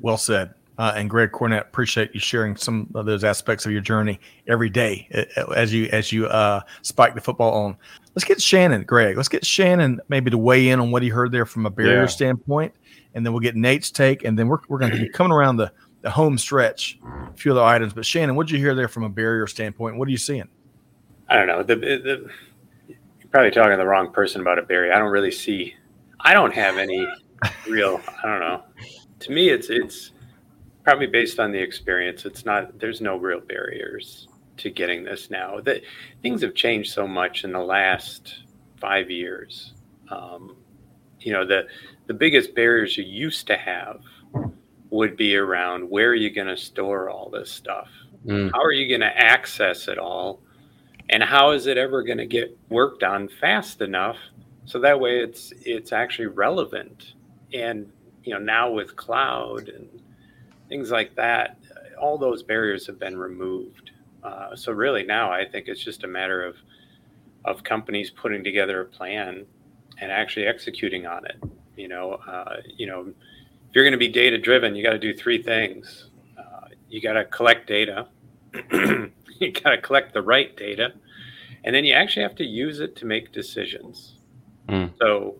Well 0.00 0.16
said. 0.16 0.54
Uh, 0.80 0.94
and 0.96 1.10
Greg 1.10 1.30
Cornett, 1.30 1.60
appreciate 1.60 2.10
you 2.14 2.20
sharing 2.20 2.56
some 2.56 2.88
of 2.94 3.04
those 3.04 3.22
aspects 3.22 3.66
of 3.66 3.72
your 3.72 3.82
journey 3.82 4.18
every 4.48 4.70
day 4.70 5.06
as 5.54 5.74
you 5.74 5.90
as 5.92 6.10
you 6.10 6.24
uh, 6.26 6.62
spike 6.80 7.14
the 7.14 7.20
football 7.20 7.52
on. 7.52 7.76
Let's 8.14 8.24
get 8.24 8.40
Shannon, 8.40 8.84
Greg. 8.84 9.14
Let's 9.18 9.28
get 9.28 9.44
Shannon 9.44 10.00
maybe 10.08 10.30
to 10.30 10.38
weigh 10.38 10.70
in 10.70 10.80
on 10.80 10.90
what 10.90 11.02
he 11.02 11.10
heard 11.10 11.32
there 11.32 11.44
from 11.44 11.66
a 11.66 11.70
barrier 11.70 12.00
Yeah. 12.00 12.06
standpoint, 12.06 12.72
and 13.12 13.26
then 13.26 13.34
we'll 13.34 13.40
get 13.40 13.56
Nate's 13.56 13.90
take, 13.90 14.24
and 14.24 14.38
then 14.38 14.48
we're 14.48 14.60
we're 14.68 14.78
going 14.78 14.92
to 14.92 14.98
be 14.98 15.10
coming 15.10 15.32
around 15.32 15.58
the 15.58 15.70
the 16.00 16.08
home 16.08 16.38
stretch, 16.38 16.98
a 17.04 17.36
few 17.36 17.52
other 17.52 17.62
items. 17.62 17.92
But 17.92 18.06
Shannon, 18.06 18.34
what 18.34 18.46
did 18.46 18.54
you 18.54 18.58
hear 18.58 18.74
there 18.74 18.88
from 18.88 19.02
a 19.02 19.10
barrier 19.10 19.46
standpoint? 19.46 19.96
What 19.98 20.08
are 20.08 20.10
you 20.10 20.16
seeing? 20.16 20.48
I 21.28 21.36
don't 21.36 21.46
know. 21.46 21.62
The, 21.62 21.76
the 21.76 22.30
you're 22.88 23.28
probably 23.30 23.50
talking 23.50 23.72
to 23.72 23.76
the 23.76 23.84
wrong 23.84 24.12
person 24.12 24.40
about 24.40 24.58
a 24.58 24.62
barrier. 24.62 24.94
I 24.94 24.98
don't 24.98 25.10
really 25.10 25.30
see. 25.30 25.74
I 26.20 26.32
don't 26.32 26.54
have 26.54 26.78
any 26.78 27.06
real. 27.68 28.00
I 28.24 28.26
don't 28.26 28.40
know. 28.40 28.62
To 29.18 29.30
me, 29.30 29.50
it's 29.50 29.68
it's 29.68 30.12
probably 30.90 31.06
based 31.06 31.38
on 31.38 31.52
the 31.52 31.58
experience. 31.58 32.24
It's 32.24 32.44
not. 32.44 32.80
There's 32.80 33.00
no 33.00 33.16
real 33.16 33.38
barriers 33.38 34.26
to 34.56 34.70
getting 34.70 35.04
this 35.04 35.30
now. 35.30 35.60
That 35.60 35.82
things 36.20 36.42
have 36.42 36.56
changed 36.56 36.92
so 36.92 37.06
much 37.06 37.44
in 37.44 37.52
the 37.52 37.60
last 37.60 38.42
five 38.80 39.08
years. 39.08 39.74
Um, 40.10 40.56
you 41.20 41.32
know, 41.32 41.46
the 41.46 41.68
the 42.08 42.14
biggest 42.14 42.56
barriers 42.56 42.98
you 42.98 43.04
used 43.04 43.46
to 43.46 43.56
have 43.56 44.00
would 44.90 45.16
be 45.16 45.36
around 45.36 45.88
where 45.88 46.08
are 46.08 46.14
you 46.16 46.28
going 46.28 46.48
to 46.48 46.56
store 46.56 47.08
all 47.08 47.30
this 47.30 47.52
stuff? 47.52 47.88
Mm. 48.26 48.50
How 48.52 48.60
are 48.60 48.72
you 48.72 48.88
going 48.88 49.08
to 49.08 49.16
access 49.16 49.86
it 49.86 49.96
all? 49.96 50.42
And 51.08 51.22
how 51.22 51.52
is 51.52 51.68
it 51.68 51.78
ever 51.78 52.02
going 52.02 52.18
to 52.18 52.26
get 52.26 52.58
worked 52.68 53.04
on 53.04 53.28
fast 53.28 53.80
enough 53.80 54.16
so 54.64 54.80
that 54.80 54.98
way 54.98 55.20
it's 55.20 55.52
it's 55.60 55.92
actually 55.92 56.26
relevant? 56.26 57.14
And 57.54 57.92
you 58.24 58.34
know, 58.34 58.40
now 58.40 58.72
with 58.72 58.96
cloud 58.96 59.68
and 59.68 59.88
things 60.70 60.90
like 60.90 61.14
that, 61.16 61.58
all 62.00 62.16
those 62.16 62.42
barriers 62.42 62.86
have 62.86 62.98
been 62.98 63.18
removed. 63.18 63.90
Uh, 64.22 64.56
so 64.56 64.72
really 64.72 65.02
now 65.02 65.30
I 65.30 65.44
think 65.44 65.68
it's 65.68 65.82
just 65.84 66.04
a 66.04 66.08
matter 66.08 66.42
of 66.42 66.56
of 67.44 67.64
companies 67.64 68.10
putting 68.10 68.44
together 68.44 68.82
a 68.82 68.84
plan 68.84 69.46
and 69.98 70.12
actually 70.12 70.46
executing 70.46 71.06
on 71.06 71.24
it. 71.24 71.36
You 71.76 71.88
know, 71.88 72.12
uh, 72.26 72.56
you 72.64 72.86
know, 72.86 73.00
if 73.08 73.74
you're 73.74 73.84
going 73.84 73.92
to 73.92 73.98
be 73.98 74.08
data 74.08 74.38
driven, 74.38 74.74
you 74.74 74.84
got 74.84 74.92
to 74.92 74.98
do 74.98 75.14
three 75.14 75.42
things. 75.42 76.10
Uh, 76.38 76.68
you 76.88 77.00
got 77.00 77.14
to 77.14 77.24
collect 77.24 77.66
data. 77.66 78.08
you 78.72 79.52
got 79.52 79.70
to 79.70 79.80
collect 79.80 80.12
the 80.12 80.20
right 80.20 80.54
data, 80.56 80.92
and 81.64 81.74
then 81.74 81.84
you 81.84 81.94
actually 81.94 82.22
have 82.22 82.34
to 82.36 82.44
use 82.44 82.80
it 82.80 82.94
to 82.96 83.06
make 83.06 83.32
decisions. 83.32 84.18
Mm. 84.68 84.92
So, 85.00 85.36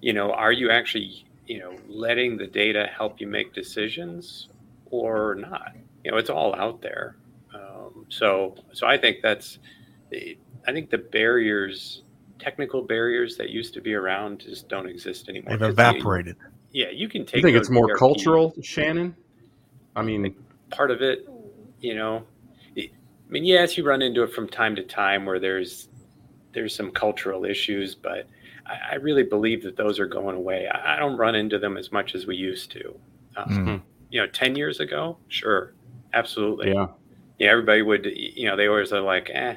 you 0.00 0.12
know, 0.12 0.30
are 0.32 0.52
you 0.52 0.70
actually, 0.70 1.26
you 1.46 1.58
know, 1.58 1.76
letting 1.88 2.36
the 2.36 2.46
data 2.46 2.88
help 2.96 3.20
you 3.20 3.26
make 3.26 3.52
decisions 3.54 4.48
or 5.00 5.34
not? 5.34 5.72
You 6.04 6.10
know, 6.10 6.16
it's 6.18 6.30
all 6.30 6.54
out 6.56 6.82
there. 6.82 7.16
Um, 7.54 8.06
so, 8.08 8.54
so 8.72 8.86
I 8.86 8.98
think 8.98 9.18
that's, 9.22 9.58
I 10.12 10.72
think 10.72 10.90
the 10.90 10.98
barriers, 10.98 12.02
technical 12.38 12.82
barriers 12.82 13.36
that 13.36 13.50
used 13.50 13.74
to 13.74 13.80
be 13.80 13.94
around, 13.94 14.40
just 14.40 14.68
don't 14.68 14.88
exist 14.88 15.28
anymore. 15.28 15.56
They've 15.56 15.70
evaporated. 15.70 16.36
yeah, 16.72 16.90
you 16.92 17.08
can 17.08 17.24
take. 17.24 17.36
You 17.36 17.42
think 17.42 17.56
it's 17.56 17.70
more 17.70 17.94
cultural, 17.96 18.54
Shannon? 18.62 19.14
I 19.96 20.02
mean, 20.02 20.34
part 20.70 20.90
of 20.90 21.02
it, 21.02 21.28
you 21.80 21.94
know. 21.94 22.24
I 22.76 22.90
mean, 23.30 23.44
yes, 23.44 23.76
you 23.78 23.84
run 23.84 24.02
into 24.02 24.22
it 24.22 24.32
from 24.32 24.48
time 24.48 24.76
to 24.76 24.82
time 24.82 25.24
where 25.24 25.38
there's 25.40 25.88
there's 26.52 26.74
some 26.74 26.90
cultural 26.90 27.44
issues, 27.44 27.94
but 27.94 28.26
I, 28.66 28.92
I 28.92 28.94
really 28.96 29.22
believe 29.24 29.62
that 29.64 29.76
those 29.76 29.98
are 29.98 30.06
going 30.06 30.36
away. 30.36 30.68
I, 30.68 30.94
I 30.94 30.98
don't 30.98 31.16
run 31.16 31.34
into 31.34 31.58
them 31.58 31.76
as 31.76 31.90
much 31.90 32.14
as 32.14 32.26
we 32.26 32.36
used 32.36 32.70
to. 32.72 32.94
Um, 33.36 33.48
Mm. 33.66 33.82
You 34.14 34.20
know, 34.20 34.26
ten 34.28 34.54
years 34.54 34.78
ago, 34.78 35.18
sure, 35.26 35.74
absolutely. 36.12 36.72
yeah. 36.72 36.86
Yeah, 37.40 37.50
everybody 37.50 37.82
would. 37.82 38.06
You 38.14 38.46
know, 38.46 38.56
they 38.56 38.68
always 38.68 38.92
are 38.92 39.00
like, 39.00 39.28
eh, 39.34 39.56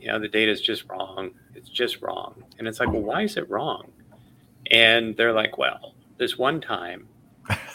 you 0.00 0.08
know, 0.08 0.18
the 0.18 0.26
data 0.26 0.50
is 0.50 0.60
just 0.60 0.88
wrong. 0.88 1.30
It's 1.54 1.68
just 1.70 2.02
wrong, 2.02 2.42
and 2.58 2.66
it's 2.66 2.80
like, 2.80 2.90
well, 2.90 3.02
why 3.02 3.22
is 3.22 3.36
it 3.36 3.48
wrong? 3.48 3.92
And 4.72 5.16
they're 5.16 5.32
like, 5.32 5.58
well, 5.58 5.94
this 6.18 6.36
one 6.36 6.60
time, 6.60 7.06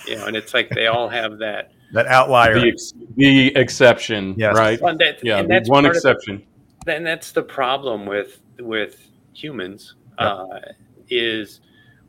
you 0.05 0.17
know, 0.17 0.25
and 0.25 0.35
it's 0.35 0.53
like 0.53 0.67
they 0.71 0.87
all 0.87 1.07
have 1.07 1.37
that. 1.39 1.71
That 1.93 2.05
outlier. 2.05 2.59
The, 2.59 2.67
ex- 2.67 2.93
the 3.15 3.55
exception, 3.55 4.35
Yes. 4.37 4.55
right? 4.55 4.79
Well, 4.79 4.95
that- 4.97 5.23
Yeah, 5.23 5.37
and 5.39 5.49
that's 5.49 5.67
one 5.69 5.85
part 5.85 5.95
of- 5.95 5.99
exception. 5.99 6.43
then 6.85 7.03
that's 7.05 7.31
the 7.31 7.41
problem 7.41 8.05
with 8.05 8.41
with 8.59 9.07
humans 9.33 9.95
uh, 10.19 10.59
is 11.09 11.61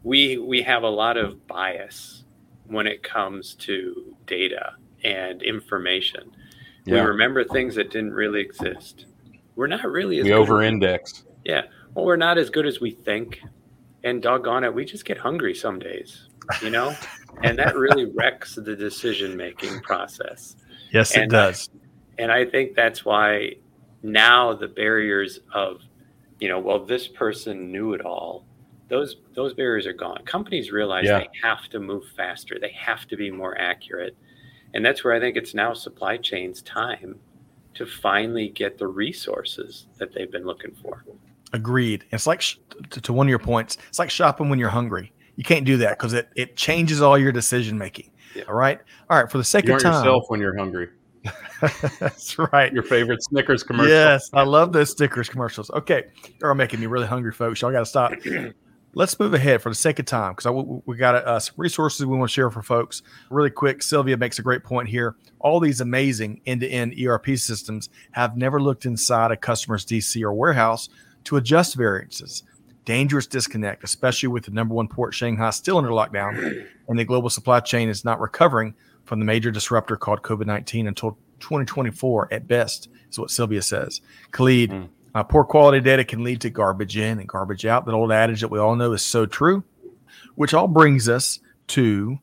we 0.02 0.36
we 0.36 0.60
have 0.62 0.82
a 0.82 0.88
lot 0.88 1.16
of 1.16 1.46
bias 1.46 2.24
when 2.70 2.86
it 2.86 3.02
comes 3.02 3.54
to 3.56 4.14
data 4.26 4.74
and 5.04 5.42
information. 5.42 6.30
We 6.86 6.98
remember 6.98 7.44
things 7.44 7.74
that 7.76 7.90
didn't 7.90 8.12
really 8.14 8.40
exist. 8.40 9.06
We're 9.54 9.66
not 9.68 9.84
really 9.84 10.18
as 10.20 10.24
We 10.24 10.32
over 10.32 10.62
index. 10.62 11.24
yeah. 11.44 11.62
Well, 11.94 12.04
we're 12.04 12.16
not 12.16 12.38
as 12.38 12.50
good 12.50 12.66
as 12.66 12.80
we 12.80 12.92
think, 12.92 13.40
and 14.04 14.22
doggone 14.22 14.64
it, 14.64 14.74
we 14.74 14.84
just 14.84 15.04
get 15.04 15.18
hungry 15.18 15.54
some 15.54 15.78
days, 15.78 16.28
you 16.62 16.70
know, 16.70 16.94
and 17.42 17.58
that 17.58 17.76
really 17.76 18.06
wrecks 18.06 18.54
the 18.54 18.74
decision 18.76 19.36
making 19.36 19.80
process 19.80 20.56
yes, 20.92 21.16
it 21.16 21.22
and- 21.22 21.30
does. 21.30 21.68
and 22.18 22.30
I 22.32 22.44
think 22.44 22.74
that's 22.74 23.04
why 23.04 23.54
now 24.02 24.54
the 24.54 24.68
barriers 24.68 25.40
of, 25.52 25.80
you 26.40 26.48
know, 26.48 26.58
well, 26.58 26.84
this 26.84 27.06
person 27.08 27.70
knew 27.70 27.92
it 27.92 28.00
all. 28.00 28.46
Those 28.90 29.16
those 29.34 29.54
barriers 29.54 29.86
are 29.86 29.92
gone. 29.92 30.22
Companies 30.24 30.70
realize 30.72 31.04
Yeah. 31.06 31.18
they 31.20 31.28
have 31.42 31.68
to 31.70 31.78
move 31.80 32.04
faster. 32.16 32.58
They 32.60 32.72
have 32.72 33.06
to 33.08 33.16
be 33.16 33.30
more 33.30 33.56
accurate, 33.58 34.16
and 34.74 34.84
that's 34.84 35.04
where 35.04 35.14
I 35.14 35.20
think 35.20 35.36
it's 35.36 35.54
now 35.54 35.72
supply 35.72 36.16
chain's 36.16 36.60
time 36.62 37.18
to 37.74 37.86
finally 37.86 38.48
get 38.48 38.76
the 38.78 38.86
resources 38.88 39.86
that 39.98 40.12
they've 40.12 40.30
been 40.30 40.44
looking 40.44 40.74
for. 40.82 41.04
Agreed. 41.52 42.04
It's 42.10 42.26
like 42.26 42.40
sh- 42.40 42.56
to, 42.90 43.00
to 43.00 43.12
one 43.12 43.26
of 43.26 43.30
your 43.30 43.38
points. 43.38 43.78
It's 43.88 43.98
like 44.00 44.10
shopping 44.10 44.50
when 44.50 44.58
you're 44.58 44.68
hungry. 44.68 45.12
You 45.36 45.44
can't 45.44 45.64
do 45.64 45.76
that 45.78 45.98
because 45.98 46.12
it 46.12 46.28
it 46.36 46.56
changes 46.56 47.00
all 47.00 47.16
your 47.16 47.32
decision 47.32 47.78
making. 47.78 48.10
Yeah. 48.34 48.42
All 48.48 48.54
right. 48.54 48.78
All 49.08 49.20
right. 49.20 49.30
For 49.30 49.38
the 49.38 49.44
sake 49.44 49.66
You 49.66 49.74
of 49.76 49.82
time. 49.82 49.94
yourself 49.94 50.24
when 50.28 50.40
you're 50.40 50.56
hungry. 50.56 50.88
That's 52.00 52.38
right. 52.38 52.72
Your 52.72 52.82
favorite 52.82 53.22
Snickers 53.22 53.62
commercial. 53.62 53.90
Yes, 53.92 54.30
I 54.32 54.42
love 54.42 54.72
those 54.72 54.90
Snickers 54.92 55.28
commercials. 55.28 55.70
Okay, 55.70 56.04
you're 56.40 56.54
making 56.54 56.80
me 56.80 56.86
really 56.86 57.06
hungry, 57.06 57.32
folks. 57.32 57.60
Y'all 57.60 57.70
got 57.72 57.80
to 57.80 57.86
stop. 57.86 58.12
Let's 58.92 59.18
move 59.20 59.34
ahead 59.34 59.62
for 59.62 59.68
the 59.68 59.74
sake 59.76 60.00
of 60.00 60.06
time 60.06 60.32
because 60.32 60.50
we, 60.52 60.80
we 60.84 60.96
got 60.96 61.14
uh, 61.14 61.38
some 61.38 61.54
resources 61.56 62.04
we 62.04 62.16
want 62.16 62.28
to 62.28 62.34
share 62.34 62.50
for 62.50 62.62
folks. 62.62 63.02
Really 63.30 63.50
quick, 63.50 63.82
Sylvia 63.82 64.16
makes 64.16 64.38
a 64.40 64.42
great 64.42 64.64
point 64.64 64.88
here. 64.88 65.14
All 65.38 65.60
these 65.60 65.80
amazing 65.80 66.40
end 66.44 66.62
to 66.62 66.68
end 66.68 66.94
ERP 67.00 67.36
systems 67.36 67.88
have 68.12 68.36
never 68.36 68.60
looked 68.60 68.86
inside 68.86 69.30
a 69.30 69.36
customer's 69.36 69.86
DC 69.86 70.20
or 70.22 70.32
warehouse 70.32 70.88
to 71.24 71.36
adjust 71.36 71.76
variances. 71.76 72.42
Dangerous 72.84 73.28
disconnect, 73.28 73.84
especially 73.84 74.28
with 74.28 74.44
the 74.44 74.50
number 74.50 74.74
one 74.74 74.88
port, 74.88 75.14
Shanghai, 75.14 75.50
still 75.50 75.78
under 75.78 75.90
lockdown, 75.90 76.66
and 76.88 76.98
the 76.98 77.04
global 77.04 77.30
supply 77.30 77.60
chain 77.60 77.88
is 77.88 78.04
not 78.04 78.20
recovering 78.20 78.74
from 79.04 79.20
the 79.20 79.24
major 79.24 79.50
disruptor 79.52 79.96
called 79.96 80.22
COVID 80.22 80.46
19 80.46 80.88
until 80.88 81.16
2024 81.40 82.28
at 82.32 82.48
best, 82.48 82.88
is 83.10 83.18
what 83.18 83.30
Sylvia 83.30 83.62
says. 83.62 84.00
Khalid, 84.32 84.70
mm. 84.70 84.88
Uh, 85.14 85.22
poor 85.22 85.44
quality 85.44 85.80
data 85.80 86.04
can 86.04 86.22
lead 86.22 86.40
to 86.42 86.50
garbage 86.50 86.96
in 86.96 87.18
and 87.18 87.28
garbage 87.28 87.66
out. 87.66 87.86
That 87.86 87.94
old 87.94 88.12
adage 88.12 88.40
that 88.40 88.50
we 88.50 88.58
all 88.58 88.76
know 88.76 88.92
is 88.92 89.04
so 89.04 89.26
true, 89.26 89.64
which 90.34 90.54
all 90.54 90.68
brings 90.68 91.08
us 91.08 91.40
to 91.68 92.18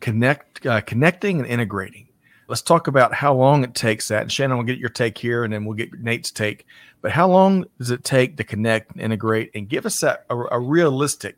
connect, 0.00 0.64
uh, 0.66 0.80
connecting 0.80 1.38
and 1.38 1.46
integrating. 1.46 2.08
Let's 2.48 2.62
talk 2.62 2.88
about 2.88 3.14
how 3.14 3.34
long 3.34 3.62
it 3.62 3.74
takes 3.74 4.08
that. 4.08 4.22
And 4.22 4.32
Shannon, 4.32 4.56
we'll 4.56 4.66
get 4.66 4.78
your 4.78 4.88
take 4.88 5.16
here, 5.16 5.44
and 5.44 5.52
then 5.52 5.64
we'll 5.64 5.76
get 5.76 5.92
Nate's 5.92 6.32
take. 6.32 6.66
But 7.00 7.12
how 7.12 7.28
long 7.28 7.66
does 7.78 7.90
it 7.90 8.02
take 8.02 8.36
to 8.38 8.44
connect 8.44 8.92
and 8.92 9.00
integrate, 9.00 9.52
and 9.54 9.68
give 9.68 9.86
us 9.86 10.00
that, 10.00 10.26
a, 10.28 10.36
a 10.36 10.58
realistic 10.58 11.36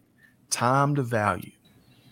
time 0.51 0.95
to 0.95 1.03
value? 1.03 1.53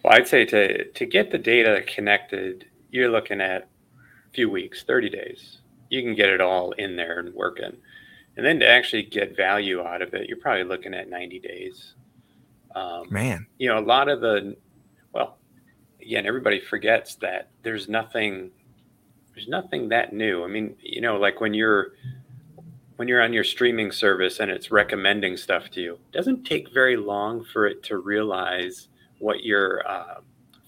Well, 0.02 0.14
I'd 0.14 0.28
say 0.28 0.44
to 0.46 0.84
to 0.84 1.06
get 1.06 1.30
the 1.30 1.38
data 1.38 1.82
connected, 1.86 2.66
you're 2.90 3.10
looking 3.10 3.40
at 3.40 3.62
a 3.62 4.34
few 4.34 4.50
weeks, 4.50 4.82
30 4.82 5.10
days. 5.10 5.58
You 5.88 6.02
can 6.02 6.14
get 6.14 6.28
it 6.28 6.40
all 6.40 6.72
in 6.72 6.96
there 6.96 7.18
and 7.18 7.34
working. 7.34 7.76
And 8.40 8.46
then 8.46 8.60
to 8.60 8.66
actually 8.66 9.02
get 9.02 9.36
value 9.36 9.82
out 9.82 10.00
of 10.00 10.14
it, 10.14 10.26
you're 10.26 10.38
probably 10.38 10.64
looking 10.64 10.94
at 10.94 11.10
90 11.10 11.40
days. 11.40 11.92
Um, 12.74 13.06
Man, 13.10 13.46
you 13.58 13.68
know, 13.68 13.78
a 13.78 13.84
lot 13.84 14.08
of 14.08 14.22
the, 14.22 14.56
well, 15.12 15.36
again, 16.00 16.24
everybody 16.24 16.58
forgets 16.58 17.16
that 17.16 17.50
there's 17.62 17.86
nothing 17.86 18.50
there's 19.34 19.46
nothing 19.46 19.90
that 19.90 20.14
new. 20.14 20.42
I 20.42 20.46
mean, 20.46 20.74
you 20.80 21.02
know, 21.02 21.18
like 21.18 21.42
when 21.42 21.52
you're 21.52 21.92
when 22.96 23.08
you're 23.08 23.20
on 23.20 23.34
your 23.34 23.44
streaming 23.44 23.92
service 23.92 24.40
and 24.40 24.50
it's 24.50 24.70
recommending 24.70 25.36
stuff 25.36 25.68
to 25.72 25.82
you, 25.82 25.92
it 25.92 26.16
doesn't 26.16 26.44
take 26.44 26.72
very 26.72 26.96
long 26.96 27.44
for 27.44 27.66
it 27.66 27.82
to 27.82 27.98
realize 27.98 28.88
what 29.18 29.44
your 29.44 29.86
uh, 29.86 30.20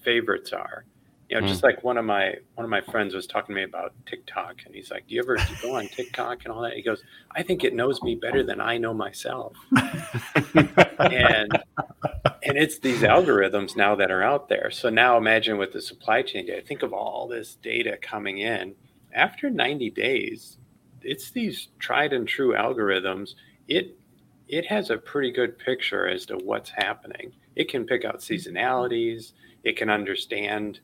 favorites 0.03 0.53
are. 0.53 0.85
You 1.33 1.41
know, 1.41 1.47
mm. 1.47 1.49
just 1.49 1.63
like 1.63 1.83
one 1.83 1.97
of 1.97 2.05
my 2.05 2.35
one 2.53 2.63
of 2.63 2.69
my 2.69 2.81
friends 2.81 3.15
was 3.15 3.25
talking 3.25 3.55
to 3.55 3.59
me 3.59 3.63
about 3.63 3.91
TikTok, 4.05 4.57
and 4.67 4.75
he's 4.75 4.91
like, 4.91 5.07
"Do 5.07 5.15
you 5.15 5.21
ever 5.21 5.35
go 5.63 5.77
on 5.77 5.87
TikTok 5.87 6.43
and 6.43 6.53
all 6.53 6.61
that?" 6.61 6.73
He 6.73 6.83
goes, 6.83 7.01
"I 7.31 7.41
think 7.41 7.63
it 7.63 7.73
knows 7.73 8.03
me 8.03 8.13
better 8.13 8.43
than 8.43 8.61
I 8.61 8.77
know 8.77 8.93
myself." 8.93 9.55
and 9.71 11.51
and 12.43 12.55
it's 12.55 12.77
these 12.77 13.01
algorithms 13.01 13.75
now 13.75 13.95
that 13.95 14.11
are 14.11 14.21
out 14.21 14.47
there. 14.47 14.69
So 14.69 14.91
now 14.91 15.17
imagine 15.17 15.57
with 15.57 15.73
the 15.73 15.81
supply 15.81 16.21
chain 16.21 16.45
data. 16.45 16.61
Think 16.61 16.83
of 16.83 16.93
all 16.93 17.27
this 17.27 17.55
data 17.55 17.97
coming 17.99 18.37
in. 18.37 18.75
After 19.11 19.49
90 19.49 19.89
days, 19.89 20.59
it's 21.01 21.31
these 21.31 21.69
tried 21.79 22.13
and 22.13 22.27
true 22.27 22.53
algorithms. 22.53 23.33
It 23.67 23.97
it 24.47 24.67
has 24.67 24.91
a 24.91 24.97
pretty 24.97 25.31
good 25.31 25.57
picture 25.57 26.07
as 26.07 26.27
to 26.27 26.35
what's 26.35 26.69
happening. 26.69 27.33
It 27.55 27.69
can 27.69 27.87
pick 27.87 28.05
out 28.05 28.19
seasonalities. 28.19 29.31
It 29.63 29.77
can 29.77 29.89
understand 29.89 30.79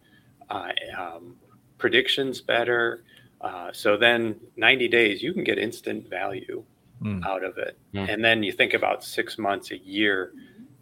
um, 0.50 1.36
predictions 1.78 2.42
better. 2.42 3.04
Uh, 3.42 3.72
so 3.72 3.98
then 3.98 4.36
90 4.58 4.88
days, 4.88 5.24
you 5.24 5.34
can 5.34 5.44
get 5.44 5.58
instant 5.58 6.10
value 6.10 6.64
mm. 7.02 7.26
out 7.26 7.44
of 7.44 7.58
it. 7.58 7.78
Mm. 7.94 8.14
And 8.14 8.26
then 8.26 8.44
you 8.44 8.52
think 8.52 8.74
about 8.74 9.04
six 9.04 9.38
months, 9.38 9.72
a 9.72 9.78
year, 9.78 10.34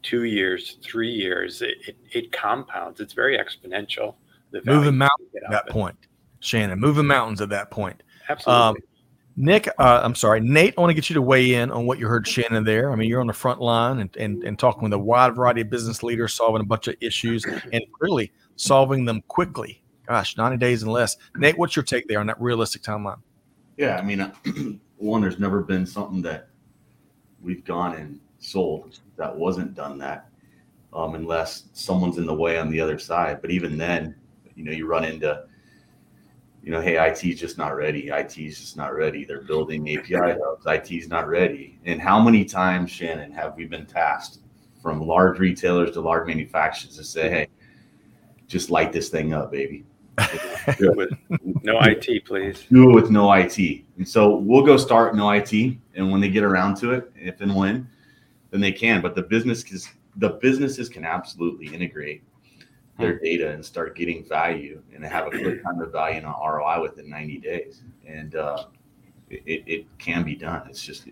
two 0.01 0.23
years, 0.23 0.77
three 0.83 1.11
years, 1.11 1.61
it, 1.61 1.75
it, 1.87 1.97
it 2.11 2.31
compounds. 2.31 2.99
It's 2.99 3.13
very 3.13 3.37
exponential. 3.37 4.15
The 4.51 4.61
moving 4.65 4.97
mountains 4.97 5.29
at 5.35 5.51
that 5.51 5.67
point, 5.67 5.97
Shannon, 6.39 6.79
moving 6.79 7.05
mountains 7.05 7.41
at 7.41 7.49
that 7.49 7.69
point. 7.69 8.01
Absolutely. 8.29 8.63
Um, 8.63 8.75
Nick, 9.39 9.67
uh, 9.77 10.01
I'm 10.03 10.15
sorry, 10.15 10.39
Nate. 10.39 10.73
I 10.77 10.81
want 10.81 10.89
to 10.89 10.95
get 10.95 11.09
you 11.09 11.13
to 11.13 11.21
weigh 11.21 11.53
in 11.53 11.69
on 11.69 11.85
what 11.85 11.99
you 11.99 12.07
heard 12.07 12.27
Shannon 12.27 12.63
there. 12.63 12.91
I 12.91 12.95
mean, 12.95 13.07
you're 13.07 13.21
on 13.21 13.27
the 13.27 13.33
front 13.33 13.61
line 13.61 13.99
and, 13.99 14.15
and, 14.17 14.43
and 14.43 14.57
talking 14.57 14.81
with 14.81 14.93
a 14.93 14.97
wide 14.97 15.35
variety 15.35 15.61
of 15.61 15.69
business 15.69 16.01
leaders, 16.01 16.33
solving 16.33 16.61
a 16.61 16.65
bunch 16.65 16.87
of 16.87 16.95
issues, 17.01 17.45
and 17.45 17.83
really 17.99 18.31
solving 18.57 19.05
them 19.05 19.21
quickly. 19.27 19.81
Gosh, 20.07 20.37
90 20.37 20.57
days 20.57 20.83
and 20.83 20.91
less. 20.91 21.17
Nate, 21.35 21.57
what's 21.57 21.75
your 21.75 21.83
take 21.83 22.07
there 22.07 22.19
on 22.19 22.27
that 22.27 22.41
realistic 22.41 22.81
timeline? 22.81 23.19
Yeah, 23.77 23.97
I 23.97 24.01
mean, 24.01 24.31
one, 24.97 25.21
there's 25.21 25.39
never 25.39 25.61
been 25.61 25.85
something 25.85 26.21
that 26.23 26.49
we've 27.41 27.63
gone 27.63 27.95
and 27.95 28.19
sold 28.39 28.99
that 29.15 29.35
wasn't 29.35 29.73
done 29.73 29.97
that, 29.99 30.29
um, 30.93 31.15
unless 31.15 31.65
someone's 31.73 32.17
in 32.17 32.25
the 32.25 32.33
way 32.33 32.57
on 32.57 32.69
the 32.69 32.79
other 32.79 32.97
side. 32.97 33.41
But 33.41 33.51
even 33.51 33.77
then, 33.77 34.15
you 34.55 34.63
know, 34.63 34.71
you 34.71 34.87
run 34.87 35.03
into, 35.03 35.43
you 36.63 36.71
know, 36.71 36.81
hey, 36.81 36.97
IT's 37.05 37.39
just 37.39 37.57
not 37.57 37.75
ready. 37.75 38.09
IT's 38.09 38.59
just 38.59 38.77
not 38.77 38.95
ready. 38.95 39.25
They're 39.25 39.43
building 39.43 39.87
API 39.97 40.15
hubs. 40.15 40.65
IT's 40.65 41.07
not 41.07 41.27
ready. 41.27 41.79
And 41.85 42.01
how 42.01 42.19
many 42.19 42.43
times, 42.45 42.91
Shannon, 42.91 43.31
have 43.31 43.55
we 43.55 43.65
been 43.65 43.85
tasked 43.85 44.39
from 44.81 45.01
large 45.01 45.39
retailers 45.39 45.91
to 45.91 46.01
large 46.01 46.27
manufacturers 46.27 46.95
to 46.95 47.03
say, 47.03 47.29
hey, 47.29 47.47
just 48.47 48.69
light 48.69 48.91
this 48.91 49.09
thing 49.09 49.33
up, 49.33 49.51
baby. 49.51 49.85
with 50.79 51.11
no 51.61 51.79
IT, 51.81 52.25
please. 52.25 52.65
Do 52.71 52.89
it 52.89 52.93
with 52.93 53.11
no 53.11 53.31
IT. 53.31 53.57
And 53.97 54.07
so 54.07 54.35
we'll 54.35 54.65
go 54.65 54.77
start 54.77 55.15
no 55.15 55.29
IT, 55.29 55.53
and 55.95 56.11
when 56.11 56.19
they 56.19 56.29
get 56.29 56.43
around 56.43 56.75
to 56.77 56.91
it, 56.91 57.11
if 57.15 57.41
and 57.41 57.55
when, 57.55 57.87
then 58.49 58.61
they 58.61 58.71
can. 58.71 59.01
But 59.01 59.13
the 59.13 59.21
business 59.21 59.63
is 59.71 59.89
the 60.15 60.29
businesses 60.29 60.89
can 60.89 61.05
absolutely 61.05 61.67
integrate 61.67 62.23
their 62.97 63.17
hmm. 63.17 63.23
data 63.23 63.51
and 63.51 63.63
start 63.63 63.95
getting 63.95 64.25
value 64.25 64.81
and 64.93 65.05
have 65.05 65.27
a 65.27 65.29
quick 65.29 65.63
time 65.63 65.79
to 65.79 65.85
value 65.85 66.17
and 66.17 66.25
an 66.25 66.33
ROI 66.33 66.81
within 66.81 67.09
90 67.09 67.37
days. 67.37 67.83
And 68.07 68.35
uh, 68.35 68.65
it, 69.29 69.63
it 69.65 69.97
can 69.99 70.23
be 70.23 70.35
done. 70.35 70.63
It's 70.67 70.81
just, 70.81 71.07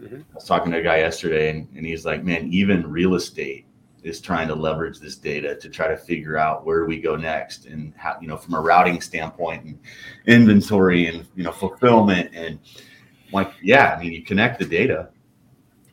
mm-hmm. 0.00 0.16
I 0.16 0.34
was 0.34 0.44
talking 0.44 0.70
to 0.72 0.78
a 0.78 0.82
guy 0.82 0.98
yesterday 0.98 1.50
and, 1.50 1.68
and 1.74 1.84
he's 1.84 2.04
like, 2.04 2.22
man, 2.22 2.52
even 2.52 2.88
real 2.88 3.14
estate 3.14 3.66
is 4.02 4.20
trying 4.20 4.48
to 4.48 4.54
leverage 4.54 4.98
this 4.98 5.16
data 5.16 5.54
to 5.56 5.68
try 5.68 5.88
to 5.88 5.96
figure 5.96 6.36
out 6.36 6.64
where 6.64 6.86
we 6.86 7.00
go 7.00 7.16
next 7.16 7.66
and 7.66 7.92
how 7.96 8.16
you 8.20 8.28
know 8.28 8.36
from 8.36 8.54
a 8.54 8.60
routing 8.60 9.00
standpoint 9.00 9.64
and 9.64 9.78
inventory 10.26 11.06
and 11.06 11.26
you 11.34 11.42
know 11.42 11.52
fulfillment 11.52 12.30
and 12.34 12.58
like 13.32 13.52
yeah 13.62 13.94
i 13.94 14.00
mean 14.00 14.12
you 14.12 14.22
connect 14.22 14.58
the 14.58 14.64
data 14.64 15.10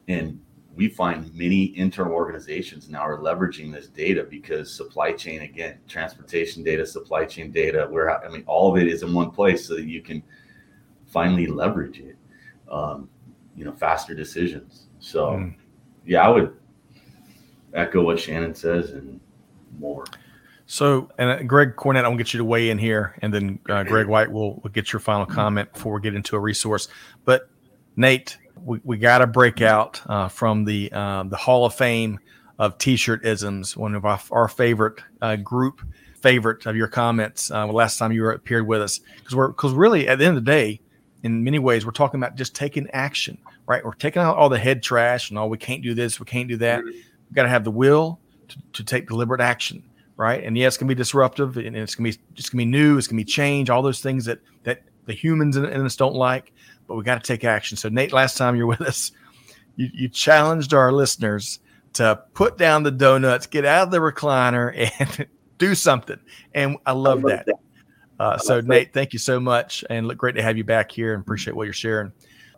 and 0.08 0.40
we 0.76 0.88
find 0.88 1.34
many 1.34 1.76
internal 1.78 2.14
organizations 2.14 2.88
now 2.88 3.00
are 3.00 3.18
leveraging 3.18 3.74
this 3.74 3.88
data 3.88 4.24
because 4.24 4.74
supply 4.74 5.12
chain 5.12 5.42
again 5.42 5.78
transportation 5.88 6.64
data 6.64 6.86
supply 6.86 7.26
chain 7.26 7.52
data 7.52 7.88
where 7.90 8.24
i 8.24 8.30
mean 8.30 8.44
all 8.48 8.72
of 8.72 8.82
it 8.82 8.88
is 8.88 9.04
in 9.04 9.14
one 9.14 9.32
place 9.32 9.68
so 9.68 9.76
that 9.76 9.86
you 9.86 10.02
can 10.02 10.24
finally 11.08 11.48
leverage 11.48 12.00
it 12.00 12.16
um, 12.70 13.10
you 13.56 13.66
know 13.66 13.72
faster 13.74 14.14
decisions 14.14 14.88
so 15.00 15.32
mm. 15.32 15.54
yeah 16.06 16.26
i 16.26 16.30
would 16.30 16.56
echo 17.78 18.04
what 18.04 18.20
Shannon 18.20 18.56
says 18.56 18.92
and 18.92 19.20
more. 19.80 20.06
So, 20.66 21.10
and 21.18 21.30
uh, 21.30 21.44
Greg 21.44 21.76
Cornett, 21.78 22.04
I'll 22.04 22.18
get 22.18 22.34
you 22.34 22.40
to 22.40 22.44
weigh 22.44 22.70
in 22.70 22.78
here, 22.78 23.16
and 23.22 23.34
then 23.34 23.60
uh, 23.70 23.84
Greg 23.84 24.08
White 24.08 24.30
will, 24.30 24.56
will 24.56 24.70
get 24.70 24.92
your 24.92 25.00
final 25.00 25.26
comment 25.26 25.72
before 25.72 25.94
we 25.94 26.02
get 26.02 26.14
into 26.14 26.36
a 26.36 26.40
resource. 26.40 26.90
But 27.24 27.50
Nate, 27.96 28.38
we, 28.62 28.82
we 28.84 28.98
got 28.98 29.20
to 29.20 29.28
break 29.28 29.62
out 29.62 30.02
uh, 30.08 30.28
from 30.28 30.66
the 30.66 30.92
um, 30.92 31.30
the 31.30 31.38
Hall 31.38 31.66
of 31.66 31.74
Fame 31.74 32.20
of 32.60 32.78
T-shirt 32.80 33.26
isms, 33.26 33.78
one 33.78 33.96
of 33.96 34.04
our, 34.04 34.20
our 34.32 34.48
favorite 34.48 35.00
uh, 35.22 35.38
group 35.38 35.82
favorite 36.22 36.66
of 36.66 36.76
your 36.76 36.88
comments 36.88 37.52
uh, 37.52 37.68
last 37.68 38.00
time 38.00 38.12
you 38.12 38.24
were, 38.24 38.32
appeared 38.32 38.68
with 38.68 38.82
us, 38.82 39.00
because 39.18 39.36
we're 39.36 39.48
because 39.50 39.72
really 39.74 40.10
at 40.10 40.20
the 40.20 40.26
end 40.26 40.38
of 40.38 40.44
the 40.44 40.52
day, 40.52 40.82
in 41.24 41.46
many 41.46 41.60
ways, 41.60 41.86
we're 41.86 41.92
talking 41.92 42.20
about 42.20 42.36
just 42.36 42.56
taking 42.56 42.90
action, 42.92 43.38
right? 43.68 43.86
We're 43.86 43.94
taking 43.94 44.22
out 44.22 44.36
all 44.36 44.50
the 44.50 44.60
head 44.60 44.84
trash 44.84 45.30
and 45.30 45.40
all 45.40 45.50
we 45.50 45.58
can't 45.58 45.82
do 45.82 45.94
this, 45.94 46.20
we 46.20 46.26
can't 46.26 46.50
do 46.50 46.58
that. 46.58 46.82
Mm-hmm 46.82 47.07
We've 47.30 47.36
got 47.36 47.44
to 47.44 47.50
have 47.50 47.64
the 47.64 47.72
will 47.72 48.20
to, 48.50 48.58
to 48.74 48.84
take 48.84 49.08
deliberate 49.08 49.42
action, 49.42 49.84
right? 50.16 50.44
And 50.44 50.58
yes, 50.58 50.74
it's 50.74 50.78
gonna 50.78 50.88
be 50.88 50.96
disruptive, 50.96 51.58
and 51.58 51.76
it's 51.76 51.96
gonna 51.96 52.10
be 52.10 52.18
just 52.34 52.52
gonna 52.52 52.62
be 52.62 52.66
new. 52.66 52.98
It's 52.98 53.08
gonna 53.08 53.18
be 53.18 53.26
change. 53.26 53.70
All 53.70 53.82
those 53.82 54.02
things 54.02 54.26
that 54.26 54.40
that 54.64 54.84
the 55.06 55.14
humans 55.14 55.58
in, 55.58 55.66
in 55.66 55.86
us 55.86 55.96
don't 55.96 56.16
like, 56.16 56.54
but 56.88 56.96
we 56.96 57.04
got 57.04 57.24
to 57.24 57.28
take 57.28 57.44
action. 57.44 57.78
So 57.78 57.90
Nate, 57.90 58.14
last 58.14 58.38
time 58.38 58.56
you're 58.56 58.68
with 58.68 58.82
us, 58.82 59.12
you, 59.76 59.90
you 59.94 60.10
challenged 60.10 60.74
our 60.74 60.92
listeners 60.92 61.60
to 61.94 62.22
put 62.34 62.58
down 62.58 62.84
the 62.84 62.92
donuts, 62.92 63.48
get 63.48 63.66
out 63.66 63.84
of 63.84 63.92
the 63.92 64.00
recliner, 64.00 64.92
and 65.00 65.28
do 65.58 65.76
something. 65.76 66.20
And 66.54 66.78
I 66.86 66.92
love, 66.92 67.20
I 67.20 67.22
love 67.22 67.30
that. 67.30 67.46
that. 67.48 67.56
Uh, 68.20 68.38
so 68.38 68.62
Nate, 68.62 68.94
thank 68.94 69.14
you 69.14 69.20
so 69.20 69.40
much, 69.40 69.84
and 69.90 70.08
look 70.08 70.18
great 70.18 70.36
to 70.36 70.42
have 70.42 70.58
you 70.58 70.64
back 70.64 70.92
here, 70.92 71.14
and 71.14 71.22
appreciate 71.22 71.56
what 71.56 71.66
you're 71.66 71.74
sharing. 71.74 72.12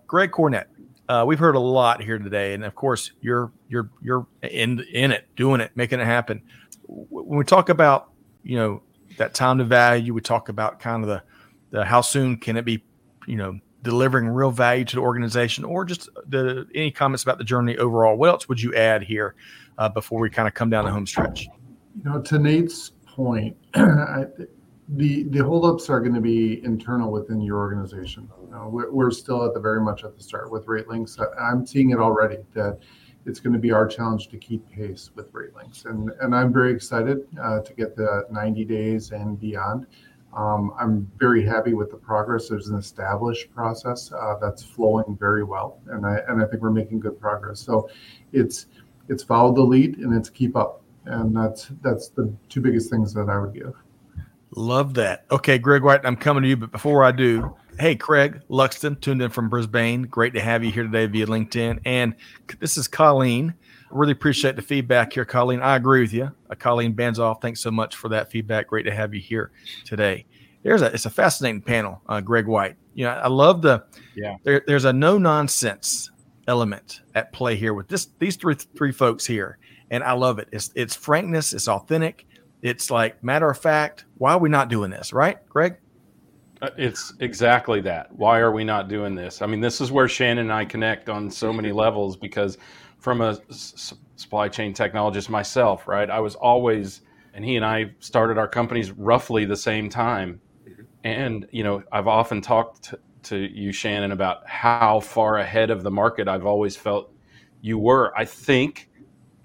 Greg 0.07 0.31
Cornett, 0.31 0.65
uh, 1.09 1.25
we've 1.25 1.39
heard 1.39 1.55
a 1.55 1.59
lot 1.59 2.03
here 2.03 2.19
today, 2.19 2.53
and 2.53 2.63
of 2.63 2.75
course, 2.75 3.11
you're 3.19 3.51
you're 3.67 3.89
you're 3.99 4.27
in 4.43 4.79
in 4.93 5.11
it, 5.11 5.27
doing 5.35 5.59
it, 5.59 5.71
making 5.75 5.99
it 5.99 6.05
happen. 6.05 6.43
When 6.87 7.37
we 7.39 7.43
talk 7.43 7.69
about 7.69 8.11
you 8.43 8.57
know 8.57 8.83
that 9.17 9.33
time 9.33 9.57
to 9.57 9.63
value, 9.63 10.13
we 10.13 10.21
talk 10.21 10.49
about 10.49 10.79
kind 10.79 11.03
of 11.03 11.09
the 11.09 11.23
the 11.71 11.83
how 11.83 12.01
soon 12.01 12.37
can 12.37 12.57
it 12.57 12.63
be, 12.63 12.83
you 13.25 13.37
know, 13.37 13.59
delivering 13.81 14.27
real 14.27 14.51
value 14.51 14.85
to 14.85 14.97
the 14.97 15.01
organization, 15.01 15.63
or 15.63 15.83
just 15.83 16.09
the 16.27 16.67
any 16.75 16.91
comments 16.91 17.23
about 17.23 17.39
the 17.39 17.43
journey 17.43 17.75
overall. 17.77 18.15
What 18.15 18.29
else 18.29 18.47
would 18.47 18.61
you 18.61 18.75
add 18.75 19.01
here 19.01 19.33
uh, 19.79 19.89
before 19.89 20.19
we 20.19 20.29
kind 20.29 20.47
of 20.47 20.53
come 20.53 20.69
down 20.69 20.85
the 20.85 20.91
home 20.91 21.07
stretch? 21.07 21.47
You 21.97 22.11
know, 22.11 22.21
to 22.21 22.37
Nate's 22.37 22.91
point, 23.07 23.57
the 24.95 25.23
the 25.25 25.43
holdups 25.43 25.89
are 25.89 25.99
going 25.99 26.15
to 26.15 26.21
be 26.21 26.63
internal 26.63 27.11
within 27.11 27.39
your 27.39 27.57
organization 27.57 28.27
Uh, 28.53 28.67
we're, 28.67 28.91
we're, 28.91 29.11
still 29.11 29.45
at 29.45 29.53
the 29.53 29.59
very 29.59 29.81
much 29.81 30.03
at 30.03 30.15
the 30.17 30.23
start 30.23 30.51
with 30.51 30.65
RateLinx. 30.65 31.19
I'm 31.39 31.65
seeing 31.65 31.91
it 31.91 31.99
already 31.99 32.37
that 32.55 32.79
it's 33.25 33.39
going 33.39 33.53
to 33.53 33.59
be 33.59 33.71
our 33.71 33.85
challenge 33.85 34.29
to 34.29 34.37
keep 34.37 34.67
pace 34.71 35.11
with 35.15 35.31
RateLinx, 35.31 35.85
and 35.85 36.11
and 36.21 36.35
I'm 36.35 36.51
very 36.51 36.73
excited 36.73 37.27
uh, 37.39 37.59
to 37.61 37.73
get 37.73 37.95
the 37.95 38.25
90 38.31 38.65
days 38.65 39.11
and 39.11 39.39
beyond. 39.39 39.85
Um, 40.35 40.73
I'm 40.79 41.11
very 41.17 41.43
happy 41.43 41.73
with 41.73 41.91
the 41.91 41.97
progress. 41.97 42.49
There's 42.49 42.69
an 42.69 42.77
established 42.77 43.53
process 43.53 44.11
uh, 44.11 44.35
that's 44.41 44.63
flowing 44.63 45.17
very 45.19 45.43
well, 45.43 45.79
and 45.87 46.05
I 46.05 46.19
and 46.27 46.41
I 46.41 46.47
think 46.47 46.63
we're 46.63 46.71
making 46.71 46.99
good 46.99 47.19
progress. 47.19 47.59
So, 47.59 47.89
it's 48.33 48.65
it's 49.07 49.23
follow 49.23 49.53
the 49.53 49.61
lead 49.61 49.97
and 49.99 50.15
it's 50.15 50.29
keep 50.29 50.55
up, 50.55 50.81
and 51.05 51.35
that's 51.35 51.67
that's 51.83 52.09
the 52.09 52.33
two 52.47 52.61
biggest 52.61 52.89
things 52.89 53.13
that 53.13 53.29
I 53.29 53.37
would 53.37 53.53
give. 53.53 53.75
Love 54.55 54.95
that. 54.95 55.25
Okay, 55.31 55.57
Greg 55.57 55.83
White, 55.83 56.01
I'm 56.03 56.15
coming 56.15 56.43
to 56.43 56.49
you, 56.49 56.57
but 56.57 56.71
before 56.71 57.03
I 57.03 57.11
do, 57.11 57.55
hey, 57.79 57.95
Craig 57.95 58.41
Luxton, 58.49 58.99
tuned 58.99 59.21
in 59.21 59.29
from 59.29 59.47
Brisbane. 59.49 60.03
Great 60.03 60.33
to 60.33 60.41
have 60.41 60.63
you 60.63 60.71
here 60.71 60.83
today 60.83 61.05
via 61.05 61.27
LinkedIn. 61.27 61.79
And 61.85 62.15
this 62.59 62.77
is 62.77 62.87
Colleen. 62.87 63.53
Really 63.91 64.11
appreciate 64.11 64.55
the 64.55 64.61
feedback 64.61 65.13
here, 65.13 65.25
Colleen. 65.25 65.61
I 65.61 65.75
agree 65.75 66.01
with 66.01 66.13
you. 66.13 66.31
Uh, 66.49 66.55
Colleen 66.55 66.93
Banzoff, 66.93 67.41
thanks 67.41 67.59
so 67.59 67.71
much 67.71 67.95
for 67.95 68.09
that 68.09 68.31
feedback. 68.31 68.67
Great 68.67 68.83
to 68.83 68.91
have 68.93 69.13
you 69.13 69.21
here 69.21 69.51
today. 69.85 70.25
There's 70.63 70.81
a 70.81 70.87
it's 70.87 71.05
a 71.05 71.09
fascinating 71.09 71.61
panel, 71.61 72.01
uh, 72.07 72.21
Greg 72.21 72.45
White. 72.45 72.75
You 72.93 73.05
know, 73.05 73.11
I 73.11 73.27
love 73.29 73.61
the 73.61 73.85
yeah. 74.15 74.35
There, 74.43 74.61
there's 74.67 74.85
a 74.85 74.93
no 74.93 75.17
nonsense 75.17 76.11
element 76.47 77.01
at 77.15 77.31
play 77.31 77.55
here 77.55 77.73
with 77.73 77.87
this 77.87 78.09
these 78.19 78.35
three 78.35 78.55
three 78.55 78.91
folks 78.91 79.25
here, 79.25 79.57
and 79.89 80.03
I 80.03 80.11
love 80.13 80.37
it. 80.37 80.49
It's 80.51 80.71
it's 80.75 80.95
frankness. 80.95 81.53
It's 81.53 81.67
authentic. 81.67 82.27
It's 82.61 82.91
like 82.91 83.23
matter 83.23 83.49
of 83.49 83.57
fact. 83.57 84.05
Why 84.17 84.33
are 84.33 84.39
we 84.39 84.49
not 84.49 84.69
doing 84.69 84.91
this, 84.91 85.13
right, 85.13 85.37
Greg? 85.47 85.77
Uh, 86.61 86.69
it's 86.77 87.13
exactly 87.19 87.79
that. 87.81 88.13
Why 88.13 88.39
are 88.39 88.51
we 88.51 88.63
not 88.65 88.89
doing 88.89 89.15
this? 89.15 89.41
I 89.41 89.45
mean, 89.45 89.61
this 89.61 89.79
is 89.79 89.91
where 89.91 90.09
Shannon 90.09 90.45
and 90.45 90.53
I 90.53 90.65
connect 90.65 91.07
on 91.09 91.31
so 91.31 91.53
many 91.53 91.71
levels 91.85 92.17
because 92.17 92.57
from 92.97 93.21
a 93.21 93.39
s- 93.49 93.93
supply 94.17 94.49
chain 94.49 94.73
technologist 94.73 95.29
myself, 95.29 95.87
right? 95.87 96.09
I 96.09 96.19
was 96.19 96.35
always, 96.35 97.01
and 97.33 97.45
he 97.45 97.55
and 97.55 97.65
I 97.65 97.91
started 97.99 98.37
our 98.37 98.47
companies 98.47 98.91
roughly 98.91 99.45
the 99.45 99.55
same 99.55 99.89
time. 99.89 100.41
And, 101.05 101.47
you 101.51 101.63
know, 101.63 101.81
I've 101.93 102.07
often 102.07 102.41
talked 102.41 102.83
to, 102.83 102.99
to 103.23 103.37
you, 103.37 103.71
Shannon, 103.71 104.11
about 104.11 104.45
how 104.45 104.99
far 104.99 105.37
ahead 105.37 105.69
of 105.69 105.83
the 105.83 105.91
market 105.91 106.27
I've 106.27 106.45
always 106.45 106.75
felt 106.75 107.13
you 107.61 107.77
were. 107.77 108.13
I 108.17 108.25
think, 108.25 108.89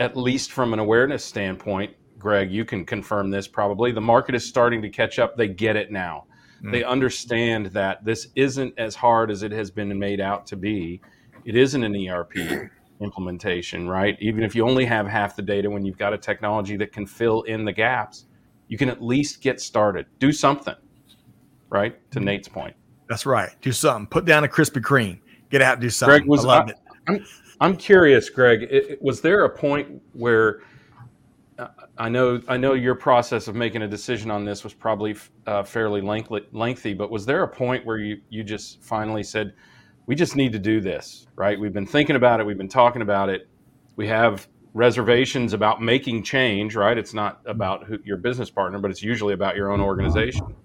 at 0.01 0.17
least 0.17 0.51
from 0.51 0.73
an 0.73 0.81
awareness 0.81 1.25
standpoint, 1.25 1.95
Greg, 2.25 2.51
you 2.51 2.65
can 2.65 2.87
confirm 2.87 3.29
this 3.29 3.47
probably. 3.47 3.93
The 3.93 4.01
market 4.01 4.35
is 4.35 4.49
starting 4.49 4.81
to 4.81 4.89
catch 4.89 5.19
up. 5.19 5.37
They 5.37 5.47
get 5.47 5.77
it 5.77 5.93
now. 5.93 6.25
Mm. 6.63 6.73
They 6.73 6.83
understand 6.83 7.67
that 7.67 8.03
this 8.03 8.29
isn't 8.35 8.73
as 8.79 8.95
hard 8.95 9.31
as 9.31 9.43
it 9.43 9.53
has 9.53 9.71
been 9.71 9.99
made 9.99 10.23
out 10.23 10.47
to 10.47 10.57
be. 10.57 11.03
It 11.45 11.55
isn't 11.55 11.85
an 11.85 11.95
ERP 11.95 12.71
implementation, 13.03 13.87
right? 13.87 14.17
Even 14.23 14.43
if 14.43 14.55
you 14.55 14.67
only 14.67 14.87
have 14.87 15.07
half 15.07 15.37
the 15.37 15.43
data 15.43 15.69
when 15.69 15.85
you've 15.85 15.99
got 15.99 16.15
a 16.15 16.19
technology 16.19 16.79
that 16.79 16.93
can 16.93 17.07
fill 17.07 17.43
in 17.43 17.63
the 17.67 17.73
gaps, 17.73 18.25
you 18.69 18.79
can 18.79 18.89
at 18.89 19.03
least 19.03 19.43
get 19.43 19.61
started. 19.61 20.07
Do 20.19 20.33
something, 20.33 20.77
right? 21.69 22.11
To 22.13 22.19
mm-hmm. 22.19 22.25
Nate's 22.25 22.49
point. 22.49 22.75
That's 23.07 23.27
right. 23.27 23.51
Do 23.61 23.71
something. 23.71 24.07
Put 24.07 24.25
down 24.25 24.45
a 24.45 24.49
Krispy 24.49 24.81
Kreme. 24.81 25.21
Get 25.51 25.61
out 25.61 25.75
and 25.75 25.83
do 25.83 25.91
something. 25.91 26.21
Greg 26.21 26.27
was, 26.27 26.47
I 26.47 26.49
loved 26.49 26.71
I, 26.71 26.73
it. 26.73 26.79
I'm, 27.07 27.27
I'm 27.61 27.77
curious, 27.77 28.31
Greg. 28.31 28.63
It, 28.63 29.03
was 29.03 29.21
there 29.21 29.45
a 29.45 29.51
point 29.51 30.01
where 30.15 30.63
I 31.97 32.09
know 32.09 32.41
I 32.49 32.57
know 32.57 32.75
your 32.75 32.95
process 32.95 33.47
of 33.47 33.55
making 33.55 33.83
a 33.83 33.89
decision 33.89 34.31
on 34.31 34.45
this 34.45 34.65
was 34.65 34.75
probably 34.75 35.17
uh, 35.47 35.63
fairly 35.63 36.01
lengthy, 36.01 36.95
but 36.95 37.11
was 37.11 37.25
there 37.27 37.43
a 37.43 37.49
point 37.49 37.87
where 37.87 37.99
you 37.99 38.21
you 38.29 38.43
just 38.43 38.83
finally 38.83 39.23
said, 39.23 39.55
we 40.07 40.15
just 40.15 40.37
need 40.37 40.53
to 40.53 40.59
do 40.59 40.81
this, 40.81 41.27
right? 41.37 41.59
We've 41.59 41.73
been 41.73 41.87
thinking 41.87 42.17
about 42.17 42.41
it, 42.41 42.47
we've 42.47 42.59
been 42.59 42.69
talking 42.69 43.03
about 43.03 43.29
it. 43.29 43.49
We 43.97 44.09
have 44.09 44.49
reservations 44.75 45.53
about 45.53 45.81
making 45.81 46.25
change, 46.25 46.75
right? 46.75 46.99
It's 46.99 47.15
not 47.15 47.41
about 47.47 47.85
who, 47.85 47.99
your 48.05 48.17
business 48.17 48.51
partner, 48.51 48.81
but 48.81 48.91
it's 48.91 49.03
usually 49.03 49.33
about 49.33 49.55
your 49.55 49.71
own 49.71 49.81
organization. 49.81 50.57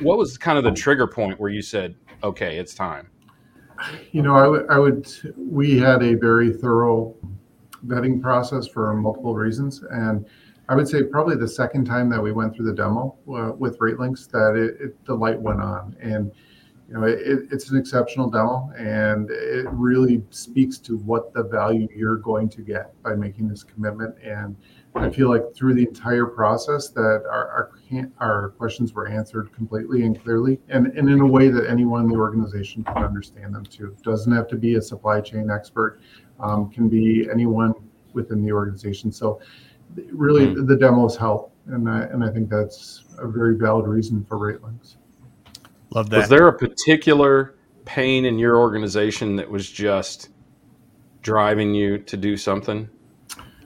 What 0.00 0.18
was 0.18 0.36
kind 0.36 0.58
of 0.58 0.64
the 0.64 0.72
trigger 0.72 1.06
point 1.06 1.38
where 1.38 1.50
you 1.50 1.62
said, 1.62 1.94
okay, 2.24 2.58
it's 2.58 2.74
time? 2.74 3.10
You 4.10 4.22
know, 4.22 4.34
I, 4.34 4.42
w- 4.42 4.66
I 4.68 4.78
would, 4.80 5.08
we 5.36 5.78
had 5.78 6.02
a 6.02 6.14
very 6.14 6.52
thorough 6.52 7.14
vetting 7.86 8.20
process 8.20 8.66
for 8.66 8.92
multiple 8.94 9.34
reasons. 9.34 9.82
And 9.90 10.26
I 10.68 10.74
would 10.74 10.88
say 10.88 11.02
probably 11.02 11.36
the 11.36 11.48
second 11.48 11.86
time 11.86 12.10
that 12.10 12.22
we 12.22 12.32
went 12.32 12.54
through 12.54 12.66
the 12.66 12.74
demo 12.74 13.16
uh, 13.34 13.52
with 13.56 13.78
RateLinx 13.78 14.30
that 14.30 14.54
it, 14.54 14.80
it, 14.80 15.04
the 15.06 15.14
light 15.14 15.40
went 15.40 15.60
on. 15.60 15.96
And 16.00 16.30
you 16.88 16.94
know, 16.94 17.04
it, 17.04 17.48
it's 17.50 17.70
an 17.70 17.78
exceptional 17.78 18.30
demo 18.30 18.70
and 18.78 19.30
it 19.30 19.66
really 19.70 20.22
speaks 20.30 20.78
to 20.78 20.96
what 20.98 21.34
the 21.34 21.42
value 21.42 21.86
you're 21.94 22.16
going 22.16 22.48
to 22.48 22.62
get 22.62 23.00
by 23.02 23.14
making 23.14 23.46
this 23.48 23.62
commitment. 23.62 24.14
And 24.22 24.56
I 24.94 25.10
feel 25.10 25.28
like 25.28 25.54
through 25.54 25.74
the 25.74 25.82
entire 25.82 26.24
process 26.24 26.88
that 26.88 27.24
our, 27.30 27.72
our, 27.90 28.10
our 28.20 28.48
questions 28.50 28.94
were 28.94 29.06
answered 29.06 29.52
completely 29.52 30.04
and 30.04 30.20
clearly 30.22 30.60
and, 30.68 30.86
and 30.86 31.10
in 31.10 31.20
a 31.20 31.26
way 31.26 31.48
that 31.50 31.68
anyone 31.68 32.04
in 32.04 32.08
the 32.08 32.16
organization 32.16 32.84
can 32.84 33.04
understand 33.04 33.54
them 33.54 33.66
too. 33.66 33.94
Doesn't 34.02 34.32
have 34.32 34.48
to 34.48 34.56
be 34.56 34.76
a 34.76 34.82
supply 34.82 35.20
chain 35.20 35.50
expert, 35.50 36.00
um, 36.40 36.70
can 36.70 36.88
be 36.88 37.28
anyone 37.30 37.74
within 38.12 38.44
the 38.44 38.52
organization. 38.52 39.12
So 39.12 39.40
really 40.10 40.46
mm-hmm. 40.46 40.66
the 40.66 40.76
demos 40.76 41.16
help. 41.16 41.52
And 41.66 41.88
I, 41.88 42.02
and 42.04 42.24
I 42.24 42.30
think 42.30 42.48
that's 42.48 43.04
a 43.18 43.28
very 43.28 43.56
valid 43.56 43.86
reason 43.86 44.24
for 44.24 44.38
RateLinx. 44.38 44.96
Love 45.90 46.10
that. 46.10 46.18
Was 46.18 46.28
there 46.28 46.48
a 46.48 46.56
particular 46.56 47.54
pain 47.84 48.24
in 48.24 48.38
your 48.38 48.56
organization 48.56 49.36
that 49.36 49.50
was 49.50 49.70
just 49.70 50.30
driving 51.22 51.74
you 51.74 51.98
to 51.98 52.16
do 52.16 52.36
something? 52.36 52.88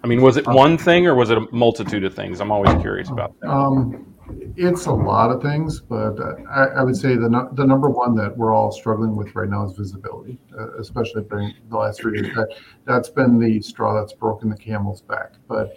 I 0.04 0.06
mean, 0.08 0.20
was 0.20 0.36
it 0.36 0.46
one 0.46 0.76
thing 0.78 1.06
or 1.06 1.14
was 1.14 1.30
it 1.30 1.38
a 1.38 1.46
multitude 1.52 2.04
of 2.04 2.14
things? 2.14 2.40
I'm 2.40 2.50
always 2.50 2.74
curious 2.80 3.08
about 3.08 3.38
that. 3.40 3.48
Um, 3.48 4.11
it's 4.56 4.86
a 4.86 4.92
lot 4.92 5.30
of 5.30 5.42
things, 5.42 5.80
but 5.80 6.16
I, 6.50 6.66
I, 6.66 6.82
would 6.82 6.96
say 6.96 7.16
the 7.16 7.48
the 7.52 7.64
number 7.64 7.88
one 7.88 8.14
that 8.16 8.36
we're 8.36 8.54
all 8.54 8.70
struggling 8.70 9.16
with 9.16 9.34
right 9.34 9.48
now 9.48 9.64
is 9.64 9.76
visibility, 9.76 10.38
uh, 10.58 10.76
especially 10.78 11.22
during 11.24 11.54
the 11.68 11.76
last 11.76 12.00
three 12.00 12.20
years. 12.20 12.34
That 12.34 12.48
that's 12.84 13.08
been 13.08 13.38
the 13.38 13.60
straw 13.60 13.98
that's 13.98 14.12
broken 14.12 14.50
the 14.50 14.56
camel's 14.56 15.02
back. 15.02 15.32
But 15.48 15.76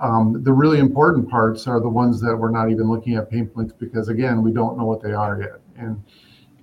um, 0.00 0.42
the 0.42 0.52
really 0.52 0.78
important 0.78 1.28
parts 1.28 1.66
are 1.66 1.80
the 1.80 1.88
ones 1.88 2.20
that 2.20 2.36
we're 2.36 2.50
not 2.50 2.70
even 2.70 2.90
looking 2.90 3.14
at 3.16 3.30
pain 3.30 3.46
points 3.46 3.72
because 3.72 4.08
again, 4.08 4.42
we 4.42 4.52
don't 4.52 4.76
know 4.76 4.84
what 4.84 5.02
they 5.02 5.12
are 5.12 5.40
yet 5.40 5.60
and 5.80 6.02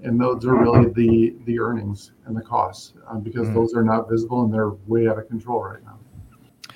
and 0.04 0.20
those 0.20 0.46
are 0.46 0.56
really 0.56 0.90
the 0.92 1.36
the 1.46 1.60
earnings 1.60 2.12
and 2.26 2.36
the 2.36 2.42
costs 2.42 2.94
um, 3.08 3.22
because 3.22 3.48
mm. 3.48 3.54
those 3.54 3.74
are 3.74 3.84
not 3.84 4.10
visible 4.10 4.44
and 4.44 4.54
they're 4.54 4.72
way 4.86 5.08
out 5.08 5.18
of 5.18 5.28
control 5.28 5.64
right 5.64 5.84
now. 5.84 6.00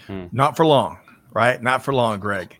Mm. 0.07 0.33
Not 0.33 0.57
for 0.57 0.65
long, 0.65 0.97
right? 1.31 1.61
Not 1.61 1.83
for 1.83 1.93
long, 1.93 2.19
Greg. 2.19 2.57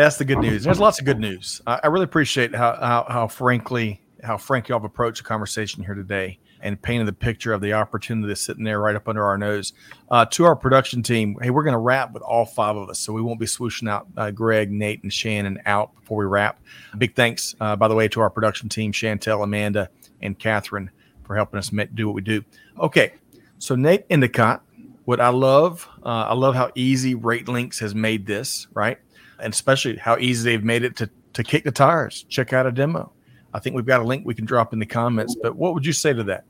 That's 0.00 0.16
the 0.16 0.24
good 0.24 0.38
news. 0.38 0.64
There's 0.64 0.80
lots 0.80 0.98
of 0.98 1.04
good 1.04 1.20
news. 1.20 1.62
I, 1.68 1.80
I 1.84 1.86
really 1.86 2.04
appreciate 2.04 2.52
how, 2.52 2.74
how 2.74 3.06
how 3.08 3.28
frankly 3.28 4.00
how 4.24 4.36
frank 4.36 4.68
y'all 4.68 4.80
have 4.80 4.84
approached 4.84 5.18
the 5.18 5.28
conversation 5.28 5.84
here 5.84 5.94
today 5.94 6.40
and 6.60 6.80
painted 6.82 7.06
the 7.06 7.12
picture 7.12 7.52
of 7.52 7.60
the 7.60 7.74
opportunity 7.74 8.26
that's 8.26 8.40
sitting 8.40 8.64
there 8.64 8.80
right 8.80 8.96
up 8.96 9.06
under 9.06 9.22
our 9.22 9.38
nose. 9.38 9.72
Uh, 10.10 10.24
to 10.24 10.44
our 10.46 10.56
production 10.56 11.02
team, 11.02 11.36
hey, 11.40 11.50
we're 11.50 11.62
going 11.62 11.74
to 11.74 11.78
wrap 11.78 12.12
with 12.12 12.22
all 12.22 12.44
five 12.44 12.74
of 12.74 12.88
us, 12.88 12.98
so 12.98 13.12
we 13.12 13.20
won't 13.20 13.38
be 13.38 13.46
swooshing 13.46 13.88
out 13.88 14.08
uh, 14.16 14.30
Greg, 14.30 14.72
Nate, 14.72 15.02
and 15.02 15.12
Shannon 15.12 15.60
out 15.66 15.94
before 15.94 16.18
we 16.18 16.24
wrap. 16.24 16.58
Big 16.96 17.14
thanks, 17.14 17.54
uh, 17.60 17.76
by 17.76 17.86
the 17.86 17.94
way, 17.94 18.08
to 18.08 18.20
our 18.20 18.30
production 18.30 18.68
team, 18.68 18.92
Chantel, 18.92 19.44
Amanda, 19.44 19.90
and 20.22 20.38
Catherine, 20.38 20.90
for 21.22 21.36
helping 21.36 21.58
us 21.58 21.70
make, 21.70 21.94
do 21.94 22.06
what 22.06 22.14
we 22.14 22.22
do. 22.22 22.42
Okay, 22.80 23.12
so 23.58 23.76
Nate 23.76 24.06
Endicott, 24.08 24.62
what 25.04 25.20
I 25.20 25.28
love, 25.28 25.86
uh, 26.02 26.08
I 26.08 26.34
love 26.34 26.54
how 26.54 26.70
easy 26.74 27.14
RateLinx 27.14 27.78
has 27.80 27.94
made 27.94 28.24
this, 28.26 28.66
right? 28.72 28.98
And 29.40 29.52
especially 29.52 29.96
how 29.96 30.18
easy 30.18 30.50
they've 30.50 30.64
made 30.64 30.84
it 30.84 30.96
to 30.96 31.10
to 31.34 31.42
kick 31.42 31.64
the 31.64 31.72
tires, 31.72 32.24
check 32.28 32.52
out 32.52 32.66
a 32.66 32.72
demo. 32.72 33.12
I 33.52 33.58
think 33.58 33.74
we've 33.74 33.86
got 33.86 34.00
a 34.00 34.04
link 34.04 34.24
we 34.24 34.34
can 34.34 34.44
drop 34.44 34.72
in 34.72 34.78
the 34.78 34.86
comments. 34.86 35.36
But 35.40 35.56
what 35.56 35.74
would 35.74 35.84
you 35.84 35.92
say 35.92 36.12
to 36.12 36.22
that? 36.24 36.44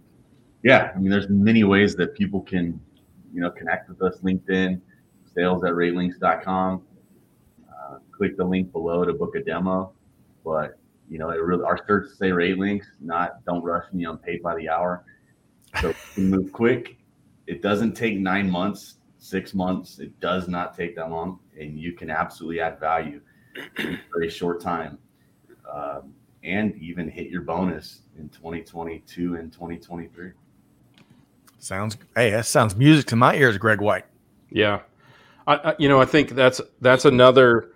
yeah, 0.64 0.92
I 0.94 0.98
mean, 0.98 1.10
there's 1.10 1.28
many 1.28 1.62
ways 1.62 1.94
that 1.96 2.14
people 2.14 2.40
can, 2.40 2.80
you 3.32 3.40
know, 3.40 3.50
connect 3.50 3.90
with 3.90 4.02
us. 4.02 4.18
LinkedIn, 4.22 4.80
sales 5.34 5.62
at 5.62 5.72
ratelinx.com. 5.72 6.82
Uh, 7.68 7.98
click 8.10 8.36
the 8.38 8.44
link 8.44 8.72
below 8.72 9.04
to 9.04 9.12
book 9.12 9.36
a 9.36 9.44
demo. 9.44 9.92
But 10.42 10.78
you 11.08 11.18
know, 11.18 11.30
it 11.30 11.36
really 11.36 11.64
our 11.64 11.78
search 11.86 12.08
say 12.16 12.30
RateLinx, 12.30 12.82
not 13.00 13.44
don't 13.44 13.62
rush 13.62 13.84
me. 13.92 14.04
I'm 14.04 14.16
paid 14.16 14.42
by 14.42 14.56
the 14.56 14.70
hour. 14.70 15.04
So 15.82 15.92
move 16.16 16.50
quick. 16.50 16.96
It 17.46 17.60
doesn't 17.60 17.92
take 17.92 18.16
nine 18.18 18.48
months, 18.48 18.94
six 19.24 19.54
months. 19.54 19.98
It 19.98 20.18
does 20.20 20.48
not 20.48 20.76
take 20.76 20.94
that 20.96 21.10
long, 21.10 21.38
and 21.58 21.78
you 21.78 21.92
can 21.92 22.10
absolutely 22.10 22.60
add 22.60 22.78
value 22.78 23.20
in 23.78 23.94
a 23.94 24.00
very 24.12 24.30
short 24.30 24.60
time. 24.60 24.98
Um, 25.72 26.14
and 26.42 26.76
even 26.76 27.08
hit 27.08 27.30
your 27.30 27.40
bonus 27.40 28.02
in 28.18 28.28
2022 28.28 29.36
and 29.36 29.50
2023. 29.50 30.32
Sounds 31.58 31.96
hey, 32.14 32.30
that 32.32 32.44
sounds 32.44 32.76
music 32.76 33.06
to 33.06 33.16
my 33.16 33.34
ears, 33.34 33.56
Greg 33.56 33.80
White. 33.80 34.04
Yeah, 34.50 34.80
I, 35.46 35.54
I, 35.54 35.74
you 35.78 35.88
know 35.88 35.98
I 36.00 36.04
think 36.04 36.30
that's 36.30 36.60
that's 36.82 37.06
another 37.06 37.70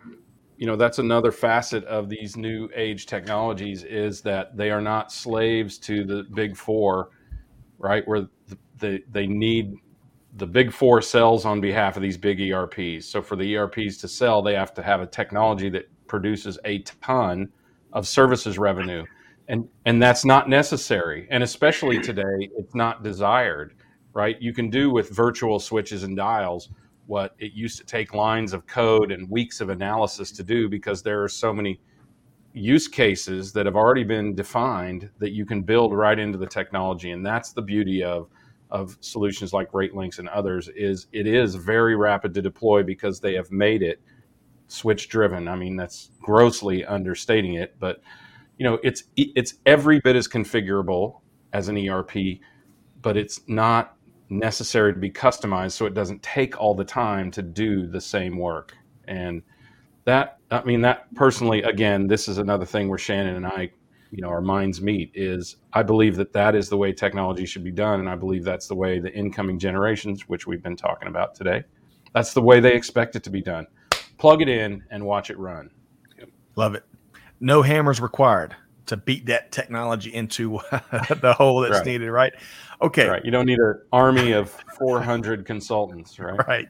you 0.58 0.66
know 0.66 0.76
that's 0.76 0.98
another 0.98 1.32
facet 1.32 1.82
of 1.84 2.10
these 2.10 2.36
new 2.36 2.68
age 2.74 3.06
technologies 3.06 3.84
is 3.84 4.20
that 4.20 4.54
they 4.54 4.70
are 4.70 4.82
not 4.82 5.10
slaves 5.10 5.78
to 5.78 6.04
the 6.04 6.24
big 6.34 6.54
four 6.54 7.08
right 7.78 8.06
where 8.06 8.28
they, 8.76 9.02
they 9.10 9.26
need 9.26 9.78
the 10.38 10.46
big 10.46 10.72
four 10.72 11.02
sells 11.02 11.44
on 11.44 11.60
behalf 11.60 11.96
of 11.96 12.02
these 12.02 12.16
big 12.16 12.38
erps 12.38 13.04
so 13.04 13.20
for 13.20 13.36
the 13.36 13.54
erps 13.54 14.00
to 14.00 14.08
sell 14.08 14.40
they 14.42 14.54
have 14.54 14.72
to 14.74 14.82
have 14.82 15.00
a 15.00 15.06
technology 15.06 15.68
that 15.68 15.88
produces 16.06 16.58
a 16.64 16.78
ton 16.80 17.48
of 17.92 18.06
services 18.06 18.58
revenue. 18.58 19.04
And 19.48 19.68
and 19.86 20.02
that's 20.02 20.24
not 20.24 20.48
necessary. 20.48 21.26
And 21.30 21.42
especially 21.42 22.00
today 22.00 22.50
it's 22.56 22.74
not 22.74 23.02
desired 23.02 23.74
right? 24.18 24.40
You 24.40 24.52
can 24.52 24.68
do 24.68 24.90
with 24.90 25.10
virtual 25.10 25.60
switches 25.60 26.02
and 26.02 26.16
dials 26.16 26.70
what 27.06 27.36
it 27.38 27.52
used 27.52 27.78
to 27.78 27.84
take 27.84 28.14
lines 28.14 28.52
of 28.52 28.66
code 28.66 29.12
and 29.12 29.30
weeks 29.30 29.60
of 29.60 29.70
analysis 29.70 30.32
to 30.32 30.42
do 30.42 30.68
because 30.68 31.02
there 31.04 31.22
are 31.22 31.28
so 31.28 31.52
many 31.52 31.80
use 32.52 32.88
cases 32.88 33.52
that 33.52 33.64
have 33.64 33.76
already 33.76 34.02
been 34.02 34.34
defined 34.34 35.08
that 35.20 35.30
you 35.30 35.46
can 35.46 35.62
build 35.62 35.94
right 35.94 36.18
into 36.18 36.36
the 36.36 36.48
technology. 36.48 37.12
And 37.12 37.24
that's 37.24 37.52
the 37.52 37.62
beauty 37.62 38.02
of 38.02 38.28
of 38.70 38.96
solutions 39.00 39.52
like 39.52 39.70
RateLinx 39.72 40.18
and 40.18 40.28
others 40.28 40.68
is 40.74 41.06
it 41.12 41.26
is 41.26 41.54
very 41.54 41.96
rapid 41.96 42.34
to 42.34 42.42
deploy 42.42 42.82
because 42.82 43.20
they 43.20 43.34
have 43.34 43.50
made 43.50 43.82
it 43.82 44.00
switch 44.68 45.08
driven. 45.08 45.48
I 45.48 45.56
mean 45.56 45.76
that's 45.76 46.10
grossly 46.20 46.84
understating 46.84 47.54
it, 47.54 47.76
but 47.78 48.00
you 48.58 48.64
know 48.64 48.78
it's 48.82 49.04
it's 49.16 49.54
every 49.66 50.00
bit 50.00 50.16
as 50.16 50.28
configurable 50.28 51.20
as 51.52 51.68
an 51.68 51.88
ERP, 51.88 52.40
but 53.00 53.16
it's 53.16 53.40
not 53.48 53.96
necessary 54.30 54.92
to 54.92 54.98
be 54.98 55.10
customized 55.10 55.72
so 55.72 55.86
it 55.86 55.94
doesn't 55.94 56.22
take 56.22 56.60
all 56.60 56.74
the 56.74 56.84
time 56.84 57.30
to 57.30 57.42
do 57.42 57.86
the 57.86 58.00
same 58.00 58.36
work. 58.36 58.76
And 59.06 59.42
that, 60.04 60.38
I 60.50 60.62
mean, 60.64 60.82
that 60.82 61.12
personally, 61.14 61.62
again, 61.62 62.06
this 62.06 62.28
is 62.28 62.38
another 62.38 62.66
thing 62.66 62.88
where 62.88 62.98
Shannon 62.98 63.36
and 63.36 63.46
I, 63.46 63.70
you 64.10 64.22
know, 64.22 64.28
our 64.28 64.40
minds 64.40 64.80
meet 64.80 65.10
is 65.14 65.56
I 65.72 65.82
believe 65.82 66.16
that 66.16 66.32
that 66.32 66.54
is 66.54 66.68
the 66.68 66.76
way 66.76 66.92
technology 66.92 67.46
should 67.46 67.64
be 67.64 67.70
done. 67.70 68.00
And 68.00 68.08
I 68.08 68.14
believe 68.14 68.44
that's 68.44 68.66
the 68.66 68.74
way 68.74 68.98
the 68.98 69.12
incoming 69.12 69.58
generations, 69.58 70.28
which 70.28 70.46
we've 70.46 70.62
been 70.62 70.76
talking 70.76 71.08
about 71.08 71.34
today, 71.34 71.64
that's 72.14 72.32
the 72.32 72.42
way 72.42 72.60
they 72.60 72.74
expect 72.74 73.16
it 73.16 73.24
to 73.24 73.30
be 73.30 73.42
done. 73.42 73.66
Plug 74.16 74.42
it 74.42 74.48
in 74.48 74.82
and 74.90 75.04
watch 75.04 75.30
it 75.30 75.38
run. 75.38 75.70
Love 76.56 76.74
it. 76.74 76.84
No 77.40 77.62
hammers 77.62 78.00
required 78.00 78.56
to 78.86 78.96
beat 78.96 79.26
that 79.26 79.52
technology 79.52 80.12
into 80.12 80.58
the 80.70 81.34
hole 81.36 81.60
that's 81.60 81.76
right. 81.76 81.86
needed, 81.86 82.10
right? 82.10 82.32
Okay. 82.80 83.06
Right. 83.06 83.24
You 83.24 83.30
don't 83.30 83.46
need 83.46 83.58
an 83.58 83.80
army 83.92 84.32
of 84.32 84.50
400 84.78 85.44
consultants, 85.46 86.18
right? 86.18 86.38
Right. 86.48 86.68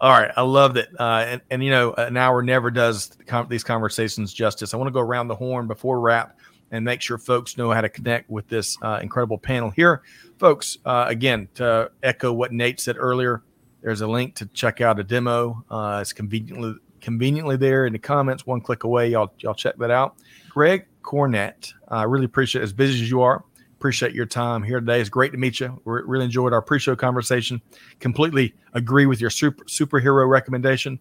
All 0.00 0.10
right. 0.10 0.30
I 0.36 0.42
love 0.42 0.74
that. 0.74 0.88
Uh, 0.98 1.24
and, 1.26 1.40
and, 1.50 1.64
you 1.64 1.70
know, 1.70 1.94
an 1.94 2.16
hour 2.16 2.42
never 2.42 2.70
does 2.70 3.16
these 3.48 3.64
conversations 3.64 4.34
justice. 4.34 4.74
I 4.74 4.76
want 4.76 4.88
to 4.88 4.92
go 4.92 5.00
around 5.00 5.28
the 5.28 5.36
horn 5.36 5.66
before 5.68 6.00
wrap 6.00 6.36
and 6.72 6.84
make 6.84 7.00
sure 7.00 7.18
folks 7.18 7.56
know 7.56 7.70
how 7.70 7.80
to 7.80 7.88
connect 7.88 8.28
with 8.28 8.48
this 8.48 8.76
uh, 8.82 8.98
incredible 9.00 9.38
panel 9.38 9.70
here. 9.70 10.02
Folks, 10.38 10.78
uh, 10.84 11.04
again, 11.06 11.48
to 11.54 11.90
echo 12.02 12.32
what 12.32 12.50
Nate 12.50 12.80
said 12.80 12.96
earlier, 12.98 13.42
there's 13.82 14.00
a 14.00 14.08
link 14.08 14.34
to 14.36 14.46
check 14.46 14.80
out 14.80 14.98
a 14.98 15.04
demo. 15.04 15.64
Uh, 15.70 15.98
it's 16.00 16.12
conveniently 16.12 16.74
conveniently 17.00 17.56
there 17.56 17.86
in 17.86 17.92
the 17.92 17.98
comments, 17.98 18.46
one 18.46 18.60
click 18.60 18.84
away. 18.84 19.08
Y'all, 19.10 19.32
y'all 19.38 19.54
check 19.54 19.76
that 19.76 19.90
out. 19.90 20.16
Greg 20.48 20.86
Cornett, 21.02 21.72
I 21.88 22.04
really 22.04 22.26
appreciate 22.26 22.62
as 22.62 22.72
busy 22.72 23.02
as 23.02 23.10
you 23.10 23.22
are 23.22 23.44
appreciate 23.82 24.14
your 24.14 24.26
time 24.26 24.62
here 24.62 24.78
today. 24.78 25.00
It's 25.00 25.10
great 25.10 25.32
to 25.32 25.38
meet 25.38 25.58
you. 25.58 25.82
We 25.84 25.94
really 26.04 26.26
enjoyed 26.26 26.52
our 26.52 26.62
pre-show 26.62 26.94
conversation. 26.94 27.60
Completely 27.98 28.54
agree 28.74 29.06
with 29.06 29.20
your 29.20 29.28
super, 29.28 29.64
superhero 29.64 30.28
recommendation. 30.28 31.00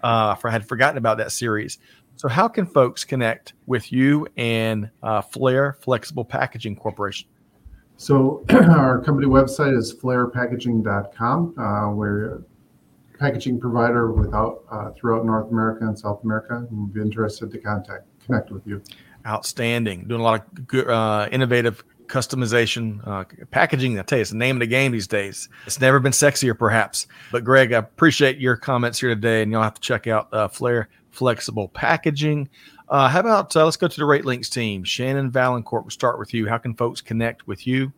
Uh, 0.00 0.36
I 0.44 0.50
had 0.50 0.64
forgotten 0.68 0.96
about 0.96 1.18
that 1.18 1.32
series. 1.32 1.78
So, 2.20 2.28
how 2.28 2.48
can 2.48 2.66
folks 2.66 3.02
connect 3.02 3.54
with 3.64 3.90
you 3.90 4.28
and 4.36 4.90
uh, 5.02 5.22
Flair 5.22 5.78
Flexible 5.80 6.22
Packaging 6.22 6.76
Corporation? 6.76 7.26
So, 7.96 8.44
our 8.50 9.00
company 9.00 9.26
website 9.26 9.74
is 9.74 9.94
flairpackaging.com. 9.94 11.58
Uh, 11.58 11.94
we're 11.94 12.34
a 12.34 12.42
packaging 13.18 13.58
provider 13.58 14.12
without 14.12 14.64
uh, 14.70 14.90
throughout 14.90 15.24
North 15.24 15.50
America 15.50 15.86
and 15.86 15.98
South 15.98 16.22
America. 16.22 16.66
We'd 16.70 16.92
be 16.92 17.00
interested 17.00 17.50
to 17.52 17.58
contact 17.58 18.04
connect 18.26 18.50
with 18.50 18.66
you. 18.66 18.82
Outstanding. 19.26 20.06
Doing 20.06 20.20
a 20.20 20.24
lot 20.24 20.46
of 20.46 20.66
good, 20.66 20.88
uh, 20.90 21.26
innovative 21.32 21.82
customization, 22.06 23.00
uh, 23.08 23.24
packaging. 23.50 23.98
I 23.98 24.02
tell 24.02 24.18
you, 24.18 24.22
it's 24.22 24.30
the 24.30 24.36
name 24.36 24.56
of 24.56 24.60
the 24.60 24.66
game 24.66 24.92
these 24.92 25.06
days. 25.06 25.48
It's 25.64 25.80
never 25.80 25.98
been 26.00 26.12
sexier, 26.12 26.58
perhaps. 26.58 27.06
But 27.32 27.44
Greg, 27.44 27.72
I 27.72 27.78
appreciate 27.78 28.36
your 28.36 28.56
comments 28.56 29.00
here 29.00 29.14
today, 29.14 29.42
and 29.42 29.50
you'll 29.50 29.62
have 29.62 29.74
to 29.74 29.80
check 29.80 30.06
out 30.06 30.28
uh, 30.34 30.48
Flair 30.48 30.90
Flexible 31.10 31.68
Packaging. 31.68 32.48
Uh, 32.88 33.08
how 33.08 33.20
about 33.20 33.54
uh, 33.54 33.64
let's 33.64 33.76
go 33.76 33.88
to 33.88 33.96
the 33.96 34.04
RateLinx 34.04 34.48
team. 34.50 34.84
Shannon 34.84 35.30
Vaillancourt, 35.30 35.82
we'll 35.82 35.90
start 35.90 36.18
with 36.18 36.34
you. 36.34 36.48
How 36.48 36.58
can 36.58 36.74
folks 36.74 37.00
connect 37.00 37.46
with 37.46 37.66
you 37.66 37.92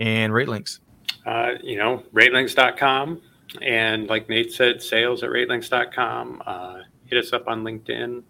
and 0.00 0.32
RateLinx? 0.32 0.80
Uh, 1.24 1.52
you 1.62 1.76
know, 1.76 2.02
ratelinx.com. 2.12 3.22
And 3.62 4.08
like 4.08 4.28
Nate 4.28 4.52
said, 4.52 4.82
sales 4.82 5.22
at 5.22 5.30
ratelinx.com. 5.30 6.42
Uh, 6.44 6.78
hit 7.06 7.24
us 7.24 7.32
up 7.32 7.48
on 7.48 7.62
LinkedIn 7.62 8.22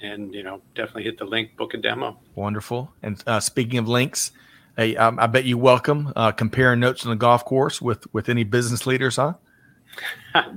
and, 0.00 0.34
you 0.34 0.42
know, 0.42 0.60
definitely 0.74 1.04
hit 1.04 1.18
the 1.18 1.24
link, 1.24 1.56
book 1.56 1.74
a 1.74 1.76
demo. 1.76 2.18
Wonderful. 2.34 2.92
And 3.02 3.22
uh, 3.26 3.40
speaking 3.40 3.78
of 3.78 3.88
links, 3.88 4.32
Hey, 4.76 4.96
um, 4.96 5.20
I 5.20 5.28
bet 5.28 5.44
you 5.44 5.56
welcome 5.56 6.12
uh, 6.16 6.32
comparing 6.32 6.80
notes 6.80 7.06
on 7.06 7.10
the 7.10 7.16
golf 7.16 7.44
course 7.44 7.80
with 7.80 8.12
with 8.12 8.28
any 8.28 8.42
business 8.42 8.86
leaders, 8.86 9.14
huh? 9.16 9.34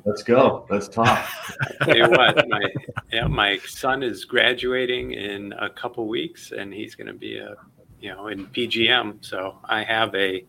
Let's 0.05 0.23
go. 0.23 0.65
Let's 0.69 0.88
talk. 0.88 1.27
tell 1.83 1.97
you 1.97 2.09
what, 2.09 2.47
my 2.47 2.61
yeah, 3.11 3.27
my 3.27 3.57
son 3.59 4.03
is 4.03 4.25
graduating 4.25 5.13
in 5.13 5.53
a 5.53 5.69
couple 5.69 6.07
weeks, 6.07 6.51
and 6.51 6.73
he's 6.73 6.95
going 6.95 7.07
to 7.07 7.13
be 7.13 7.38
a 7.38 7.55
you 7.99 8.09
know 8.09 8.27
in 8.27 8.47
PGM. 8.47 9.23
So 9.23 9.57
I 9.65 9.83
have 9.83 10.13
a 10.15 10.43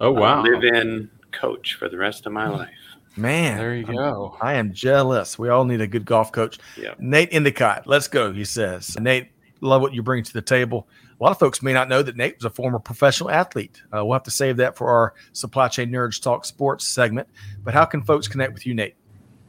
oh 0.00 0.12
wow 0.12 0.42
live-in 0.42 1.10
coach 1.32 1.74
for 1.74 1.88
the 1.88 1.98
rest 1.98 2.26
of 2.26 2.32
my 2.32 2.48
life. 2.48 2.70
Man, 3.16 3.56
there 3.56 3.74
you 3.74 3.84
go. 3.84 4.36
I 4.42 4.54
am 4.54 4.74
jealous. 4.74 5.38
We 5.38 5.48
all 5.48 5.64
need 5.64 5.80
a 5.80 5.86
good 5.86 6.04
golf 6.04 6.32
coach. 6.32 6.58
Yep. 6.76 7.00
Nate 7.00 7.30
Endicott, 7.32 7.86
let's 7.86 8.08
go. 8.08 8.30
He 8.30 8.44
says, 8.44 8.98
Nate, 9.00 9.30
love 9.62 9.80
what 9.80 9.94
you 9.94 10.02
bring 10.02 10.22
to 10.22 10.32
the 10.34 10.42
table. 10.42 10.86
A 11.18 11.24
lot 11.24 11.30
of 11.30 11.38
folks 11.38 11.62
may 11.62 11.72
not 11.72 11.88
know 11.88 12.02
that 12.02 12.16
Nate 12.16 12.36
was 12.36 12.44
a 12.44 12.50
former 12.50 12.78
professional 12.78 13.30
athlete. 13.30 13.80
Uh, 13.86 14.04
we'll 14.04 14.12
have 14.12 14.22
to 14.24 14.30
save 14.30 14.58
that 14.58 14.76
for 14.76 14.90
our 14.90 15.14
Supply 15.32 15.68
Chain 15.68 15.90
Nerds 15.90 16.20
Talk 16.20 16.44
Sports 16.44 16.86
segment. 16.86 17.26
But 17.64 17.72
how 17.72 17.86
can 17.86 18.02
folks 18.02 18.28
connect 18.28 18.52
with 18.52 18.66
you, 18.66 18.74
Nate? 18.74 18.96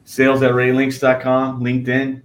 Sales 0.04 0.42
at 0.42 0.52
ratelinx.com, 0.52 1.60
LinkedIn, 1.60 2.22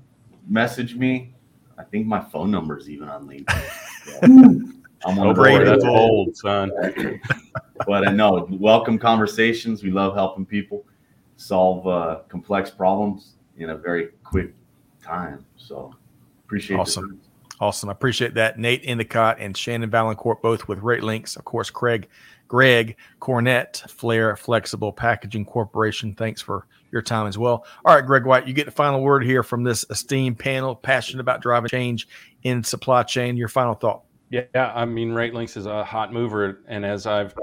message 0.47 0.95
me. 0.95 1.33
I 1.77 1.83
think 1.83 2.07
my 2.07 2.21
phone 2.21 2.51
number 2.51 2.77
is 2.77 2.89
even 2.89 3.09
on 3.09 3.27
LinkedIn. 3.27 4.71
I'm 5.05 5.19
on 5.19 5.27
oh, 5.27 5.33
board. 5.33 5.67
That's 5.67 5.83
old, 5.83 6.37
son. 6.37 6.71
but 7.85 8.07
I 8.07 8.11
know, 8.11 8.47
welcome 8.51 8.97
conversations. 8.97 9.83
We 9.83 9.91
love 9.91 10.15
helping 10.15 10.45
people 10.45 10.85
solve 11.35 11.85
uh, 11.85 12.19
complex 12.29 12.69
problems 12.69 13.33
in 13.57 13.71
a 13.71 13.75
very 13.75 14.09
quick 14.23 14.53
time. 15.03 15.45
So 15.57 15.93
appreciate 16.45 16.77
awesome. 16.77 17.19
Awesome. 17.63 17.87
I 17.87 17.93
appreciate 17.93 18.33
that. 18.33 18.59
Nate 18.59 18.81
Endicott 18.83 19.37
and 19.39 19.55
Shannon 19.55 19.89
Vaillancourt, 19.89 20.41
both 20.41 20.67
with 20.67 20.79
RateLinx. 20.79 21.37
Of 21.37 21.45
course, 21.45 21.69
Craig, 21.69 22.09
Greg 22.49 22.97
Cornett, 23.21 23.89
Flair 23.89 24.35
Flexible 24.35 24.91
Packaging 24.91 25.45
Corporation. 25.45 26.13
Thanks 26.13 26.41
for 26.41 26.67
your 26.91 27.01
time 27.01 27.25
as 27.25 27.37
well. 27.37 27.65
All 27.85 27.95
right, 27.95 28.05
Greg 28.05 28.25
White, 28.25 28.49
you 28.49 28.53
get 28.53 28.65
the 28.65 28.71
final 28.71 29.01
word 29.01 29.23
here 29.23 29.43
from 29.43 29.63
this 29.63 29.85
esteemed 29.89 30.39
panel, 30.39 30.75
passionate 30.75 31.21
about 31.21 31.41
driving 31.41 31.69
change 31.69 32.05
in 32.43 32.65
supply 32.65 33.03
chain. 33.03 33.37
Your 33.37 33.47
final 33.47 33.75
thought. 33.75 34.03
Yeah, 34.33 34.73
I 34.73 34.85
mean, 34.85 35.11
RateLinx 35.11 35.57
is 35.57 35.67
a 35.67 35.83
hot 35.83 36.11
mover, 36.11 36.63
and 36.67 36.83
as 36.83 37.05
I've 37.05 37.35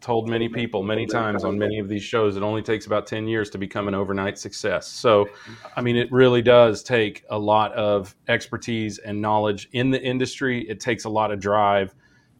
told 0.00 0.30
many 0.30 0.48
people 0.48 0.82
many 0.82 1.04
times 1.04 1.44
on 1.44 1.58
many 1.58 1.78
of 1.78 1.90
these 1.90 2.02
shows, 2.02 2.38
it 2.38 2.42
only 2.42 2.62
takes 2.62 2.86
about 2.86 3.06
ten 3.06 3.28
years 3.28 3.50
to 3.50 3.58
become 3.58 3.86
an 3.86 3.94
overnight 3.94 4.38
success. 4.38 4.88
So, 4.88 5.28
I 5.76 5.82
mean, 5.82 5.94
it 5.96 6.10
really 6.10 6.40
does 6.40 6.82
take 6.82 7.22
a 7.28 7.38
lot 7.38 7.74
of 7.74 8.16
expertise 8.28 8.96
and 8.96 9.20
knowledge 9.20 9.68
in 9.72 9.90
the 9.90 10.02
industry. 10.02 10.66
It 10.70 10.80
takes 10.80 11.04
a 11.04 11.10
lot 11.10 11.32
of 11.32 11.38
drive 11.38 11.94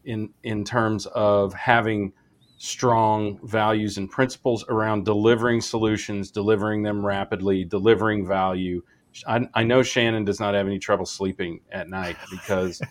in 0.06 0.30
in 0.42 0.64
terms 0.64 1.04
of 1.08 1.52
having 1.52 2.14
strong 2.56 3.38
values 3.46 3.98
and 3.98 4.10
principles 4.10 4.64
around 4.70 5.04
delivering 5.04 5.60
solutions, 5.60 6.30
delivering 6.30 6.82
them 6.82 7.04
rapidly, 7.04 7.62
delivering 7.62 8.26
value. 8.26 8.82
I, 9.26 9.46
I 9.52 9.64
know 9.64 9.82
Shannon 9.82 10.24
does 10.24 10.40
not 10.40 10.54
have 10.54 10.66
any 10.66 10.78
trouble 10.78 11.04
sleeping 11.04 11.60
at 11.70 11.90
night 11.90 12.16
because 12.30 12.80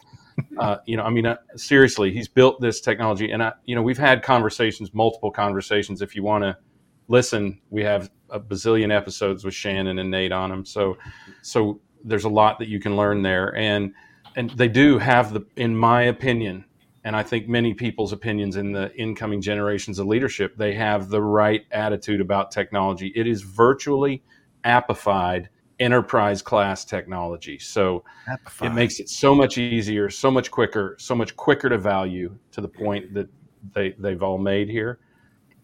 uh, 0.60 0.78
you 0.86 0.98
know, 0.98 1.04
I 1.04 1.10
mean, 1.10 1.26
uh, 1.26 1.38
seriously, 1.56 2.12
he's 2.12 2.28
built 2.28 2.62
this 2.62 2.82
technology, 2.82 3.32
and 3.32 3.44
I, 3.44 3.54
you 3.66 3.76
know, 3.76 3.82
we've 3.82 3.98
had 3.98 4.24
conversations, 4.24 4.94
multiple 4.94 5.32
conversations. 5.32 6.02
If 6.02 6.16
you 6.16 6.24
want 6.24 6.44
to 6.44 6.58
listen, 7.08 7.60
we 7.70 7.84
have 7.84 8.12
a 8.30 8.40
bazillion 8.40 8.96
episodes 8.96 9.44
with 9.46 9.54
Shannon 9.54 10.00
and 10.00 10.12
Nate 10.12 10.32
on 10.32 10.50
them. 10.50 10.66
So, 10.66 10.98
so 11.42 11.80
there's 12.04 12.26
a 12.26 12.30
lot 12.30 12.60
that 12.60 12.68
you 12.68 12.80
can 12.80 12.96
learn 12.96 13.22
there, 13.22 13.56
and 13.56 13.94
and 14.36 14.50
they 14.52 14.68
do 14.68 15.00
have 15.00 15.34
the, 15.34 15.46
in 15.56 15.76
my 15.76 16.04
opinion, 16.04 16.66
and 17.04 17.16
I 17.16 17.24
think 17.24 17.48
many 17.48 17.74
people's 17.74 18.14
opinions 18.14 18.56
in 18.56 18.72
the 18.72 18.94
incoming 18.96 19.42
generations 19.42 19.98
of 19.98 20.08
leadership, 20.08 20.58
they 20.58 20.74
have 20.76 21.10
the 21.10 21.22
right 21.22 21.66
attitude 21.72 22.22
about 22.22 22.52
technology. 22.52 23.12
It 23.16 23.28
is 23.28 23.42
virtually 23.42 24.24
appified 24.64 25.50
enterprise 25.80 26.42
class 26.42 26.84
technology. 26.86 27.60
So 27.60 28.04
it 28.62 28.74
makes 28.74 29.00
it 29.00 29.10
so 29.10 29.36
much 29.36 29.58
easier, 29.58 30.10
so 30.10 30.32
much 30.32 30.50
quicker, 30.52 30.96
so 31.00 31.16
much 31.16 31.36
quicker 31.36 31.70
to 31.70 31.78
value 31.78 32.36
to 32.52 32.62
the 32.62 32.68
point 32.68 33.14
that 33.14 33.28
they, 33.74 33.92
they've 33.92 34.22
all 34.24 34.38
made 34.38 34.70
here. 34.70 35.00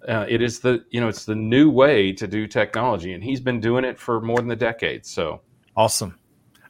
Uh, 0.08 0.26
it 0.28 0.42
is 0.42 0.60
the 0.60 0.84
you 0.90 1.00
know 1.00 1.08
it's 1.08 1.24
the 1.24 1.36
new 1.36 1.70
way 1.70 2.12
to 2.12 2.28
do 2.28 2.46
technology, 2.46 3.14
and 3.14 3.24
he's 3.24 3.40
been 3.40 3.62
doing 3.62 3.86
it 3.86 3.98
for 3.98 4.20
more 4.20 4.38
than 4.38 4.52
a 4.52 4.56
decade. 4.56 5.06
So 5.06 5.42
awesome. 5.78 6.20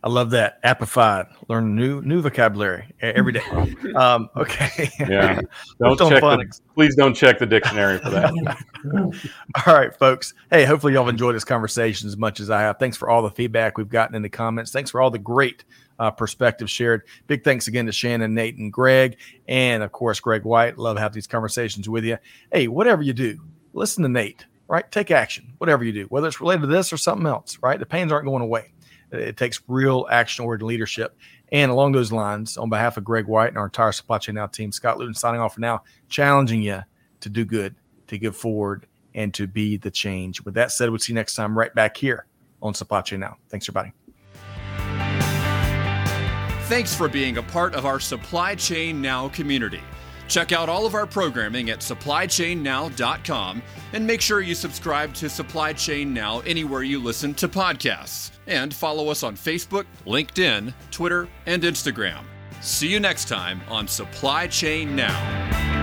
I 0.04 0.10
love 0.10 0.32
that. 0.32 0.62
Appified. 0.64 1.28
Learn 1.48 1.76
new 1.76 2.02
new 2.02 2.22
vocabulary 2.22 2.94
every 3.02 3.34
day. 3.34 3.42
Um, 3.96 4.30
okay. 4.36 4.90
Yeah. 5.00 5.40
Don't 5.80 5.98
check 5.98 6.22
the, 6.22 6.60
please 6.74 6.96
don't 6.96 7.14
check 7.14 7.38
the 7.38 7.46
dictionary 7.46 8.00
for 8.00 8.10
that. 8.10 8.34
all 9.68 9.74
right, 9.74 9.96
folks. 9.96 10.34
Hey, 10.50 10.66
hopefully 10.66 10.94
y'all 10.94 11.04
have 11.06 11.14
enjoyed 11.14 11.36
this 11.36 11.44
conversation 11.44 12.08
as 12.08 12.18
much 12.18 12.40
as 12.40 12.50
I 12.50 12.62
have. 12.62 12.80
Thanks 12.80 12.98
for 12.98 13.10
all 13.10 13.22
the 13.22 13.30
feedback 13.30 13.78
we've 13.78 13.90
gotten 13.90 14.16
in 14.16 14.24
the 14.24 14.30
comments. 14.30 14.72
Thanks 14.72 14.90
for 14.90 15.00
all 15.00 15.12
the 15.12 15.20
great 15.20 15.64
uh, 16.00 16.10
perspectives 16.10 16.72
shared. 16.72 17.04
Big 17.28 17.44
thanks 17.44 17.68
again 17.68 17.86
to 17.86 17.92
Shannon, 17.92 18.34
Nate, 18.34 18.58
and 18.58 18.74
Greg, 18.74 19.18
and 19.48 19.84
of 19.84 19.92
course 19.92 20.20
Greg 20.20 20.44
White. 20.44 20.80
Love 20.80 20.98
having 20.98 21.14
these 21.14 21.28
conversations 21.28 21.88
with 21.88 22.04
you. 22.04 22.18
Hey, 22.52 22.68
whatever 22.68 23.04
you 23.04 23.14
do, 23.14 23.40
listen 23.74 24.02
to 24.04 24.10
Nate. 24.10 24.48
Right, 24.68 24.90
take 24.92 25.12
action. 25.12 25.54
Whatever 25.60 25.84
you 25.84 25.92
do, 25.92 26.06
whether 26.06 26.28
it's 26.28 26.42
related 26.42 26.62
to 26.62 26.68
this 26.68 26.92
or 26.92 26.98
something 26.98 27.28
else. 27.28 27.60
Right, 27.62 27.80
the 27.80 27.86
pains 27.86 28.12
aren't 28.12 28.26
going 28.26 28.42
away. 28.42 28.74
It 29.14 29.38
takes 29.38 29.62
real 29.68 30.08
action 30.10 30.46
oriented 30.46 30.68
leadership. 30.68 31.16
And 31.52 31.70
along 31.70 31.92
those 31.92 32.12
lines, 32.12 32.58
on 32.58 32.70
behalf 32.70 32.98
of 32.98 33.04
Greg 33.04 33.28
White 33.28 33.50
and 33.50 33.58
our 33.58 33.66
entire 33.66 33.92
Supply 33.92 34.18
Chain 34.18 34.36
Now 34.36 34.48
team, 34.48 34.72
Scott 34.72 34.98
Luton 34.98 35.14
signing 35.14 35.40
off 35.40 35.54
for 35.54 35.62
now, 35.62 35.84
challenging 36.10 36.62
you 36.64 36.82
to 37.20 37.30
do 37.30 37.46
good, 37.46 37.76
to 38.08 38.18
give 38.18 38.36
forward, 38.36 38.88
and 39.14 39.34
to 39.36 39.46
be 39.46 39.78
the 39.78 39.92
change. 39.92 40.42
With 40.42 40.56
that 40.56 40.72
said, 40.72 40.90
we'll 40.90 41.00
see 41.00 41.14
you 41.14 41.16
next 41.16 41.36
time 41.36 41.58
right 41.58 41.74
back 41.74 41.96
here 41.96 42.26
on 42.62 42.74
Supply 42.74 43.02
Chain 43.02 43.20
Now. 43.20 43.38
Thanks, 43.50 43.70
everybody. 43.70 43.94
Thanks 46.68 46.96
for 46.96 47.08
being 47.08 47.38
a 47.38 47.44
part 47.44 47.76
of 47.76 47.86
our 47.86 48.00
Supply 48.00 48.56
Chain 48.56 49.02
Now 49.02 49.30
community. 49.30 49.82
Check 50.28 50.52
out 50.52 50.70
all 50.70 50.86
of 50.86 50.96
our 50.96 51.06
programming 51.06 51.70
at 51.70 51.80
supplychainnow.com 51.80 53.62
and 53.92 54.08
make 54.08 54.22
sure 54.22 54.42
you 54.42 54.56
subscribe 54.56 55.14
to 55.16 55.30
Supply 55.30 55.74
Chain 55.74 56.14
Now 56.14 56.40
anywhere 56.40 56.82
you 56.82 57.00
listen 57.00 57.36
to 57.36 57.48
podcasts. 57.48 58.33
And 58.48 58.74
follow 58.74 59.10
us 59.10 59.24
on 59.24 59.36
Facebook, 59.36 59.86
LinkedIn, 60.06 60.74
Twitter, 60.92 61.28
and 61.46 61.64
Instagram. 61.64 62.24
See 62.62 62.88
you 62.88 63.00
next 63.00 63.28
time 63.28 63.62
on 63.68 63.88
Supply 63.88 64.48
Chain 64.48 64.96
Now. 64.96 65.83